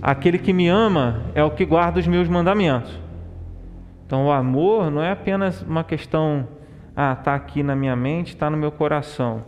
aquele 0.00 0.38
que 0.38 0.54
me 0.54 0.66
ama 0.66 1.24
é 1.34 1.44
o 1.44 1.50
que 1.50 1.66
guarda 1.66 2.00
os 2.00 2.06
meus 2.06 2.26
mandamentos. 2.26 2.98
Então, 4.06 4.26
o 4.26 4.32
amor 4.32 4.90
não 4.90 5.02
é 5.02 5.10
apenas 5.10 5.60
uma 5.60 5.84
questão, 5.84 6.48
ah, 7.00 7.12
está 7.12 7.36
aqui 7.36 7.62
na 7.62 7.76
minha 7.76 7.94
mente, 7.94 8.34
está 8.34 8.50
no 8.50 8.56
meu 8.56 8.72
coração. 8.72 9.44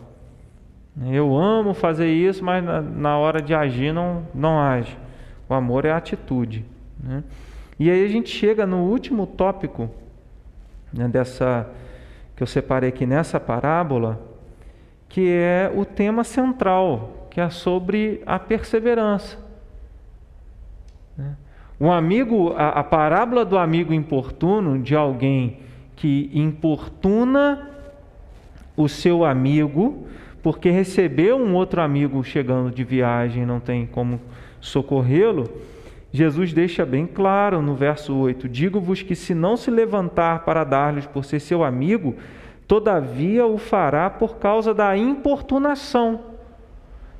Eu 1.05 1.37
amo 1.37 1.73
fazer 1.73 2.09
isso, 2.09 2.41
mas 2.41 2.63
na, 2.63 3.17
hora 3.17 3.41
de 3.41 3.53
agir 3.53 3.93
não, 3.93 4.25
não 4.33 4.57
age. 4.57 4.97
O 5.49 5.53
amor 5.53 5.83
é 5.83 5.91
a 5.91 5.97
atitude. 5.97 6.63
Né? 6.97 7.25
E 7.77 7.91
aí 7.91 8.05
a 8.05 8.07
gente 8.07 8.29
chega 8.29 8.65
no 8.65 8.85
último 8.85 9.27
tópico 9.27 9.89
né, 10.93 11.09
dessa 11.09 11.69
que 12.37 12.41
eu 12.41 12.47
separei 12.47 12.87
aqui 12.87 13.05
nessa 13.05 13.37
parábola, 13.37 14.17
que 15.09 15.29
é 15.29 15.69
o 15.75 15.83
tema 15.83 16.23
central, 16.23 17.27
que 17.29 17.41
é 17.41 17.49
sobre 17.49 18.23
a 18.25 18.39
perseverança. 18.39 19.37
Né. 21.17 21.35
Um 21.81 21.91
amigo, 21.91 22.53
a, 22.55 22.69
a 22.69 22.83
parábola 22.85 23.43
do 23.43 23.57
amigo 23.57 23.93
importuno, 23.93 24.81
de 24.81 24.95
alguém 24.95 25.59
que 26.01 26.31
importuna 26.33 27.69
o 28.75 28.89
seu 28.89 29.23
amigo, 29.23 30.07
porque 30.41 30.71
recebeu 30.71 31.37
um 31.37 31.53
outro 31.53 31.79
amigo 31.79 32.23
chegando 32.23 32.71
de 32.71 32.83
viagem, 32.83 33.45
não 33.45 33.59
tem 33.59 33.85
como 33.85 34.19
socorrê-lo, 34.59 35.47
Jesus 36.11 36.53
deixa 36.53 36.87
bem 36.87 37.05
claro 37.05 37.61
no 37.61 37.75
verso 37.75 38.15
8: 38.15 38.49
Digo-vos 38.49 39.03
que 39.03 39.13
se 39.13 39.35
não 39.35 39.55
se 39.55 39.69
levantar 39.69 40.43
para 40.43 40.63
dar-lhes 40.63 41.05
por 41.05 41.23
ser 41.23 41.39
seu 41.39 41.63
amigo, 41.63 42.15
todavia 42.67 43.45
o 43.45 43.59
fará 43.59 44.09
por 44.09 44.37
causa 44.37 44.73
da 44.73 44.97
importunação. 44.97 46.15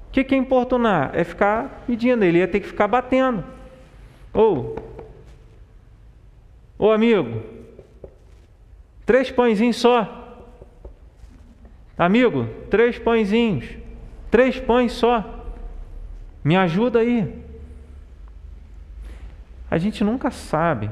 O 0.08 0.12
que 0.12 0.34
é 0.34 0.38
importunar? 0.38 1.12
É 1.14 1.24
ficar 1.24 1.84
pedindo, 1.86 2.24
ele 2.24 2.40
ia 2.40 2.48
ter 2.48 2.60
que 2.60 2.68
ficar 2.68 2.88
batendo. 2.88 3.44
Ou, 4.34 4.76
ô 6.80 6.90
amigo, 6.90 7.51
três 9.06 9.32
pãezinhos 9.32 9.78
só. 9.78 10.18
Amigo, 11.98 12.48
três 12.70 12.98
pãezinhos, 12.98 13.66
três 14.30 14.60
pães 14.60 14.92
só. 14.92 15.46
Me 16.44 16.56
ajuda 16.56 17.00
aí. 17.00 17.44
A 19.70 19.78
gente 19.78 20.04
nunca 20.04 20.32
sabe. 20.32 20.90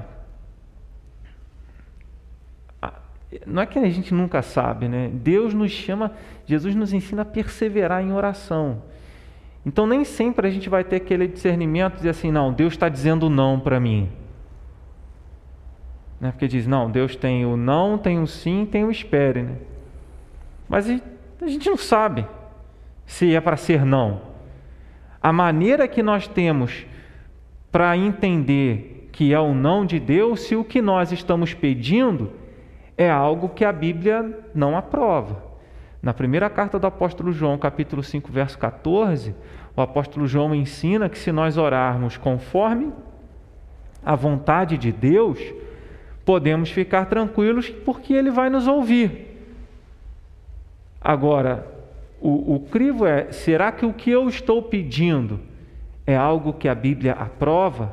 Não 3.45 3.61
é 3.61 3.65
que 3.65 3.77
a 3.77 3.89
gente 3.89 4.13
nunca 4.13 4.41
sabe, 4.41 4.87
né? 4.87 5.09
Deus 5.13 5.53
nos 5.53 5.71
chama, 5.71 6.13
Jesus 6.45 6.73
nos 6.75 6.93
ensina 6.93 7.21
a 7.21 7.25
perseverar 7.25 8.01
em 8.01 8.11
oração. 8.11 8.81
Então 9.65 9.85
nem 9.85 10.03
sempre 10.03 10.47
a 10.47 10.49
gente 10.49 10.69
vai 10.69 10.83
ter 10.83 10.95
aquele 10.95 11.27
discernimento 11.27 12.01
de 12.01 12.09
assim, 12.09 12.31
não, 12.31 12.51
Deus 12.51 12.73
está 12.73 12.89
dizendo 12.89 13.29
não 13.29 13.59
para 13.59 13.79
mim. 13.79 14.09
Né? 16.19 16.31
Porque 16.31 16.47
diz, 16.47 16.67
não, 16.67 16.89
Deus 16.89 17.15
tem 17.15 17.45
o 17.45 17.55
não, 17.55 17.97
tem 17.97 18.21
o 18.21 18.27
sim, 18.27 18.67
tem 18.69 18.83
o 18.83 18.91
espere. 18.91 19.43
Né? 19.43 19.55
Mas 20.67 20.89
a 20.89 21.47
gente 21.47 21.69
não 21.69 21.77
sabe 21.77 22.25
se 23.05 23.33
é 23.33 23.41
para 23.41 23.57
ser 23.57 23.85
não. 23.85 24.21
A 25.21 25.33
maneira 25.33 25.87
que 25.87 26.03
nós 26.03 26.27
temos 26.27 26.85
para 27.71 27.95
entender 27.97 29.09
que 29.11 29.33
é 29.33 29.39
o 29.39 29.53
não 29.53 29.85
de 29.85 29.99
Deus 29.99 30.41
se 30.41 30.55
o 30.55 30.63
que 30.63 30.81
nós 30.81 31.11
estamos 31.11 31.53
pedindo 31.53 32.31
é 32.97 33.09
algo 33.09 33.49
que 33.49 33.65
a 33.65 33.71
Bíblia 33.71 34.45
não 34.53 34.77
aprova. 34.77 35.43
Na 36.01 36.13
primeira 36.13 36.49
carta 36.49 36.79
do 36.79 36.87
apóstolo 36.87 37.31
João, 37.31 37.57
capítulo 37.57 38.01
5, 38.01 38.31
verso 38.31 38.57
14, 38.57 39.35
o 39.75 39.81
apóstolo 39.81 40.25
João 40.27 40.55
ensina 40.55 41.09
que 41.09 41.17
se 41.17 41.31
nós 41.31 41.57
orarmos 41.57 42.15
conforme 42.15 42.93
a 44.03 44.15
vontade 44.15 44.77
de 44.77 44.91
Deus, 44.91 45.39
podemos 46.29 46.69
ficar 46.69 47.07
tranquilos 47.07 47.71
porque 47.71 48.13
ele 48.13 48.29
vai 48.29 48.51
nos 48.51 48.67
ouvir. 48.67 49.35
Agora, 51.01 51.65
o, 52.21 52.53
o 52.53 52.59
crivo 52.59 53.03
é: 53.07 53.31
será 53.31 53.71
que 53.71 53.83
o 53.83 53.91
que 53.91 54.11
eu 54.11 54.29
estou 54.29 54.61
pedindo 54.61 55.39
é 56.05 56.15
algo 56.15 56.53
que 56.53 56.69
a 56.69 56.75
Bíblia 56.75 57.13
aprova, 57.13 57.91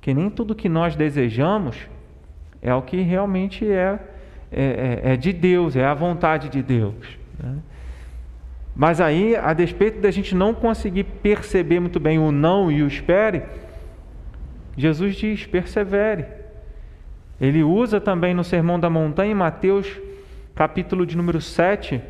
que 0.00 0.14
nem 0.14 0.30
tudo 0.30 0.54
que 0.54 0.68
nós 0.68 0.94
desejamos 0.94 1.76
é 2.62 2.72
o 2.72 2.80
que 2.80 3.00
realmente 3.00 3.68
é, 3.68 3.98
é, 4.52 5.00
é, 5.02 5.12
é 5.14 5.16
de 5.16 5.32
Deus, 5.32 5.74
é 5.74 5.84
a 5.84 5.94
vontade 5.94 6.48
de 6.48 6.62
Deus. 6.62 7.18
Né? 7.42 7.56
Mas 8.72 9.00
aí, 9.00 9.34
a 9.34 9.52
despeito 9.52 10.00
da 10.00 10.12
gente 10.12 10.32
não 10.32 10.54
conseguir 10.54 11.02
perceber 11.02 11.80
muito 11.80 11.98
bem 11.98 12.20
o 12.20 12.30
não 12.30 12.70
e 12.70 12.84
o 12.84 12.86
espere, 12.86 13.42
Jesus 14.76 15.16
diz: 15.16 15.44
persevere. 15.44 16.37
Ele 17.40 17.62
usa 17.62 18.00
também 18.00 18.34
no 18.34 18.42
Sermão 18.42 18.78
da 18.80 18.90
Montanha, 18.90 19.32
em 19.32 19.34
Mateus, 19.34 20.00
capítulo 20.54 21.06
de 21.06 21.16
número 21.16 21.40
7, 21.40 22.00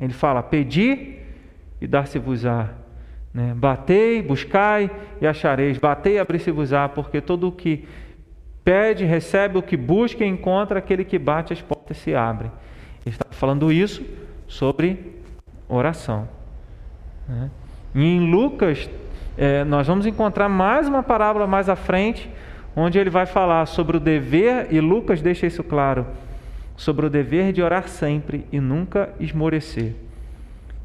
ele 0.00 0.12
fala: 0.12 0.42
Pedi 0.42 1.16
e 1.80 1.86
dar-se-vos-á. 1.86 2.68
Né? 3.34 3.52
Batei, 3.54 4.22
buscai 4.22 4.90
e 5.20 5.26
achareis. 5.26 5.78
Batei 5.78 6.18
abri-se-vos-á, 6.18 6.88
porque 6.88 7.20
todo 7.20 7.48
o 7.48 7.52
que 7.52 7.86
pede, 8.64 9.04
recebe, 9.04 9.58
o 9.58 9.62
que 9.62 9.76
busca 9.76 10.24
e 10.24 10.28
encontra, 10.28 10.78
aquele 10.78 11.04
que 11.04 11.18
bate, 11.18 11.52
as 11.52 11.60
portas 11.60 11.96
se 11.96 12.14
abrem. 12.14 12.50
Ele 13.04 13.14
está 13.14 13.26
falando 13.30 13.72
isso 13.72 14.04
sobre 14.46 15.16
oração. 15.68 16.28
Né? 17.26 17.50
E 17.94 18.04
em 18.04 18.30
Lucas, 18.30 18.88
é, 19.36 19.64
nós 19.64 19.86
vamos 19.86 20.06
encontrar 20.06 20.48
mais 20.48 20.86
uma 20.86 21.02
parábola 21.02 21.46
mais 21.46 21.68
à 21.68 21.76
frente, 21.76 22.30
onde 22.78 22.98
ele 22.98 23.10
vai 23.10 23.26
falar 23.26 23.66
sobre 23.66 23.96
o 23.96 24.00
dever, 24.00 24.68
e 24.70 24.80
Lucas 24.80 25.20
deixa 25.20 25.46
isso 25.46 25.64
claro, 25.64 26.06
sobre 26.76 27.06
o 27.06 27.10
dever 27.10 27.52
de 27.52 27.60
orar 27.60 27.88
sempre 27.88 28.46
e 28.52 28.60
nunca 28.60 29.10
esmorecer. 29.18 29.94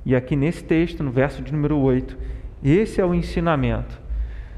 E 0.06 0.16
aqui 0.16 0.36
nesse 0.36 0.64
texto, 0.64 1.04
no 1.04 1.12
verso 1.12 1.42
de 1.42 1.54
número 1.54 1.78
8, 1.78 2.18
esse 2.64 3.00
é 3.00 3.06
o 3.06 3.14
ensinamento. 3.14 4.02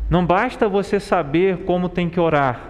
Não 0.09 0.25
basta 0.25 0.69
você 0.69 0.99
saber 0.99 1.57
como 1.65 1.89
tem 1.89 2.09
que 2.09 2.19
orar, 2.19 2.69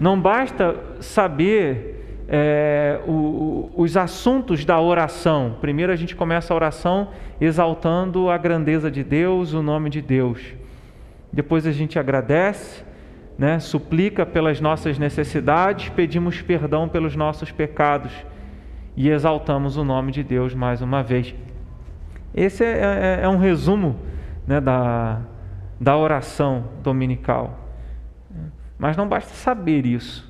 não 0.00 0.18
basta 0.20 0.76
saber 1.00 2.24
é, 2.28 3.00
o, 3.06 3.70
os 3.76 3.96
assuntos 3.96 4.64
da 4.64 4.80
oração. 4.80 5.56
Primeiro 5.60 5.92
a 5.92 5.96
gente 5.96 6.14
começa 6.14 6.54
a 6.54 6.56
oração 6.56 7.08
exaltando 7.40 8.30
a 8.30 8.38
grandeza 8.38 8.90
de 8.90 9.02
Deus, 9.02 9.52
o 9.52 9.62
nome 9.62 9.90
de 9.90 10.00
Deus. 10.00 10.40
Depois 11.32 11.66
a 11.66 11.72
gente 11.72 11.98
agradece, 11.98 12.84
né, 13.38 13.60
suplica 13.60 14.26
pelas 14.26 14.60
nossas 14.60 14.98
necessidades, 14.98 15.88
pedimos 15.90 16.42
perdão 16.42 16.88
pelos 16.88 17.14
nossos 17.14 17.52
pecados 17.52 18.12
e 18.96 19.08
exaltamos 19.08 19.76
o 19.76 19.84
nome 19.84 20.10
de 20.10 20.24
Deus 20.24 20.52
mais 20.52 20.82
uma 20.82 21.04
vez. 21.04 21.32
Esse 22.34 22.64
é, 22.64 23.20
é, 23.20 23.20
é 23.22 23.28
um 23.28 23.38
resumo 23.38 23.96
né, 24.44 24.60
da, 24.60 25.20
da 25.80 25.96
oração 25.96 26.64
dominical. 26.82 27.66
Mas 28.76 28.96
não 28.96 29.08
basta 29.08 29.32
saber 29.34 29.86
isso, 29.86 30.28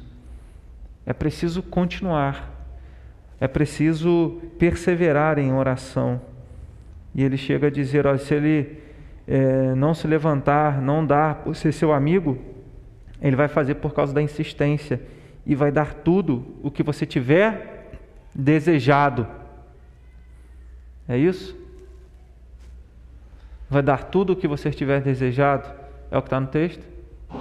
é 1.04 1.12
preciso 1.12 1.62
continuar, 1.62 2.50
é 3.40 3.48
preciso 3.48 4.40
perseverar 4.58 5.38
em 5.38 5.52
oração. 5.52 6.20
E 7.14 7.22
ele 7.22 7.36
chega 7.36 7.66
a 7.66 7.70
dizer: 7.70 8.06
ó, 8.06 8.16
se 8.16 8.34
ele 8.34 8.78
é, 9.26 9.74
não 9.74 9.92
se 9.92 10.06
levantar, 10.06 10.80
não 10.80 11.04
dar 11.04 11.36
por 11.36 11.54
ser 11.54 11.72
seu 11.72 11.92
amigo, 11.92 12.38
ele 13.20 13.36
vai 13.36 13.48
fazer 13.48 13.74
por 13.76 13.92
causa 13.92 14.12
da 14.12 14.22
insistência 14.22 15.00
e 15.44 15.54
vai 15.54 15.72
dar 15.72 15.94
tudo 15.94 16.56
o 16.62 16.70
que 16.70 16.82
você 16.82 17.06
tiver 17.06 17.90
desejado. 18.34 19.26
É 21.08 21.16
isso? 21.16 21.56
Vai 23.68 23.82
dar 23.82 24.04
tudo 24.04 24.32
o 24.32 24.36
que 24.36 24.46
você 24.46 24.70
tiver 24.70 25.00
desejado? 25.00 25.68
É 26.10 26.16
o 26.16 26.22
que 26.22 26.28
está 26.28 26.40
no 26.40 26.46
texto? 26.46 26.82
O 27.30 27.34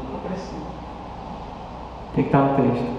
que 2.15 2.21
está 2.21 2.39
no 2.39 2.55
texto? 2.55 2.97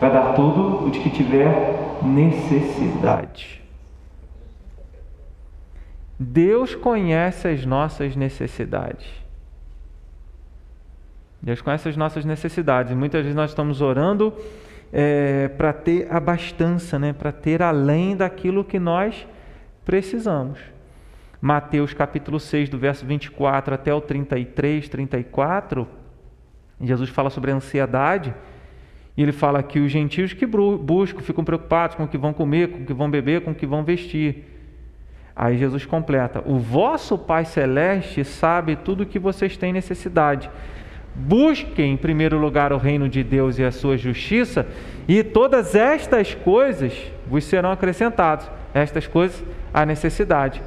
Vai 0.00 0.12
dar 0.12 0.34
tudo 0.34 0.86
o 0.86 0.90
que 0.90 1.10
tiver 1.10 2.02
necessidade. 2.02 3.62
Deus 6.18 6.74
conhece 6.74 7.48
as 7.48 7.64
nossas 7.64 8.16
necessidades. 8.16 9.06
Deus 11.40 11.60
conhece 11.60 11.88
as 11.88 11.96
nossas 11.96 12.24
necessidades. 12.24 12.94
Muitas 12.96 13.22
vezes 13.22 13.36
nós 13.36 13.50
estamos 13.50 13.80
orando 13.80 14.34
é, 14.92 15.48
para 15.48 15.72
ter 15.72 16.10
abastança, 16.10 16.98
né? 16.98 17.12
para 17.12 17.30
ter 17.30 17.62
além 17.62 18.16
daquilo 18.16 18.64
que 18.64 18.78
nós 18.78 19.26
precisamos. 19.84 20.58
Mateus 21.40 21.94
capítulo 21.94 22.40
6, 22.40 22.68
do 22.68 22.78
verso 22.78 23.06
24 23.06 23.74
até 23.74 23.94
o 23.94 24.00
33, 24.00 24.88
34, 24.88 25.86
Jesus 26.80 27.10
fala 27.10 27.30
sobre 27.30 27.50
a 27.50 27.54
ansiedade. 27.54 28.34
E 29.16 29.22
ele 29.22 29.32
fala 29.32 29.62
que 29.64 29.80
os 29.80 29.90
gentios 29.90 30.32
que 30.32 30.46
buscam 30.46 31.20
ficam 31.20 31.42
preocupados 31.42 31.96
com 31.96 32.04
o 32.04 32.08
que 32.08 32.16
vão 32.16 32.32
comer, 32.32 32.68
com 32.68 32.82
o 32.82 32.86
que 32.86 32.94
vão 32.94 33.10
beber, 33.10 33.40
com 33.40 33.50
o 33.50 33.54
que 33.54 33.66
vão 33.66 33.82
vestir. 33.82 34.44
Aí 35.34 35.58
Jesus 35.58 35.84
completa: 35.84 36.40
O 36.46 36.58
vosso 36.58 37.18
Pai 37.18 37.44
Celeste 37.44 38.24
sabe 38.24 38.76
tudo 38.76 39.02
o 39.02 39.06
que 39.06 39.18
vocês 39.18 39.56
têm 39.56 39.72
necessidade. 39.72 40.48
Busquem 41.18 41.94
em 41.94 41.96
primeiro 41.96 42.38
lugar 42.38 42.72
o 42.72 42.78
reino 42.78 43.08
de 43.08 43.24
Deus 43.24 43.58
e 43.58 43.64
a 43.64 43.72
sua 43.72 43.96
justiça, 43.96 44.66
e 45.08 45.24
todas 45.24 45.74
estas 45.74 46.32
coisas 46.32 46.92
vos 47.26 47.44
serão 47.44 47.72
acrescentadas. 47.72 48.48
Estas 48.72 49.06
coisas, 49.06 49.42
a 49.74 49.84
necessidade. 49.84 50.62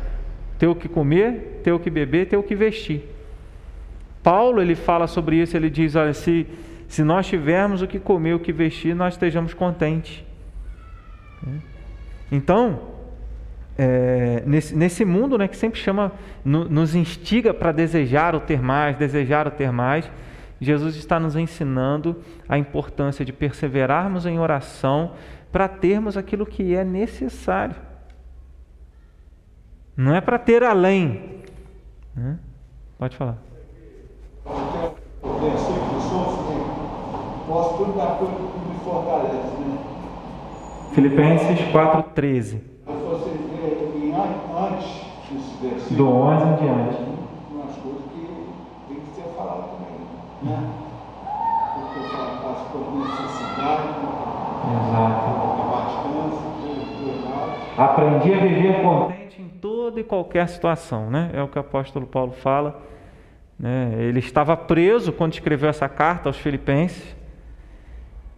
Ter 0.60 0.68
o 0.68 0.76
que 0.76 0.90
comer, 0.90 1.62
ter 1.64 1.72
o 1.72 1.80
que 1.80 1.90
beber, 1.90 2.28
ter 2.28 2.36
o 2.36 2.44
que 2.44 2.54
vestir. 2.54 3.02
Paulo 4.22 4.62
ele 4.62 4.76
fala 4.76 5.08
sobre 5.08 5.38
isso, 5.38 5.56
ele 5.56 5.70
diz: 5.70 5.96
olha, 5.96 6.14
se, 6.14 6.46
se 6.88 7.02
nós 7.02 7.28
tivermos 7.28 7.82
o 7.82 7.88
que 7.88 7.98
comer, 7.98 8.34
o 8.34 8.40
que 8.40 8.52
vestir, 8.52 8.94
nós 8.94 9.14
estejamos 9.14 9.54
contentes. 9.54 10.24
Então, 12.30 12.82
é, 13.78 14.44
nesse, 14.46 14.76
nesse 14.76 15.06
mundo 15.06 15.38
né, 15.38 15.48
que 15.48 15.58
sempre 15.58 15.80
chama, 15.80 16.12
no, 16.44 16.66
nos 16.66 16.94
instiga 16.94 17.54
para 17.54 17.72
desejar 17.72 18.36
o 18.36 18.40
ter 18.40 18.62
mais, 18.62 18.98
desejar 18.98 19.48
o 19.48 19.52
ter 19.52 19.72
mais, 19.72 20.10
Jesus 20.62 20.95
está 20.95 21.19
nos 21.19 21.36
ensinando 21.36 22.17
a 22.47 22.56
importância 22.56 23.26
de 23.26 23.34
perseverarmos 23.34 24.28
em 24.28 24.39
oração 24.39 25.13
para 25.52 25.67
termos 25.67 26.15
aquilo 26.15 26.45
que 26.45 26.76
é 26.76 26.84
necessário. 26.84 27.76
Não 29.97 30.15
é 30.15 30.21
para 30.21 30.38
ter 30.38 30.63
além. 30.63 31.41
Né? 32.15 32.38
Pode 33.00 33.17
falar. 33.17 33.38
Posso 37.47 37.78
tudo 37.78 37.97
daquilo 37.97 38.30
que 38.30 38.69
me 38.69 38.80
fortalece, 38.86 39.58
né? 39.58 39.78
Filipenses 40.93 41.60
4,13. 41.74 42.62
Do 45.91 46.08
11 46.08 46.45
em 46.45 46.56
diante. 46.56 46.97
Umas 47.52 47.76
coisas 47.78 48.04
que 48.13 48.28
tem 48.88 49.00
que 49.00 49.15
ser 49.15 49.36
falado 49.36 49.71
também. 49.71 49.91
Né? 50.41 50.69
Porque 51.73 51.99
eu 51.99 52.10
faço 52.10 52.65
por 52.71 52.95
necessidade, 52.97 53.88
Exato. 54.71 55.41
Aprendi 57.77 58.34
a 58.34 58.38
viver 58.38 58.82
contente 58.82 59.41
em 59.41 59.47
toda 59.47 59.99
e 59.99 60.04
qualquer 60.04 60.47
situação, 60.47 61.10
né? 61.10 61.32
É 61.34 61.41
o 61.41 61.47
que 61.47 61.58
o 61.58 61.62
apóstolo 61.62 62.06
Paulo 62.06 62.32
fala. 62.32 62.82
Né? 63.58 63.93
Ele 63.97 64.19
estava 64.19 64.56
preso 64.56 65.12
quando 65.12 65.34
escreveu 65.34 65.69
essa 65.69 65.89
carta 65.89 66.30
aos 66.30 66.38
Filipenses. 66.38 67.15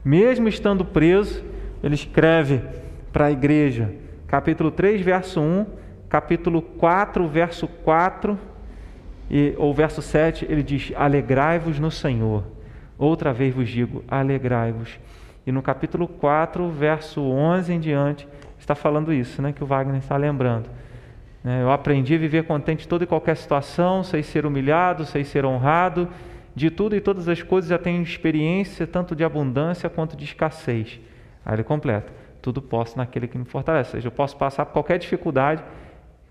Mesmo 0.04 0.48
estando 0.48 0.86
preso, 0.86 1.44
ele 1.84 1.96
escreve 1.96 2.62
para 3.12 3.26
a 3.26 3.32
igreja, 3.32 3.94
capítulo 4.28 4.72
3, 4.72 5.02
verso 5.02 5.42
1, 5.42 5.66
capítulo 6.10 6.62
4, 6.62 7.28
verso 7.28 7.68
4, 7.68 8.38
e, 9.30 9.54
ou 9.58 9.74
verso 9.74 10.02
7, 10.02 10.46
ele 10.50 10.64
diz: 10.64 10.92
Alegrai-vos 10.96 11.80
no 11.80 11.90
Senhor. 11.90 12.44
Outra 12.98 13.34
vez 13.34 13.54
vos 13.54 13.70
digo: 13.70 14.04
alegrai-vos. 14.08 15.00
E 15.46 15.52
no 15.52 15.62
capítulo 15.62 16.08
4, 16.08 16.70
verso 16.70 17.22
11 17.22 17.74
em 17.74 17.80
diante, 17.80 18.28
está 18.58 18.76
falando 18.76 19.12
isso, 19.12 19.42
né, 19.42 19.52
que 19.52 19.64
o 19.64 19.68
Wagner 19.68 19.98
está 19.98 20.16
lembrando. 20.16 20.70
Né, 21.44 21.62
eu 21.62 21.70
aprendi 21.70 22.16
a 22.16 22.18
viver 22.18 22.46
contente 22.46 22.86
em 22.86 22.88
toda 22.88 23.04
e 23.04 23.08
qualquer 23.08 23.36
situação, 23.36 24.04
sei 24.04 24.24
ser 24.24 24.46
humilhado, 24.46 25.06
sei 25.06 25.24
ser 25.24 25.46
honrado. 25.46 26.08
De 26.56 26.70
tudo 26.70 26.96
e 26.96 27.02
todas 27.02 27.28
as 27.28 27.42
coisas 27.42 27.70
já 27.70 27.80
tenho 27.80 28.02
experiência 28.04 28.86
tanto 28.86 29.16
de 29.16 29.24
abundância 29.24 29.90
quanto 29.90 30.16
de 30.16 30.24
escassez. 30.24 31.00
Aí 31.44 31.56
ele 31.56 31.64
completa: 31.64 32.14
tudo 32.42 32.62
posso 32.62 32.96
naquele 32.98 33.28
que 33.28 33.38
me 33.38 33.46
fortalece. 33.46 33.90
Ou 33.90 33.94
seja, 33.94 34.08
eu 34.08 34.12
posso 34.12 34.38
passar 34.38 34.66
por 34.68 34.74
qualquer 34.74 35.00
dificuldade, 35.00 35.64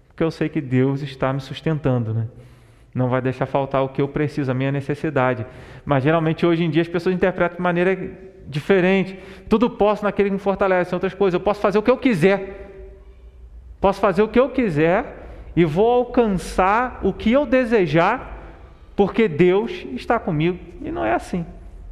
porque 0.09 0.23
eu 0.23 0.31
sei 0.31 0.49
que 0.49 0.61
Deus 0.61 1.03
está 1.03 1.33
me 1.33 1.41
sustentando, 1.41 2.15
né? 2.15 2.29
Não 2.95 3.09
vai 3.09 3.23
deixar 3.23 3.47
faltar 3.47 3.83
o 3.83 3.89
que 3.89 4.03
eu 4.03 4.09
preciso, 4.09 4.51
a 4.51 4.55
minha 4.55 4.71
necessidade. 4.71 5.47
Mas 5.85 6.05
geralmente 6.05 6.45
hoje 6.45 6.65
em 6.65 6.71
dia 6.71 6.83
as 6.83 6.89
pessoas 6.89 7.15
interpretam 7.15 7.57
de 7.57 7.63
maneira 7.63 7.97
diferente. 8.47 9.19
Tudo 9.49 9.71
posso 9.71 10.05
naquele 10.05 10.29
que 10.29 10.35
me 10.35 10.39
fortalece, 10.39 10.95
outras 10.95 11.15
coisas. 11.15 11.35
Eu 11.35 11.45
posso 11.45 11.61
fazer 11.61 11.79
o 11.79 11.83
que 11.83 11.91
eu 11.91 11.97
quiser. 11.97 12.71
Posso 13.81 14.01
fazer 14.01 14.23
o 14.23 14.29
que 14.29 14.39
eu 14.39 14.51
quiser 14.51 15.23
e 15.57 15.65
vou 15.65 15.91
alcançar 15.91 17.01
o 17.03 17.13
que 17.13 17.33
eu 17.33 17.45
desejar, 17.47 18.39
porque 18.95 19.27
Deus 19.27 19.71
está 19.95 20.19
comigo. 20.19 20.59
E 20.81 20.91
não 20.91 21.05
é 21.05 21.15
assim. 21.15 21.47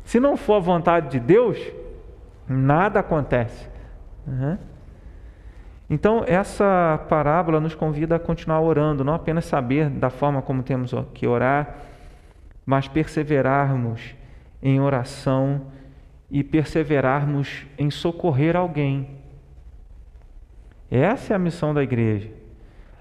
Se 0.04 0.20
não 0.20 0.36
for 0.36 0.54
a 0.54 0.60
vontade 0.60 1.10
de 1.10 1.20
Deus, 1.20 1.58
nada 2.48 3.00
acontece. 3.00 3.68
Uhum. 4.26 4.58
Então, 5.92 6.22
essa 6.24 7.04
parábola 7.08 7.58
nos 7.58 7.74
convida 7.74 8.14
a 8.14 8.18
continuar 8.20 8.60
orando, 8.60 9.02
não 9.02 9.12
apenas 9.12 9.44
saber 9.44 9.90
da 9.90 10.08
forma 10.08 10.40
como 10.40 10.62
temos 10.62 10.94
que 11.12 11.26
orar, 11.26 11.78
mas 12.64 12.86
perseverarmos 12.86 14.14
em 14.62 14.80
oração 14.80 15.62
e 16.30 16.44
perseverarmos 16.44 17.66
em 17.76 17.90
socorrer 17.90 18.54
alguém. 18.54 19.18
Essa 20.88 21.32
é 21.32 21.36
a 21.36 21.40
missão 21.40 21.74
da 21.74 21.82
igreja. 21.82 22.30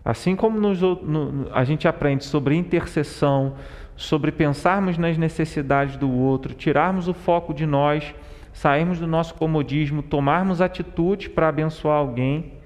Assim 0.04 0.36
como 0.36 0.60
nos, 0.60 0.82
no, 0.82 1.48
a 1.54 1.64
gente 1.64 1.88
aprende 1.88 2.26
sobre 2.26 2.56
intercessão, 2.56 3.54
sobre 3.96 4.32
pensarmos 4.32 4.98
nas 4.98 5.16
necessidades 5.16 5.96
do 5.96 6.10
outro, 6.10 6.56
tirarmos 6.56 7.08
o 7.08 7.14
foco 7.14 7.54
de 7.54 7.68
nós, 7.68 8.16
sairmos 8.52 8.98
do 8.98 9.06
nosso 9.06 9.36
comodismo, 9.36 10.02
tomarmos 10.02 10.60
atitudes 10.60 11.28
para 11.28 11.50
abençoar 11.50 11.98
alguém 11.98 12.58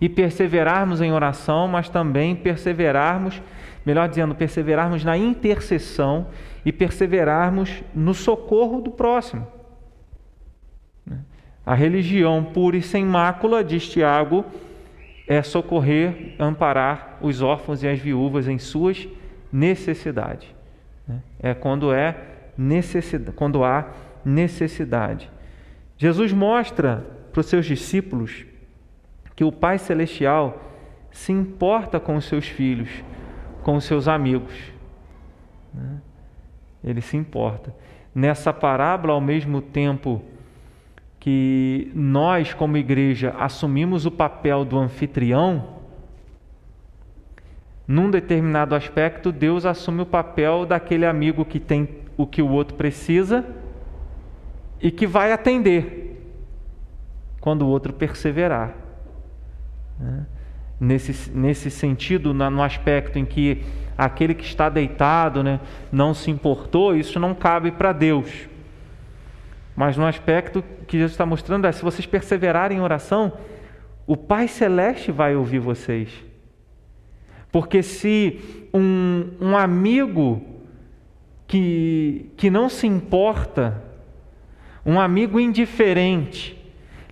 e 0.00 0.08
perseverarmos 0.08 1.00
em 1.00 1.12
oração, 1.12 1.68
mas 1.68 1.88
também 1.88 2.34
perseverarmos, 2.34 3.40
melhor 3.84 4.08
dizendo, 4.08 4.34
perseverarmos 4.34 5.04
na 5.04 5.16
intercessão 5.16 6.28
e 6.64 6.72
perseverarmos 6.72 7.82
no 7.94 8.14
socorro 8.14 8.80
do 8.80 8.90
próximo. 8.90 9.46
A 11.66 11.74
religião 11.74 12.44
pura 12.44 12.76
e 12.76 12.82
sem 12.82 13.04
mácula, 13.04 13.64
diz 13.64 13.88
Tiago, 13.88 14.44
é 15.26 15.42
socorrer, 15.42 16.34
amparar 16.38 17.18
os 17.22 17.40
órfãos 17.40 17.82
e 17.82 17.88
as 17.88 17.98
viúvas 17.98 18.46
em 18.46 18.58
suas 18.58 19.08
necessidades. 19.50 20.48
É 21.40 21.54
quando 21.54 21.92
é 21.92 22.16
necessidade, 22.56 23.36
quando 23.36 23.64
há 23.64 23.88
necessidade. 24.24 25.30
Jesus 25.96 26.32
mostra 26.32 27.04
para 27.32 27.40
os 27.40 27.46
seus 27.46 27.64
discípulos 27.64 28.44
que 29.34 29.44
o 29.44 29.52
Pai 29.52 29.78
Celestial 29.78 30.62
se 31.10 31.32
importa 31.32 31.98
com 32.00 32.16
os 32.16 32.24
seus 32.24 32.46
filhos, 32.46 32.90
com 33.62 33.76
os 33.76 33.84
seus 33.84 34.08
amigos. 34.08 34.52
Né? 35.72 36.00
Ele 36.82 37.00
se 37.00 37.16
importa. 37.16 37.74
Nessa 38.14 38.52
parábola, 38.52 39.14
ao 39.14 39.20
mesmo 39.20 39.60
tempo 39.60 40.22
que 41.18 41.90
nós, 41.94 42.52
como 42.52 42.76
igreja, 42.76 43.34
assumimos 43.38 44.06
o 44.06 44.10
papel 44.10 44.64
do 44.64 44.78
anfitrião, 44.78 45.74
num 47.86 48.10
determinado 48.10 48.74
aspecto, 48.74 49.30
Deus 49.30 49.66
assume 49.66 50.02
o 50.02 50.06
papel 50.06 50.64
daquele 50.64 51.06
amigo 51.06 51.44
que 51.44 51.60
tem 51.60 51.88
o 52.16 52.26
que 52.26 52.40
o 52.40 52.50
outro 52.50 52.76
precisa 52.76 53.44
e 54.80 54.90
que 54.90 55.06
vai 55.06 55.32
atender 55.32 56.04
quando 57.40 57.62
o 57.62 57.68
outro 57.68 57.92
perseverar. 57.92 58.83
Né? 59.98 60.26
Nesse, 60.80 61.30
nesse 61.30 61.70
sentido, 61.70 62.34
no 62.34 62.62
aspecto 62.62 63.18
em 63.18 63.24
que 63.24 63.62
aquele 63.96 64.34
que 64.34 64.44
está 64.44 64.68
deitado 64.68 65.42
né, 65.42 65.60
não 65.90 66.12
se 66.12 66.30
importou, 66.30 66.96
isso 66.96 67.20
não 67.20 67.34
cabe 67.34 67.70
para 67.70 67.92
Deus. 67.92 68.48
Mas 69.76 69.96
no 69.96 70.06
aspecto 70.06 70.62
que 70.86 70.98
Jesus 70.98 71.12
está 71.12 71.24
mostrando 71.24 71.66
é: 71.66 71.72
se 71.72 71.82
vocês 71.82 72.06
perseverarem 72.06 72.78
em 72.78 72.80
oração, 72.80 73.32
o 74.06 74.16
Pai 74.16 74.48
Celeste 74.48 75.10
vai 75.10 75.34
ouvir 75.34 75.58
vocês. 75.58 76.10
Porque 77.50 77.82
se 77.82 78.66
um, 78.72 79.30
um 79.40 79.56
amigo 79.56 80.42
que, 81.46 82.30
que 82.36 82.50
não 82.50 82.68
se 82.68 82.86
importa, 82.86 83.82
um 84.84 85.00
amigo 85.00 85.38
indiferente, 85.38 86.60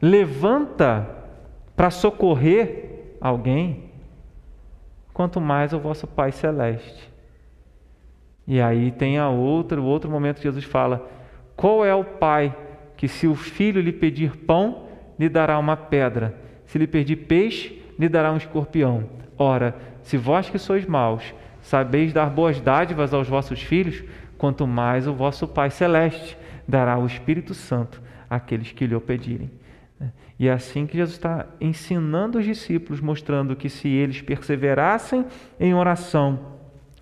levanta 0.01 1.22
para 1.83 1.91
socorrer 1.91 3.17
alguém, 3.21 3.91
quanto 5.13 5.41
mais 5.41 5.73
o 5.73 5.81
vosso 5.81 6.07
Pai 6.07 6.31
Celeste. 6.31 7.11
E 8.47 8.61
aí 8.61 8.93
tem 8.93 9.19
a 9.19 9.29
outra, 9.29 9.81
o 9.81 9.85
outro 9.85 10.09
momento 10.09 10.37
que 10.37 10.45
Jesus 10.45 10.65
fala: 10.65 11.11
Qual 11.57 11.85
é 11.85 11.93
o 11.93 12.05
pai 12.05 12.55
que, 12.97 13.09
se 13.09 13.27
o 13.27 13.35
filho 13.35 13.81
lhe 13.81 13.91
pedir 13.91 14.37
pão, 14.37 14.87
lhe 15.19 15.29
dará 15.29 15.59
uma 15.59 15.77
pedra? 15.77 16.37
Se 16.67 16.79
lhe 16.79 16.87
pedir 16.87 17.17
peixe, 17.17 17.83
lhe 17.99 18.09
dará 18.09 18.31
um 18.31 18.37
escorpião? 18.37 19.03
Ora, 19.37 19.75
se 20.05 20.17
vós 20.17 20.49
que 20.49 20.61
sois 20.61 20.87
maus, 20.87 21.35
sabeis 21.63 22.13
dar 22.13 22.31
boas 22.31 22.61
dádivas 22.61 23.13
aos 23.13 23.27
vossos 23.27 23.61
filhos, 23.61 24.05
quanto 24.39 24.69
mais 24.69 25.09
o 25.09 25.15
vosso 25.15 25.49
Pai 25.49 25.69
Celeste 25.69 26.39
dará 26.69 26.97
o 26.97 27.07
Espírito 27.07 27.55
Santo 27.55 28.01
àqueles 28.31 28.71
que 28.71 28.87
lhe 28.87 28.95
o 28.95 29.01
pedirem. 29.01 29.51
E 30.43 30.49
é 30.49 30.53
assim 30.53 30.89
que 30.89 30.97
Jesus 30.97 31.15
está 31.15 31.47
ensinando 31.61 32.41
os 32.41 32.45
discípulos, 32.45 33.01
mostrando 33.01 33.55
que 33.55 33.69
se 33.69 33.87
eles 33.87 34.23
perseverassem 34.23 35.25
em 35.61 35.73
oração, 35.73 36.37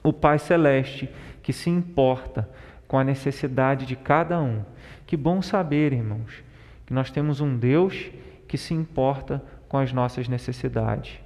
o 0.05 0.12
Pai 0.12 0.38
Celeste, 0.38 1.09
que 1.43 1.51
se 1.51 1.70
importa 1.70 2.47
com 2.86 2.99
a 2.99 3.03
necessidade 3.03 3.86
de 3.86 3.97
cada 3.97 4.38
um. 4.43 4.62
Que 5.07 5.16
bom 5.16 5.41
saber, 5.41 5.95
irmãos, 5.95 6.45
que 6.84 6.93
nós 6.93 7.11
temos 7.11 7.41
um 7.41 7.57
Deus 7.57 8.11
que 8.47 8.59
se 8.59 8.74
importa 8.74 9.43
com 9.70 9.78
as 9.78 9.91
nossas 9.91 10.28
necessidades. 10.28 11.18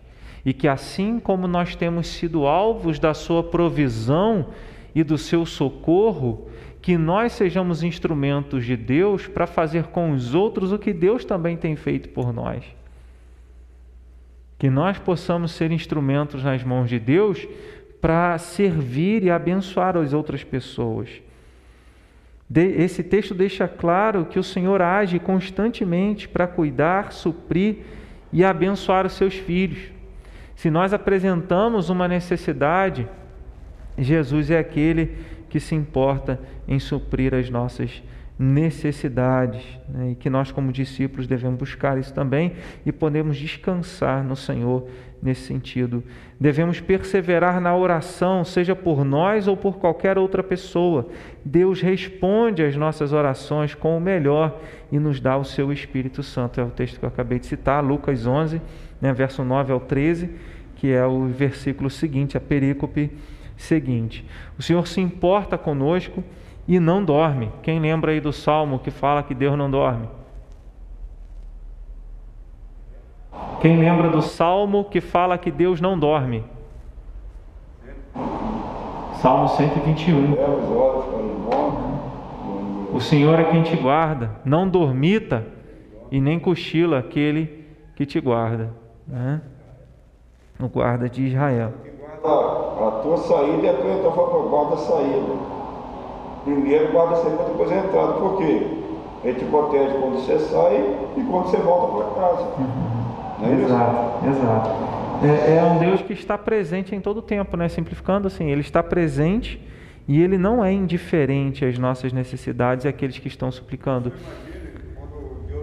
E 0.45 0.53
que 0.53 0.69
assim 0.69 1.19
como 1.19 1.49
nós 1.49 1.75
temos 1.75 2.07
sido 2.07 2.47
alvos 2.47 3.01
da 3.01 3.13
sua 3.13 3.43
provisão 3.43 4.51
e 4.95 5.03
do 5.03 5.19
seu 5.19 5.45
socorro, 5.45 6.49
que 6.81 6.97
nós 6.97 7.33
sejamos 7.33 7.83
instrumentos 7.83 8.65
de 8.65 8.77
Deus 8.77 9.27
para 9.27 9.47
fazer 9.47 9.85
com 9.85 10.13
os 10.13 10.35
outros 10.35 10.71
o 10.71 10.79
que 10.79 10.93
Deus 10.93 11.25
também 11.25 11.57
tem 11.57 11.75
feito 11.77 12.11
por 12.11 12.33
nós. 12.33 12.65
Que 14.59 14.71
nós 14.71 14.99
possamos 14.99 15.53
ser 15.53 15.73
instrumentos 15.73 16.45
nas 16.45 16.63
mãos 16.63 16.89
de 16.89 16.99
Deus 16.99 17.47
para 18.01 18.37
servir 18.39 19.23
e 19.25 19.31
abençoar 19.31 19.97
as 19.97 20.13
outras 20.13 20.45
pessoas. 20.45 21.09
Esse 22.55 23.03
texto 23.03 23.35
deixa 23.35 23.67
claro 23.67 24.27
que 24.27 24.39
o 24.39 24.45
Senhor 24.45 24.83
age 24.83 25.19
constantemente 25.19 26.29
para 26.29 26.47
cuidar, 26.47 27.13
suprir 27.13 27.79
e 28.31 28.45
abençoar 28.45 29.07
os 29.07 29.15
seus 29.15 29.35
filhos. 29.35 29.91
Se 30.55 30.71
nós 30.71 30.93
apresentamos 30.93 31.89
uma 31.89 32.07
necessidade, 32.07 33.09
Jesus 33.99 34.51
é 34.51 34.59
aquele 34.59 35.17
que 35.49 35.61
se 35.61 35.75
importa 35.75 36.41
em 36.67 36.79
suprir 36.79 37.35
as 37.35 37.49
nossas 37.49 38.03
necessidades, 38.37 39.63
né? 39.89 40.11
e 40.11 40.15
que 40.17 40.29
nós, 40.29 40.51
como 40.51 40.73
discípulos, 40.73 41.27
devemos 41.27 41.59
buscar 41.59 41.97
isso 41.99 42.13
também 42.13 42.55
e 42.85 42.91
podemos 42.91 43.37
descansar 43.37 44.25
no 44.25 44.35
Senhor 44.35 44.89
nesse 45.23 45.43
sentido. 45.43 46.03
Devemos 46.39 46.81
perseverar 46.81 47.61
na 47.61 47.75
oração, 47.77 48.45
seja 48.45 48.75
por 48.75 49.05
nós 49.05 49.47
ou 49.47 49.57
por 49.57 49.79
qualquer 49.79 50.19
outra 50.19 50.43
pessoa. 50.43 51.09
Deus 51.45 51.81
responde 51.81 52.63
às 52.63 52.75
nossas 52.77 53.13
orações 53.13 53.75
com 53.75 53.97
o 53.97 54.01
melhor 54.01 54.61
e 54.91 54.99
nos 54.99 55.21
dá 55.21 55.37
o 55.37 55.45
seu 55.45 55.73
Espírito 55.73 56.23
Santo. 56.23 56.61
É 56.61 56.65
o 56.65 56.71
texto 56.71 56.99
que 56.99 57.05
eu 57.05 57.09
acabei 57.09 57.39
de 57.39 57.47
citar, 57.47 57.83
Lucas 57.83 58.27
11, 58.27 58.61
né, 59.01 59.13
verso 59.13 59.45
9 59.45 59.73
ao 59.73 59.81
13, 59.81 60.29
que 60.75 60.91
é 60.91 61.07
o 61.07 61.27
versículo 61.27 61.89
seguinte, 61.89 62.37
a 62.37 62.41
perícope 62.41 63.13
seguinte: 63.57 64.25
O 64.59 64.63
Senhor 64.63 64.87
se 64.87 65.01
importa 65.01 65.57
conosco 65.57 66.23
e 66.67 66.81
não 66.81 67.05
dorme. 67.05 67.51
Quem 67.63 67.79
lembra 67.79 68.13
aí 68.13 68.21
do 68.21 68.33
salmo 68.33 68.79
que 68.79 68.91
fala 68.91 69.23
que 69.23 69.35
Deus 69.35 69.57
não 69.57 69.71
dorme? 69.71 70.09
Quem 73.61 73.79
lembra 73.79 74.11
do 74.11 74.23
salmo 74.23 74.85
que 74.85 75.01
fala 75.01 75.39
que 75.39 75.51
Deus 75.51 75.81
não 75.81 75.99
dorme? 75.99 76.45
Salmo 79.21 79.49
121. 79.49 80.35
O 82.93 83.01
Senhor 83.01 83.41
é 83.41 83.45
quem 83.45 83.63
te 83.63 83.75
guarda, 83.77 84.31
não 84.45 84.69
dormita 84.69 85.47
e 86.11 86.21
nem 86.21 86.39
cochila 86.39 86.99
aquele 86.99 87.65
que 87.97 88.05
te 88.07 88.21
guarda. 88.21 88.71
Né? 89.07 89.41
O 90.61 90.69
guarda 90.69 91.09
de 91.09 91.27
Israel 91.27 91.73
a 92.25 93.01
tua 93.03 93.17
saída 93.19 93.63
e 93.63 93.69
a 93.69 93.75
tua 93.75 93.93
entrada. 93.93 94.11
Fala, 94.11 94.49
guarda 94.49 94.75
a 94.75 94.79
saída. 94.79 95.55
Primeiro 96.45 96.93
guarda 96.93 97.15
a 97.15 97.17
saída, 97.17 97.45
depois 97.45 97.71
a 97.71 97.77
entrada. 97.77 98.13
Por 98.15 98.39
quê? 98.39 98.67
Ele 99.25 99.39
te 99.39 99.45
protege 99.47 99.95
quando 99.99 100.17
você 100.17 100.39
sai 100.39 100.77
e 101.17 101.23
quando 101.23 101.47
você 101.47 101.57
volta 101.59 101.97
para 101.97 102.23
casa. 102.23 102.43
Uhum. 102.59 102.95
É 103.43 103.63
exato, 103.63 104.27
exato. 104.29 104.71
É, 105.23 105.57
é, 105.57 105.65
um 105.65 105.79
Deus 105.79 106.03
que 106.03 106.13
está 106.13 106.37
presente 106.37 106.95
em 106.95 107.01
todo 107.01 107.19
o 107.19 107.23
tempo, 107.23 107.57
né? 107.57 107.69
Simplificando 107.69 108.27
assim, 108.27 108.51
ele 108.51 108.61
está 108.61 108.83
presente 108.83 109.61
e 110.07 110.21
ele 110.21 110.37
não 110.37 110.65
é 110.65 110.73
indiferente 110.73 111.65
às 111.65 111.79
nossas 111.79 112.13
necessidades 112.13 112.85
e 112.85 112.89
àqueles 112.89 113.19
que 113.19 113.29
estão 113.29 113.51
suplicando. 113.51 114.13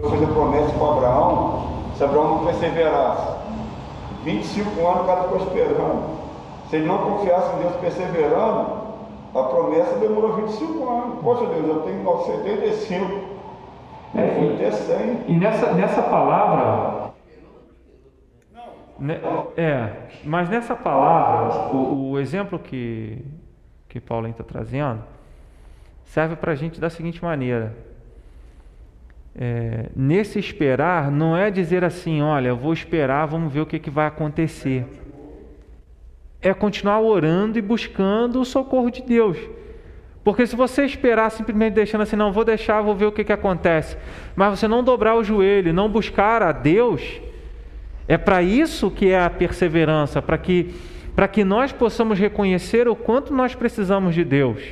Deus 0.00 0.10
fez 0.10 0.22
a 0.22 0.32
promessa 0.32 0.72
para 0.72 0.92
Abraão, 0.92 1.68
se 1.96 2.04
Abraão 2.04 2.36
não 2.36 2.44
perseverasse, 2.46 3.36
25 4.24 4.86
anos 4.86 5.02
o 5.02 5.04
cara 5.04 5.22
ficou 5.22 5.38
esperando. 5.38 6.21
Se 6.72 6.76
ele 6.76 6.86
não 6.86 6.96
confiasse 6.96 7.54
em 7.54 7.58
Deus 7.58 7.76
perseverando, 7.76 8.82
a 9.34 9.42
promessa 9.42 9.98
demorou 9.98 10.36
25 10.36 10.88
anos. 10.88 11.18
Poxa 11.22 11.44
Deus, 11.44 11.66
eu 11.66 11.82
tenho 11.82 12.18
75. 12.18 13.28
É, 14.14 14.28
foi 14.38 14.54
até 14.54 14.70
100. 14.70 15.24
E 15.28 15.36
nessa, 15.36 15.74
nessa 15.74 16.02
palavra. 16.02 17.12
Né, 18.98 19.20
é, 19.54 19.90
mas 20.24 20.48
nessa 20.48 20.74
palavra, 20.74 21.76
o, 21.76 22.12
o 22.12 22.18
exemplo 22.18 22.58
que, 22.58 23.22
que 23.86 24.00
Paulo 24.00 24.26
está 24.26 24.42
trazendo, 24.42 25.02
serve 26.04 26.36
para 26.36 26.52
a 26.52 26.54
gente 26.54 26.80
da 26.80 26.88
seguinte 26.88 27.22
maneira: 27.22 27.76
é, 29.36 29.90
nesse 29.94 30.38
esperar, 30.38 31.10
não 31.10 31.36
é 31.36 31.50
dizer 31.50 31.84
assim, 31.84 32.22
olha, 32.22 32.48
eu 32.48 32.56
vou 32.56 32.72
esperar, 32.72 33.26
vamos 33.26 33.52
ver 33.52 33.60
o 33.60 33.66
que, 33.66 33.78
que 33.78 33.90
vai 33.90 34.06
acontecer. 34.06 35.01
É 36.42 36.52
continuar 36.52 37.00
orando 37.00 37.58
e 37.58 37.62
buscando 37.62 38.40
o 38.40 38.44
socorro 38.44 38.90
de 38.90 39.00
Deus. 39.00 39.38
Porque 40.24 40.46
se 40.46 40.54
você 40.54 40.84
esperar 40.84 41.30
simplesmente 41.30 41.74
deixando 41.74 42.02
assim, 42.02 42.16
não, 42.16 42.32
vou 42.32 42.44
deixar, 42.44 42.80
vou 42.80 42.94
ver 42.94 43.06
o 43.06 43.12
que, 43.12 43.24
que 43.24 43.32
acontece, 43.32 43.96
mas 44.36 44.58
você 44.58 44.68
não 44.68 44.84
dobrar 44.84 45.16
o 45.16 45.24
joelho, 45.24 45.72
não 45.72 45.88
buscar 45.88 46.42
a 46.42 46.52
Deus, 46.52 47.20
é 48.06 48.16
para 48.16 48.42
isso 48.42 48.90
que 48.90 49.10
é 49.10 49.20
a 49.20 49.30
perseverança, 49.30 50.22
para 50.22 50.38
que, 50.38 50.74
para 51.16 51.26
que 51.26 51.42
nós 51.42 51.72
possamos 51.72 52.18
reconhecer 52.18 52.86
o 52.86 52.94
quanto 52.94 53.34
nós 53.34 53.54
precisamos 53.54 54.14
de 54.14 54.22
Deus, 54.22 54.62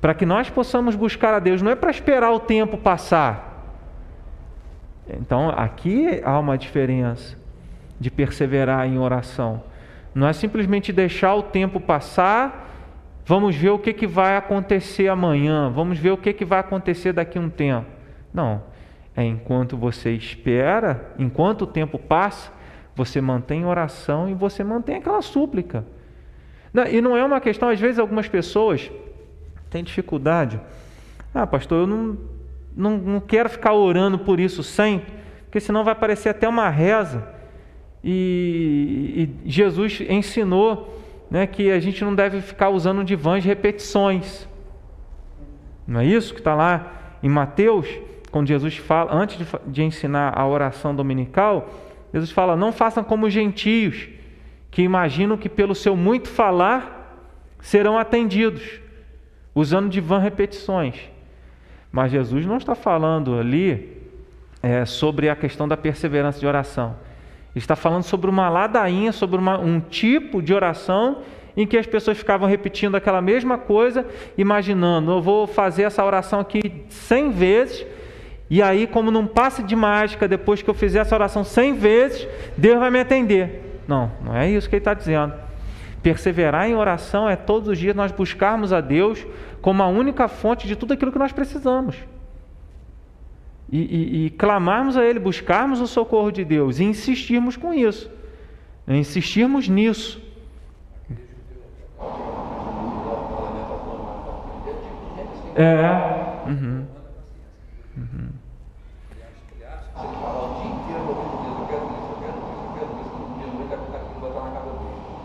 para 0.00 0.14
que 0.14 0.24
nós 0.24 0.48
possamos 0.48 0.94
buscar 0.94 1.34
a 1.34 1.38
Deus, 1.38 1.60
não 1.60 1.70
é 1.70 1.76
para 1.76 1.90
esperar 1.90 2.32
o 2.32 2.40
tempo 2.40 2.78
passar. 2.78 3.54
Então 5.08 5.50
aqui 5.50 6.20
há 6.24 6.38
uma 6.38 6.56
diferença 6.56 7.36
de 8.00 8.10
perseverar 8.10 8.86
em 8.86 8.98
oração. 8.98 9.62
Não 10.16 10.26
é 10.26 10.32
simplesmente 10.32 10.92
deixar 10.92 11.34
o 11.34 11.42
tempo 11.44 11.78
passar 11.78 12.66
Vamos 13.28 13.56
ver 13.56 13.70
o 13.70 13.78
que, 13.78 13.92
que 13.92 14.06
vai 14.06 14.36
acontecer 14.36 15.08
amanhã, 15.08 15.68
vamos 15.68 15.98
ver 15.98 16.12
o 16.12 16.16
que, 16.16 16.32
que 16.32 16.44
vai 16.44 16.60
acontecer 16.60 17.12
daqui 17.12 17.36
a 17.36 17.40
um 17.40 17.50
tempo. 17.50 17.88
Não. 18.32 18.62
É 19.16 19.24
enquanto 19.24 19.76
você 19.76 20.12
espera, 20.12 21.12
enquanto 21.18 21.62
o 21.62 21.66
tempo 21.66 21.98
passa, 21.98 22.52
você 22.94 23.20
mantém 23.20 23.64
oração 23.64 24.28
e 24.28 24.34
você 24.34 24.62
mantém 24.62 24.96
aquela 24.96 25.20
súplica. 25.22 25.84
E 26.88 27.00
não 27.00 27.16
é 27.16 27.24
uma 27.24 27.40
questão, 27.40 27.68
às 27.68 27.80
vezes 27.80 27.98
algumas 27.98 28.28
pessoas 28.28 28.92
têm 29.70 29.82
dificuldade. 29.82 30.60
Ah, 31.34 31.48
pastor, 31.48 31.80
eu 31.80 31.86
não, 31.86 32.16
não, 32.76 32.96
não 32.96 33.20
quero 33.20 33.50
ficar 33.50 33.72
orando 33.72 34.20
por 34.20 34.38
isso 34.38 34.62
sempre, 34.62 35.12
porque 35.46 35.58
senão 35.58 35.82
vai 35.82 35.96
parecer 35.96 36.28
até 36.28 36.48
uma 36.48 36.68
reza. 36.68 37.26
E, 38.08 39.28
e 39.44 39.50
Jesus 39.50 40.00
ensinou 40.08 40.96
né, 41.28 41.44
que 41.44 41.72
a 41.72 41.80
gente 41.80 42.04
não 42.04 42.14
deve 42.14 42.40
ficar 42.40 42.70
usando 42.70 43.02
de 43.02 43.16
vãs 43.16 43.44
repetições. 43.44 44.48
Não 45.84 45.98
é 45.98 46.06
isso 46.06 46.32
que 46.32 46.38
está 46.38 46.54
lá 46.54 47.18
em 47.20 47.28
Mateus, 47.28 47.88
quando 48.30 48.46
Jesus 48.46 48.76
fala, 48.76 49.12
antes 49.12 49.38
de, 49.38 49.46
de 49.66 49.82
ensinar 49.82 50.38
a 50.38 50.46
oração 50.46 50.94
dominical, 50.94 51.68
Jesus 52.14 52.30
fala: 52.30 52.54
não 52.54 52.70
façam 52.70 53.02
como 53.02 53.26
os 53.26 53.32
gentios, 53.32 54.08
que 54.70 54.82
imaginam 54.82 55.36
que 55.36 55.48
pelo 55.48 55.74
seu 55.74 55.96
muito 55.96 56.28
falar 56.28 57.26
serão 57.60 57.98
atendidos, 57.98 58.80
usando 59.52 59.88
de 59.88 60.00
vãs 60.00 60.22
repetições. 60.22 60.94
Mas 61.90 62.12
Jesus 62.12 62.46
não 62.46 62.58
está 62.58 62.76
falando 62.76 63.36
ali 63.36 64.00
é, 64.62 64.84
sobre 64.84 65.28
a 65.28 65.34
questão 65.34 65.66
da 65.66 65.76
perseverança 65.76 66.38
de 66.38 66.46
oração 66.46 66.94
está 67.58 67.74
falando 67.74 68.02
sobre 68.02 68.28
uma 68.28 68.48
ladainha, 68.48 69.12
sobre 69.12 69.38
uma, 69.38 69.58
um 69.58 69.80
tipo 69.80 70.42
de 70.42 70.52
oração 70.52 71.18
em 71.56 71.66
que 71.66 71.78
as 71.78 71.86
pessoas 71.86 72.18
ficavam 72.18 72.46
repetindo 72.46 72.96
aquela 72.96 73.22
mesma 73.22 73.56
coisa, 73.56 74.04
imaginando, 74.36 75.10
eu 75.10 75.22
vou 75.22 75.46
fazer 75.46 75.84
essa 75.84 76.04
oração 76.04 76.40
aqui 76.40 76.84
cem 76.90 77.30
vezes, 77.30 77.86
e 78.50 78.62
aí, 78.62 78.86
como 78.86 79.10
num 79.10 79.26
passe 79.26 79.62
de 79.62 79.74
mágica, 79.74 80.28
depois 80.28 80.60
que 80.60 80.68
eu 80.68 80.74
fizer 80.74 81.00
essa 81.00 81.14
oração 81.14 81.42
cem 81.42 81.72
vezes, 81.72 82.28
Deus 82.56 82.78
vai 82.78 82.90
me 82.90 83.00
atender. 83.00 83.80
Não, 83.88 84.12
não 84.22 84.36
é 84.36 84.48
isso 84.48 84.68
que 84.68 84.76
ele 84.76 84.80
está 84.80 84.94
dizendo. 84.94 85.32
Perseverar 86.02 86.68
em 86.68 86.74
oração 86.74 87.28
é 87.28 87.34
todos 87.34 87.70
os 87.70 87.78
dias 87.78 87.96
nós 87.96 88.12
buscarmos 88.12 88.72
a 88.72 88.80
Deus 88.80 89.26
como 89.60 89.82
a 89.82 89.88
única 89.88 90.28
fonte 90.28 90.66
de 90.68 90.76
tudo 90.76 90.92
aquilo 90.92 91.10
que 91.10 91.18
nós 91.18 91.32
precisamos 91.32 91.96
e, 93.70 93.78
e, 93.78 94.26
e 94.26 94.30
clamarmos 94.30 94.96
a 94.96 95.04
Ele, 95.04 95.18
buscarmos 95.18 95.80
o 95.80 95.86
socorro 95.86 96.30
de 96.30 96.44
Deus 96.44 96.78
e 96.78 96.84
insistirmos 96.84 97.56
com 97.56 97.74
isso, 97.74 98.10
insistirmos 98.86 99.68
nisso. 99.68 100.24
É. 105.56 106.48
Uhum. 106.48 106.86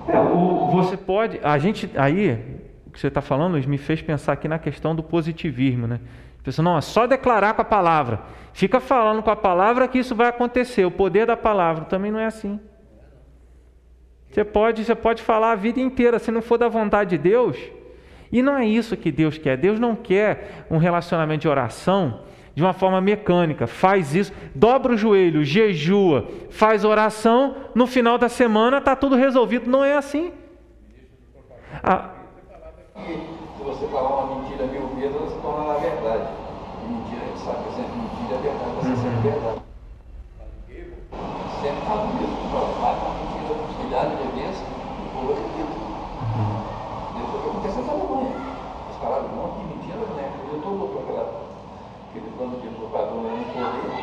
É, 0.08 0.16
você 0.72 0.98
pode. 0.98 1.40
A 1.44 1.58
gente. 1.58 1.90
Aí, 1.96 2.34
o 2.88 2.92
que 2.92 3.00
você 3.00 3.08
está 3.08 3.22
falando, 3.22 3.58
me 3.68 3.78
fez 3.78 4.02
pensar 4.02 4.34
aqui 4.34 4.48
na 4.48 4.58
questão 4.58 4.96
do 4.96 5.04
positivismo, 5.04 5.88
né? 5.88 6.00
A 6.42 6.44
pessoa, 6.44 6.64
não, 6.64 6.78
é 6.78 6.82
só 6.82 7.06
declarar 7.06 7.54
com 7.54 7.62
a 7.62 7.66
palavra. 7.66 8.22
Fica 8.52 8.80
falando 8.80 9.22
com 9.22 9.30
a 9.30 9.36
palavra 9.36 9.88
que 9.88 10.00
isso 10.00 10.16
vai 10.16 10.28
acontecer. 10.28 10.84
O 10.86 10.92
poder 10.92 11.28
da 11.28 11.38
palavra 11.38 11.86
também 11.86 12.12
não 12.12 12.20
é 12.20 12.26
assim. 12.26 12.60
Você 14.30 14.44
pode, 14.44 14.84
você 14.84 14.96
pode 14.96 15.22
falar 15.22 15.52
a 15.52 15.56
vida 15.56 15.80
inteira, 15.80 16.18
se 16.18 16.32
não 16.32 16.42
for 16.42 16.58
da 16.58 16.68
vontade 16.68 17.12
de 17.12 17.18
Deus. 17.18 17.58
E 18.32 18.42
não 18.42 18.58
é 18.58 18.66
isso 18.66 18.98
que 18.98 19.12
Deus 19.12 19.38
quer. 19.38 19.56
Deus 19.56 19.80
não 19.80 19.96
quer 19.96 20.66
um 20.70 20.78
relacionamento 20.78 21.42
de 21.42 21.48
oração 21.48 22.22
de 22.56 22.62
uma 22.62 22.74
forma 22.74 23.00
mecânica. 23.00 23.68
Faz 23.68 24.16
isso, 24.16 24.34
dobra 24.56 24.94
o 24.94 24.98
joelho, 24.98 25.44
jejua, 25.44 26.28
faz 26.50 26.84
oração, 26.84 27.56
no 27.74 27.88
final 27.88 28.18
da 28.18 28.30
semana 28.30 28.80
está 28.80 28.96
tudo 28.96 29.16
resolvido. 29.16 29.70
Não 29.70 29.84
é 29.84 29.96
assim. 29.96 30.34
Ah, 31.84 32.10
se 33.62 33.68
você 33.68 33.86
falar 33.94 34.26
uma 34.26 34.42
mentira 34.42 34.66
mil 34.66 34.88
vezes, 34.98 35.16
ela 35.16 35.30
se 35.30 35.38
torna 35.38 35.74
na 35.74 35.78
verdade. 35.78 36.34
E 36.82 36.86
mentira, 36.90 37.22
a 37.22 37.28
gente 37.30 37.46
sabe 37.46 37.62
que 37.62 37.70
é 37.70 37.74
sempre 37.78 37.94
mentira 37.94 38.34
é 38.34 38.42
verdade, 38.42 38.74
você 38.74 38.90
uhum. 38.90 38.98
sempre 38.98 39.22
verdade. 39.30 39.62
Sempre 41.62 41.82
fala 41.86 42.10
isso, 42.10 42.38
faz 42.82 42.98
uma 43.06 43.14
mentira 43.22 43.54
com 43.54 43.84
milhares 43.86 44.18
de 44.18 44.28
vezes, 44.34 44.66
o 44.66 45.06
povo 45.14 45.30
acredita. 45.38 45.78
É 45.78 47.22
o 47.22 47.30
que 47.30 47.38
acontece 47.38 47.80
na 47.86 47.94
Alemanha. 47.94 48.34
Os 48.90 48.98
falaram 48.98 49.30
um 49.30 49.36
monte 49.38 49.56
de 49.62 49.66
mentira, 49.78 50.10
né? 50.18 50.26
Eu 50.50 50.58
estou 50.58 50.74
louco 50.74 50.98
aquela, 51.06 51.46
aquele 52.10 52.30
plano 52.34 52.58
de 52.58 52.68
propaganda 52.82 53.30
no 53.30 53.46
poder, 53.46 53.94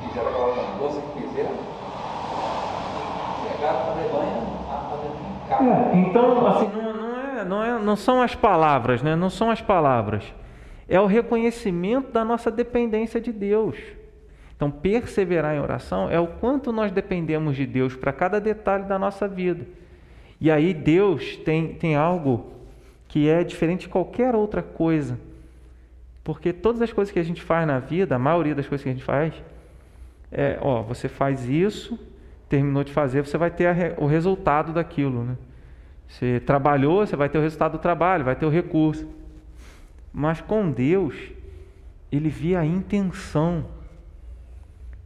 fizeram 0.00 0.30
aquela 0.32 0.56
mudança 0.72 1.00
que 1.04 1.20
fizeram, 1.20 1.52
chegaram 3.44 3.76
na 3.76 3.92
Alemanha 3.92 4.40
a 4.72 4.88
fazer 4.88 5.26
é, 5.48 5.96
então, 5.96 6.44
assim, 6.48 6.68
não, 6.74 7.05
não, 7.46 7.64
é, 7.64 7.78
não, 7.78 7.96
são 7.96 8.20
as 8.20 8.34
palavras, 8.34 9.02
né? 9.02 9.16
não 9.16 9.30
são 9.30 9.50
as 9.50 9.62
palavras. 9.62 10.24
É 10.88 11.00
o 11.00 11.06
reconhecimento 11.06 12.12
da 12.12 12.24
nossa 12.24 12.50
dependência 12.50 13.20
de 13.20 13.32
Deus. 13.32 13.76
Então, 14.54 14.70
perseverar 14.70 15.54
em 15.54 15.60
oração 15.60 16.10
é 16.10 16.18
o 16.18 16.26
quanto 16.26 16.72
nós 16.72 16.92
dependemos 16.92 17.56
de 17.56 17.66
Deus 17.66 17.94
para 17.94 18.12
cada 18.12 18.40
detalhe 18.40 18.84
da 18.84 18.98
nossa 18.98 19.28
vida. 19.28 19.66
E 20.40 20.50
aí, 20.50 20.72
Deus 20.72 21.36
tem, 21.38 21.74
tem 21.74 21.96
algo 21.96 22.52
que 23.08 23.28
é 23.28 23.42
diferente 23.44 23.82
de 23.82 23.88
qualquer 23.88 24.34
outra 24.34 24.62
coisa. 24.62 25.18
Porque 26.24 26.52
todas 26.52 26.82
as 26.82 26.92
coisas 26.92 27.12
que 27.12 27.18
a 27.18 27.22
gente 27.22 27.42
faz 27.42 27.66
na 27.66 27.78
vida, 27.78 28.16
a 28.16 28.18
maioria 28.18 28.54
das 28.54 28.66
coisas 28.66 28.82
que 28.82 28.88
a 28.88 28.92
gente 28.92 29.04
faz, 29.04 29.32
é, 30.32 30.58
ó, 30.60 30.82
você 30.82 31.08
faz 31.08 31.48
isso, 31.48 31.98
terminou 32.48 32.82
de 32.82 32.92
fazer, 32.92 33.24
você 33.24 33.38
vai 33.38 33.50
ter 33.50 33.94
o 33.98 34.06
resultado 34.06 34.72
daquilo. 34.72 35.24
Né? 35.24 35.36
Você 36.08 36.40
trabalhou, 36.40 37.06
você 37.06 37.16
vai 37.16 37.28
ter 37.28 37.38
o 37.38 37.42
resultado 37.42 37.72
do 37.72 37.78
trabalho, 37.78 38.24
vai 38.24 38.36
ter 38.36 38.46
o 38.46 38.50
recurso. 38.50 39.06
Mas 40.12 40.40
com 40.40 40.70
Deus, 40.70 41.14
Ele 42.10 42.28
via 42.28 42.60
a 42.60 42.64
intenção. 42.64 43.66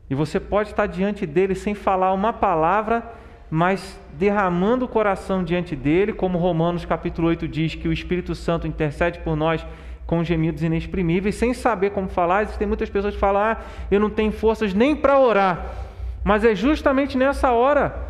E 0.09 0.15
você 0.15 0.39
pode 0.39 0.71
estar 0.71 0.87
diante 0.87 1.27
dele 1.27 1.55
sem 1.55 1.75
falar 1.75 2.13
uma 2.13 2.33
palavra, 2.33 3.13
mas 3.51 3.99
derramando 4.15 4.85
o 4.85 4.89
coração 4.89 5.43
diante 5.43 5.75
dele, 5.75 6.13
como 6.13 6.39
Romanos 6.39 6.85
capítulo 6.85 7.29
8 7.29 7.49
diz 7.49 7.75
que 7.75 7.89
o 7.89 7.93
Espírito 7.93 8.35
Santo 8.35 8.67
intercede 8.67 9.21
por 9.21 9.37
nós 9.37 9.65
com 10.07 10.25
gemidos 10.25 10.65
inexprimíveis, 10.65 11.37
sem 11.37 11.55
saber 11.55 11.91
como 11.91 12.09
falar. 12.09 12.43
Existem 12.43 12.67
muitas 12.67 12.91
pessoas 12.91 13.15
que 13.15 13.21
falam: 13.21 13.43
ah, 13.43 13.57
eu 13.91 14.01
não 14.01 14.11
tenho 14.11 14.33
forças 14.33 14.75
nem 14.75 14.95
para 14.97 15.19
orar. 15.19 15.67
Mas 16.25 16.45
é 16.45 16.55
justamente 16.55 17.17
nessa 17.17 17.53
hora 17.53 18.10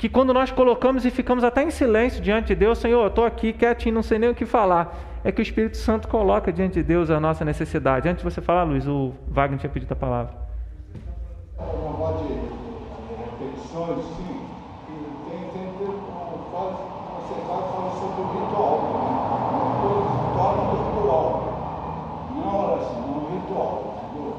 que 0.00 0.08
quando 0.08 0.32
nós 0.32 0.50
colocamos 0.50 1.04
e 1.04 1.10
ficamos 1.10 1.44
até 1.44 1.62
em 1.62 1.70
silêncio 1.70 2.22
diante 2.22 2.46
de 2.46 2.54
Deus, 2.54 2.78
Senhor, 2.78 3.02
eu 3.02 3.08
estou 3.08 3.22
aqui 3.22 3.52
quietinho, 3.52 3.96
não 3.96 4.02
sei 4.02 4.18
nem 4.18 4.30
o 4.30 4.34
que 4.34 4.46
falar. 4.46 4.96
É 5.22 5.30
que 5.30 5.42
o 5.42 5.44
Espírito 5.44 5.76
Santo 5.76 6.08
coloca 6.08 6.50
diante 6.50 6.72
de 6.76 6.82
Deus 6.82 7.10
a 7.10 7.20
nossa 7.20 7.44
necessidade. 7.44 8.08
Antes 8.08 8.24
de 8.24 8.30
você 8.30 8.40
falar, 8.40 8.62
Luiz, 8.62 8.86
o 8.86 9.12
Wagner 9.28 9.60
tinha 9.60 9.68
pedido 9.68 9.92
a 9.92 9.96
palavra. 9.96 10.32
Uma 11.58 12.14
de 12.14 12.32
repetições, 13.12 14.02
sim. 14.16 14.40
Tem, 15.28 15.38
tem, 15.52 15.68
tem, 15.68 15.86
você 15.92 17.34
vai 17.34 17.60
falar 17.60 17.90
sobre 18.00 18.22
o 18.22 18.32
ritual. 18.32 18.76
Torna 20.34 20.62
ritual. 20.80 21.28
Não 22.36 22.42
é 22.42 22.72
oração, 22.72 23.00
não 23.02 23.28
é 23.28 23.34
ritual. 23.34 23.76
Entendeu? 24.14 24.32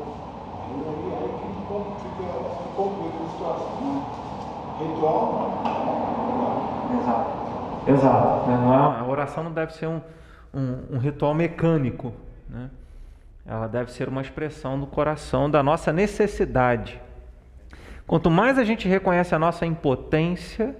Aí, 0.57 0.81
aí, 0.81 1.21
aí 1.21 1.29
que 1.37 1.53
fica 2.01 2.33
concluída 2.75 3.17
a 3.21 3.29
situação. 3.29 3.77
Né? 3.81 4.21
Ritual 4.87 5.61
Exato. 6.99 7.89
Exato. 7.89 8.49
Né? 8.49 8.57
Não 8.57 8.73
é, 8.73 8.99
a 8.99 9.05
oração 9.05 9.43
não 9.43 9.51
deve 9.51 9.73
ser 9.73 9.87
um, 9.87 10.01
um, 10.53 10.95
um 10.95 10.97
ritual 10.97 11.33
mecânico. 11.33 12.13
Né? 12.49 12.69
Ela 13.45 13.67
deve 13.67 13.91
ser 13.91 14.07
uma 14.07 14.21
expressão 14.21 14.79
do 14.79 14.85
coração, 14.85 15.49
da 15.49 15.63
nossa 15.63 15.91
necessidade. 15.91 17.01
Quanto 18.05 18.29
mais 18.29 18.57
a 18.57 18.63
gente 18.63 18.87
reconhece 18.87 19.33
a 19.33 19.39
nossa 19.39 19.65
impotência, 19.65 20.75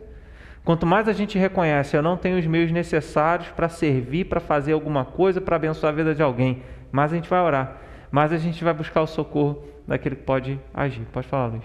quanto 0.66 0.86
mais 0.86 1.08
a 1.08 1.14
gente 1.14 1.40
reconhece, 1.40 1.96
eu 1.96 2.02
não 2.02 2.18
tenho 2.18 2.38
os 2.38 2.46
meios 2.46 2.72
necessários 2.72 3.50
para 3.50 3.70
servir, 3.70 4.26
para 4.26 4.40
fazer 4.40 4.74
alguma 4.74 5.06
coisa, 5.06 5.40
para 5.40 5.56
abençoar 5.56 5.94
a 5.94 5.96
vida 5.96 6.14
de 6.14 6.22
alguém, 6.22 6.62
mais 6.92 7.14
a 7.14 7.16
gente 7.16 7.30
vai 7.30 7.42
orar, 7.42 7.78
mais 8.12 8.34
a 8.34 8.38
gente 8.38 8.64
vai 8.64 8.74
buscar 8.74 9.02
o 9.02 9.08
socorro 9.08 9.64
daquele 9.88 10.18
que 10.18 10.24
pode 10.24 10.60
agir. 10.74 11.06
Pode 11.14 11.28
falar, 11.28 11.48
Luiz. 11.48 11.64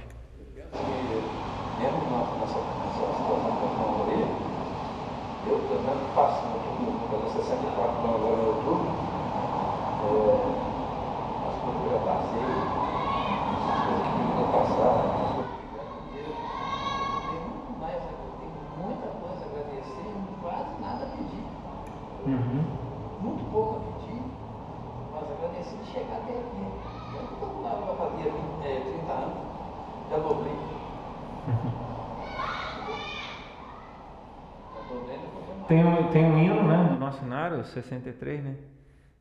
Tem 35.68 35.84
um, 35.84 36.10
tem 36.10 36.24
um 36.24 36.38
hino 36.38 36.62
né, 36.62 36.90
do 36.92 37.00
nosso 37.00 37.18
cenário, 37.18 37.55
63, 37.68 38.44
né? 38.44 38.56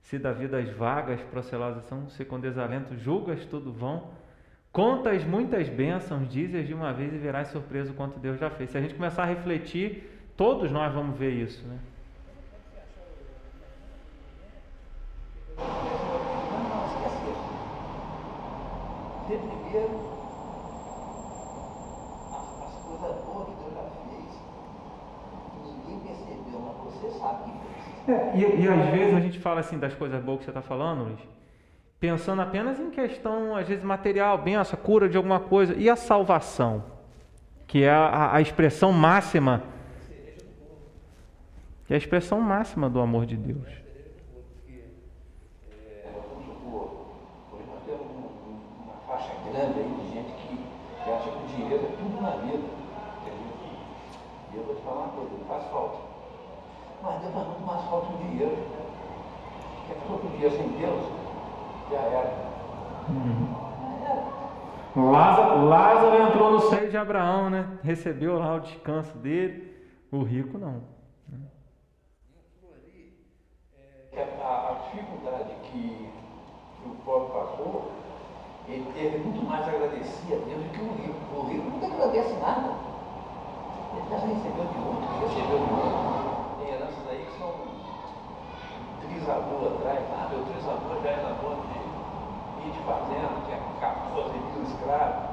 Se 0.02 0.20
da 0.20 0.32
vida 0.32 0.58
as 0.58 0.70
vagas 0.70 1.22
procelosas 1.24 1.84
são, 1.86 2.10
se 2.10 2.24
com 2.24 2.40
desalento 2.40 2.96
julgas 2.98 3.44
tudo 3.46 3.72
vão, 3.72 4.10
contas 4.72 5.24
muitas 5.24 5.68
bênçãos, 5.68 6.30
dizes 6.30 6.68
de 6.68 6.74
uma 6.74 6.94
vez 6.94 7.14
e 7.14 7.18
verás 7.18 7.48
surpreso 7.48 7.94
quanto 7.94 8.20
Deus 8.20 8.40
já 8.40 8.50
fez. 8.50 8.70
Se 8.70 8.78
a 8.78 8.82
gente 8.82 8.94
começar 8.94 9.24
a 9.24 9.28
refletir, 9.28 10.30
todos 10.38 10.72
nós 10.72 10.94
vamos 10.94 11.18
ver 11.18 11.32
isso, 11.32 11.66
né? 11.68 11.80
primeiro 19.76 20.00
as, 22.32 22.64
as 22.64 22.76
coisas 22.84 23.26
boas 23.26 23.48
que 23.48 23.56
Deus 23.62 23.74
já 23.74 23.86
fez, 24.08 24.30
ninguém 25.64 26.00
percebeu, 26.00 26.60
mas 26.62 26.94
você 26.94 27.20
sabe 27.20 27.44
que 27.44 27.52
fez. 28.06 28.20
É, 28.20 28.38
e, 28.38 28.64
e 28.64 28.68
às 28.70 28.90
vezes 28.92 29.14
a 29.16 29.20
gente 29.20 29.35
fala 29.46 29.60
assim 29.60 29.78
das 29.78 29.94
coisas 29.94 30.24
boas 30.24 30.40
que 30.40 30.46
você 30.46 30.50
está 30.50 30.64
falando, 30.64 31.04
Luiz, 31.04 31.20
pensando 32.00 32.42
apenas 32.42 32.80
em 32.80 32.90
questão, 32.90 33.56
às 33.56 33.68
vezes, 33.68 33.84
material, 33.84 34.40
benção, 34.40 34.80
cura 34.82 35.08
de 35.08 35.16
alguma 35.18 35.40
coisa, 35.40 35.76
e 35.76 35.88
a 35.88 35.96
salvação, 35.96 36.84
que 37.68 37.84
é 37.84 37.92
a, 37.92 38.34
a 38.34 38.42
expressão 38.42 38.92
máxima, 38.92 39.62
que 41.86 41.94
é 41.94 41.96
a 41.96 41.98
expressão 42.00 42.42
máxima 42.42 42.90
do 42.90 43.00
amor 43.00 43.28
de 43.28 43.38
Deus. 43.38 43.70
grande 49.52 49.80
aí 49.80 49.90
de 49.90 50.14
gente 50.14 50.32
que, 50.42 50.58
que 51.04 51.12
acha 51.12 51.30
que 51.30 51.38
o 51.38 51.48
dinheiro 51.56 51.86
é 51.86 51.96
tudo 51.98 52.20
na 52.20 52.32
vida. 52.32 52.68
Entendeu? 53.22 53.54
E 54.52 54.58
eu 54.58 54.64
vou 54.64 54.76
te 54.76 54.82
falar 54.82 55.02
uma 55.04 55.10
coisa, 55.10 55.32
não 55.38 55.46
faz 55.46 55.64
falta. 55.72 55.98
Mas 57.04 57.22
Deus 57.22 57.34
faz 57.34 57.48
muito 57.48 57.66
mais 57.66 57.82
falta 57.90 58.12
o 58.12 58.18
dinheiro. 58.18 58.58
Porque 59.88 60.35
a 60.46 60.50
dinheiro 60.50 60.52
sem 60.52 60.68
Deus 60.80 61.04
já 61.92 61.98
era. 61.98 62.46
Uhum. 63.10 63.66
Lázaro, 65.12 65.66
Lázaro 65.66 66.22
entrou 66.24 66.52
no 66.52 66.60
seio 66.62 66.90
de 66.90 66.98
Abraão, 66.98 67.50
né? 67.50 67.68
Recebeu 67.84 68.40
lá 68.40 68.56
o 68.56 68.60
descanso 68.62 69.18
dele. 69.18 69.74
O 70.12 70.24
rico 70.24 70.58
não. 70.58 70.82
A, 74.16 74.72
a 74.72 74.74
dificuldade 74.86 75.54
que, 75.64 76.10
que 76.82 76.88
o 76.88 76.96
pobre 77.04 77.34
passou 77.34 77.92
ele 78.68 78.92
teve 78.94 79.20
muito 79.20 79.46
mais 79.46 79.68
agradecer 79.68 80.34
a 80.34 80.38
Deus 80.38 80.64
do 80.64 80.70
que 80.70 80.82
o 80.82 80.94
rico. 80.96 81.36
O 81.36 81.46
rico 81.46 81.70
nunca 81.70 81.86
agradece 81.86 82.34
nada. 82.42 82.74
Ele 83.94 84.10
já 84.10 84.18
recebeu 84.18 84.66
de 84.66 84.80
outro, 84.82 85.06
recebeu 85.22 85.60
de 85.60 85.74
outro. 85.74 86.58
Tem 86.58 86.74
heranças 86.74 87.08
aí 87.10 87.26
que 87.26 87.38
são 87.38 87.54
trisavô 89.16 89.68
atrás, 89.68 90.04
ah, 90.12 90.28
meu 90.30 90.44
trisavô 90.44 91.02
já 91.02 91.10
era 91.10 91.34
dono 91.40 91.64
de, 91.72 92.72
de 92.72 92.80
fazenda, 92.84 93.32
tinha 93.46 93.60
14 93.80 94.30
mil 94.38 94.64
escravos, 94.64 95.30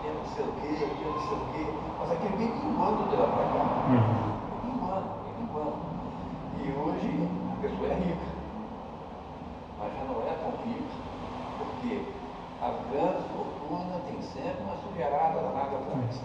tinha 0.00 0.12
não 0.12 0.26
sei 0.26 0.44
o 0.44 0.52
quê, 0.60 0.68
tinha 0.76 1.10
não 1.10 1.20
sei 1.20 1.36
o 1.36 1.46
quê. 1.52 1.64
Mas 1.98 2.12
aquele 2.12 2.36
veio 2.36 2.54
minguando 2.56 3.08
de 3.08 3.16
lá 3.16 3.26
para 3.26 3.44
cá. 3.44 3.62
Uhum. 3.88 4.70
Minguando, 4.70 5.08
minguando. 5.38 5.76
E 6.60 6.68
hoje 6.68 7.28
a 7.52 7.62
pessoa 7.62 7.88
é 7.88 7.94
rica, 7.94 8.26
mas 9.78 9.92
já 9.92 10.04
não 10.04 10.20
é 10.20 10.34
tão 10.36 10.52
rica, 10.64 10.94
porque 11.58 12.02
a 12.60 12.68
grande 12.90 13.22
fortuna 13.32 14.00
tem 14.08 14.20
sempre 14.22 14.62
uma 14.62 14.76
sujeirada 14.76 15.40
danada 15.40 15.76
atrás. 15.76 16.22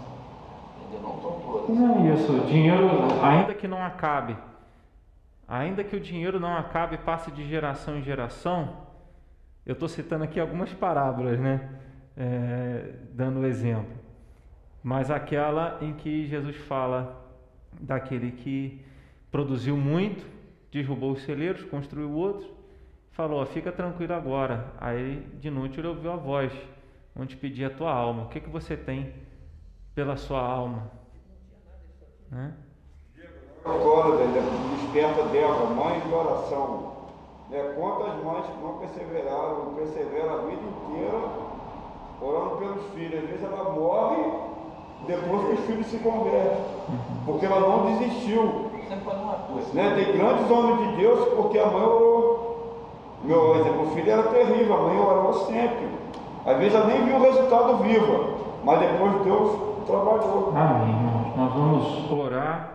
Entendeu? 0.82 1.02
Não 1.02 1.16
estão 1.16 1.32
todas. 1.46 1.70
Não 1.70 2.06
é 2.06 2.14
isso. 2.14 2.39
Dinheiro, 2.48 2.89
ainda 3.24 3.54
que 3.54 3.68
não 3.68 3.84
acabe, 3.84 4.36
ainda 5.52 5.84
que 5.84 5.95
o 5.95 5.99
dinheiro 5.99 6.39
não 6.39 6.56
acabe 6.56 6.95
e 6.95 6.97
passe 6.97 7.30
de 7.32 7.45
geração 7.47 7.97
em 7.97 8.02
geração, 8.02 8.88
eu 9.66 9.74
estou 9.74 9.89
citando 9.89 10.24
aqui 10.24 10.39
algumas 10.39 10.74
parábolas, 10.74 11.39
né? 11.39 11.70
É, 12.16 12.93
dando 13.14 13.45
exemplo. 13.45 13.93
Mas 14.82 15.12
aquela 15.12 15.78
em 15.82 15.93
que 15.93 16.26
Jesus 16.26 16.56
fala 16.56 17.30
daquele 17.80 18.32
que 18.32 18.84
produziu 19.30 19.76
muito, 19.78 20.26
derrubou 20.72 21.12
os 21.12 21.22
celeiros, 21.24 21.64
construiu 21.66 22.12
outros 22.12 22.49
falou: 23.12 23.45
Fica 23.45 23.72
tranquilo 23.72 24.14
agora. 24.14 24.74
Aí 24.80 25.28
de 25.39 25.49
noite 25.49 25.80
ele 25.80 25.88
ouviu 25.88 26.12
a 26.12 26.16
voz, 26.16 26.52
onde 27.16 27.36
pedia 27.36 27.68
a 27.68 27.70
tua 27.70 27.91
alma: 27.91 28.24
O 28.24 28.30
que, 28.30 28.39
que 28.39 28.49
você 28.49 28.76
tem 28.76 29.14
pela 29.93 30.16
sua 30.18 30.41
alma? 30.41 30.89
Né? 32.30 32.54
Agora, 33.64 34.18
desperta 34.76 35.24
dela, 35.24 35.70
mãe 35.76 35.99
de 35.99 36.14
oração. 36.14 36.91
Né? 37.49 37.74
Quantas 37.78 38.24
mães 38.24 38.45
que 38.45 38.64
não 38.64 38.74
perseveraram, 38.80 39.66
não 39.66 39.74
perseveram 39.74 40.34
a 40.34 40.38
vida 40.38 40.62
inteira 40.62 41.20
orando 42.22 42.57
pelos 42.57 42.86
filhos. 42.93 43.24
Às 43.24 43.30
vezes 43.30 43.43
ela 43.43 43.72
morre 43.72 44.24
depois 45.07 45.47
que 45.47 45.53
os 45.53 45.59
filhos 45.66 45.88
se 45.88 45.97
convertem, 45.97 46.64
porque 47.26 47.45
ela 47.45 47.59
não 47.59 47.97
desistiu. 47.97 48.72
Né? 49.74 49.95
Tem 49.95 50.18
grandes 50.18 50.51
homens 50.51 50.89
de 50.89 50.95
Deus 50.97 51.30
porque 51.36 51.57
a 51.59 51.66
mãe 51.68 51.84
orou. 51.84 52.51
Meu 53.24 53.55
exemplo, 53.55 53.84
o 53.84 53.91
filho 53.91 54.12
era 54.12 54.24
terrível, 54.24 54.76
a 54.76 54.82
mãe 54.82 54.99
orava 54.99 55.34
sempre. 55.45 55.89
Às 56.45 56.57
vezes 56.57 56.74
ela 56.74 56.88
nem 56.88 57.05
viu 57.05 57.18
o 57.18 57.22
resultado 57.22 57.78
viva, 57.78 58.36
mas 58.64 58.80
depois 58.80 59.22
Deus 59.24 59.86
trabalhou. 59.86 60.53
Amém, 60.55 60.89
irmãos. 60.89 61.38
Nós 61.38 61.53
vamos 61.53 62.12
orar, 62.12 62.70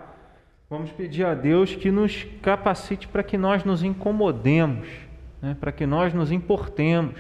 vamos 0.69 0.91
pedir 0.91 1.25
a 1.25 1.33
Deus 1.33 1.77
que 1.77 1.93
nos 1.93 2.25
capacite 2.43 3.07
para 3.07 3.23
que 3.23 3.39
nós 3.39 3.65
nos 3.65 3.85
incomodemos, 3.85 4.89
né? 5.41 5.57
para 5.61 5.71
que 5.71 5.87
nós 5.87 6.13
nos 6.13 6.33
importemos, 6.33 7.15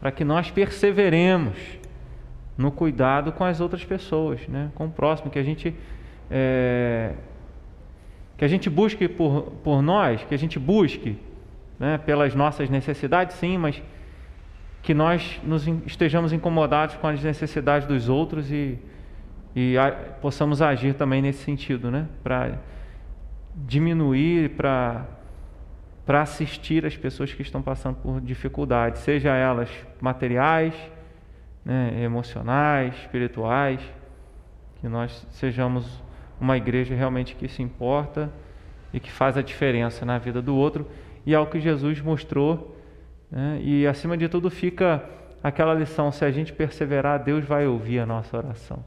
para 0.00 0.10
que 0.10 0.24
nós 0.24 0.50
perseveremos 0.50 1.56
no 2.56 2.70
cuidado 2.70 3.32
com 3.32 3.44
as 3.44 3.60
outras 3.60 3.84
pessoas, 3.84 4.46
né? 4.48 4.70
com 4.74 4.86
o 4.86 4.90
próximo, 4.90 5.30
que 5.30 5.38
a 5.38 5.42
gente. 5.42 5.74
É, 6.30 7.12
que 8.36 8.44
a 8.44 8.48
gente 8.48 8.68
busque 8.68 9.06
por, 9.08 9.52
por 9.62 9.80
nós, 9.80 10.24
que 10.24 10.34
a 10.34 10.38
gente 10.38 10.58
busque 10.58 11.16
né, 11.78 11.98
pelas 11.98 12.34
nossas 12.34 12.68
necessidades, 12.68 13.36
sim, 13.36 13.56
mas 13.56 13.80
que 14.82 14.92
nós 14.92 15.40
nos 15.44 15.68
estejamos 15.86 16.32
incomodados 16.32 16.96
com 16.96 17.06
as 17.06 17.22
necessidades 17.22 17.86
dos 17.86 18.08
outros 18.08 18.50
e, 18.50 18.76
e 19.54 19.78
a, 19.78 19.90
possamos 19.92 20.60
agir 20.60 20.94
também 20.94 21.22
nesse 21.22 21.44
sentido, 21.44 21.90
né, 21.90 22.08
para 22.22 22.58
diminuir, 23.54 24.50
para 24.50 25.06
para 26.04 26.20
assistir 26.20 26.84
as 26.84 26.96
pessoas 26.96 27.32
que 27.32 27.40
estão 27.40 27.62
passando 27.62 27.96
por 27.96 28.20
dificuldades, 28.20 29.00
seja 29.00 29.34
elas 29.34 29.70
materiais, 30.00 30.74
né, 31.64 32.02
emocionais, 32.02 32.94
espirituais, 32.96 33.80
que 34.80 34.88
nós 34.88 35.26
sejamos 35.30 36.02
uma 36.38 36.56
igreja 36.56 36.94
realmente 36.94 37.34
que 37.34 37.48
se 37.48 37.62
importa 37.62 38.30
e 38.92 39.00
que 39.00 39.10
faz 39.10 39.38
a 39.38 39.42
diferença 39.42 40.04
na 40.04 40.18
vida 40.18 40.42
do 40.42 40.54
outro 40.54 40.86
e 41.24 41.34
ao 41.34 41.46
que 41.46 41.58
Jesus 41.58 42.02
mostrou. 42.02 42.76
Né? 43.30 43.60
E 43.62 43.86
acima 43.86 44.16
de 44.16 44.28
tudo 44.28 44.50
fica 44.50 45.02
aquela 45.42 45.72
lição: 45.72 46.12
se 46.12 46.24
a 46.24 46.30
gente 46.30 46.52
perseverar, 46.52 47.22
Deus 47.22 47.44
vai 47.44 47.66
ouvir 47.66 48.00
a 48.00 48.06
nossa 48.06 48.36
oração. 48.36 48.84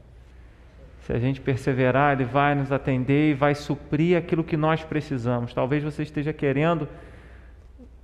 Se 1.08 1.12
a 1.14 1.18
gente 1.18 1.40
perseverar, 1.40 2.12
Ele 2.12 2.26
vai 2.26 2.54
nos 2.54 2.70
atender 2.70 3.30
e 3.30 3.34
vai 3.34 3.54
suprir 3.54 4.14
aquilo 4.14 4.44
que 4.44 4.58
nós 4.58 4.84
precisamos. 4.84 5.54
Talvez 5.54 5.82
você 5.82 6.02
esteja 6.02 6.34
querendo 6.34 6.86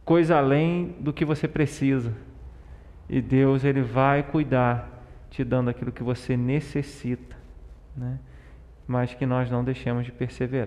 coisa 0.07 0.39
além 0.39 0.97
do 0.99 1.13
que 1.13 1.23
você 1.23 1.47
precisa. 1.47 2.15
E 3.07 3.21
Deus, 3.21 3.63
Ele 3.63 3.83
vai 3.83 4.23
cuidar, 4.23 4.89
te 5.29 5.45
dando 5.45 5.69
aquilo 5.69 5.93
que 5.93 6.03
você 6.03 6.35
necessita. 6.35 7.37
Né? 7.95 8.19
Mas 8.87 9.13
que 9.13 9.27
nós 9.27 9.51
não 9.51 9.63
deixemos 9.63 10.07
de 10.07 10.11
perseverar. 10.11 10.63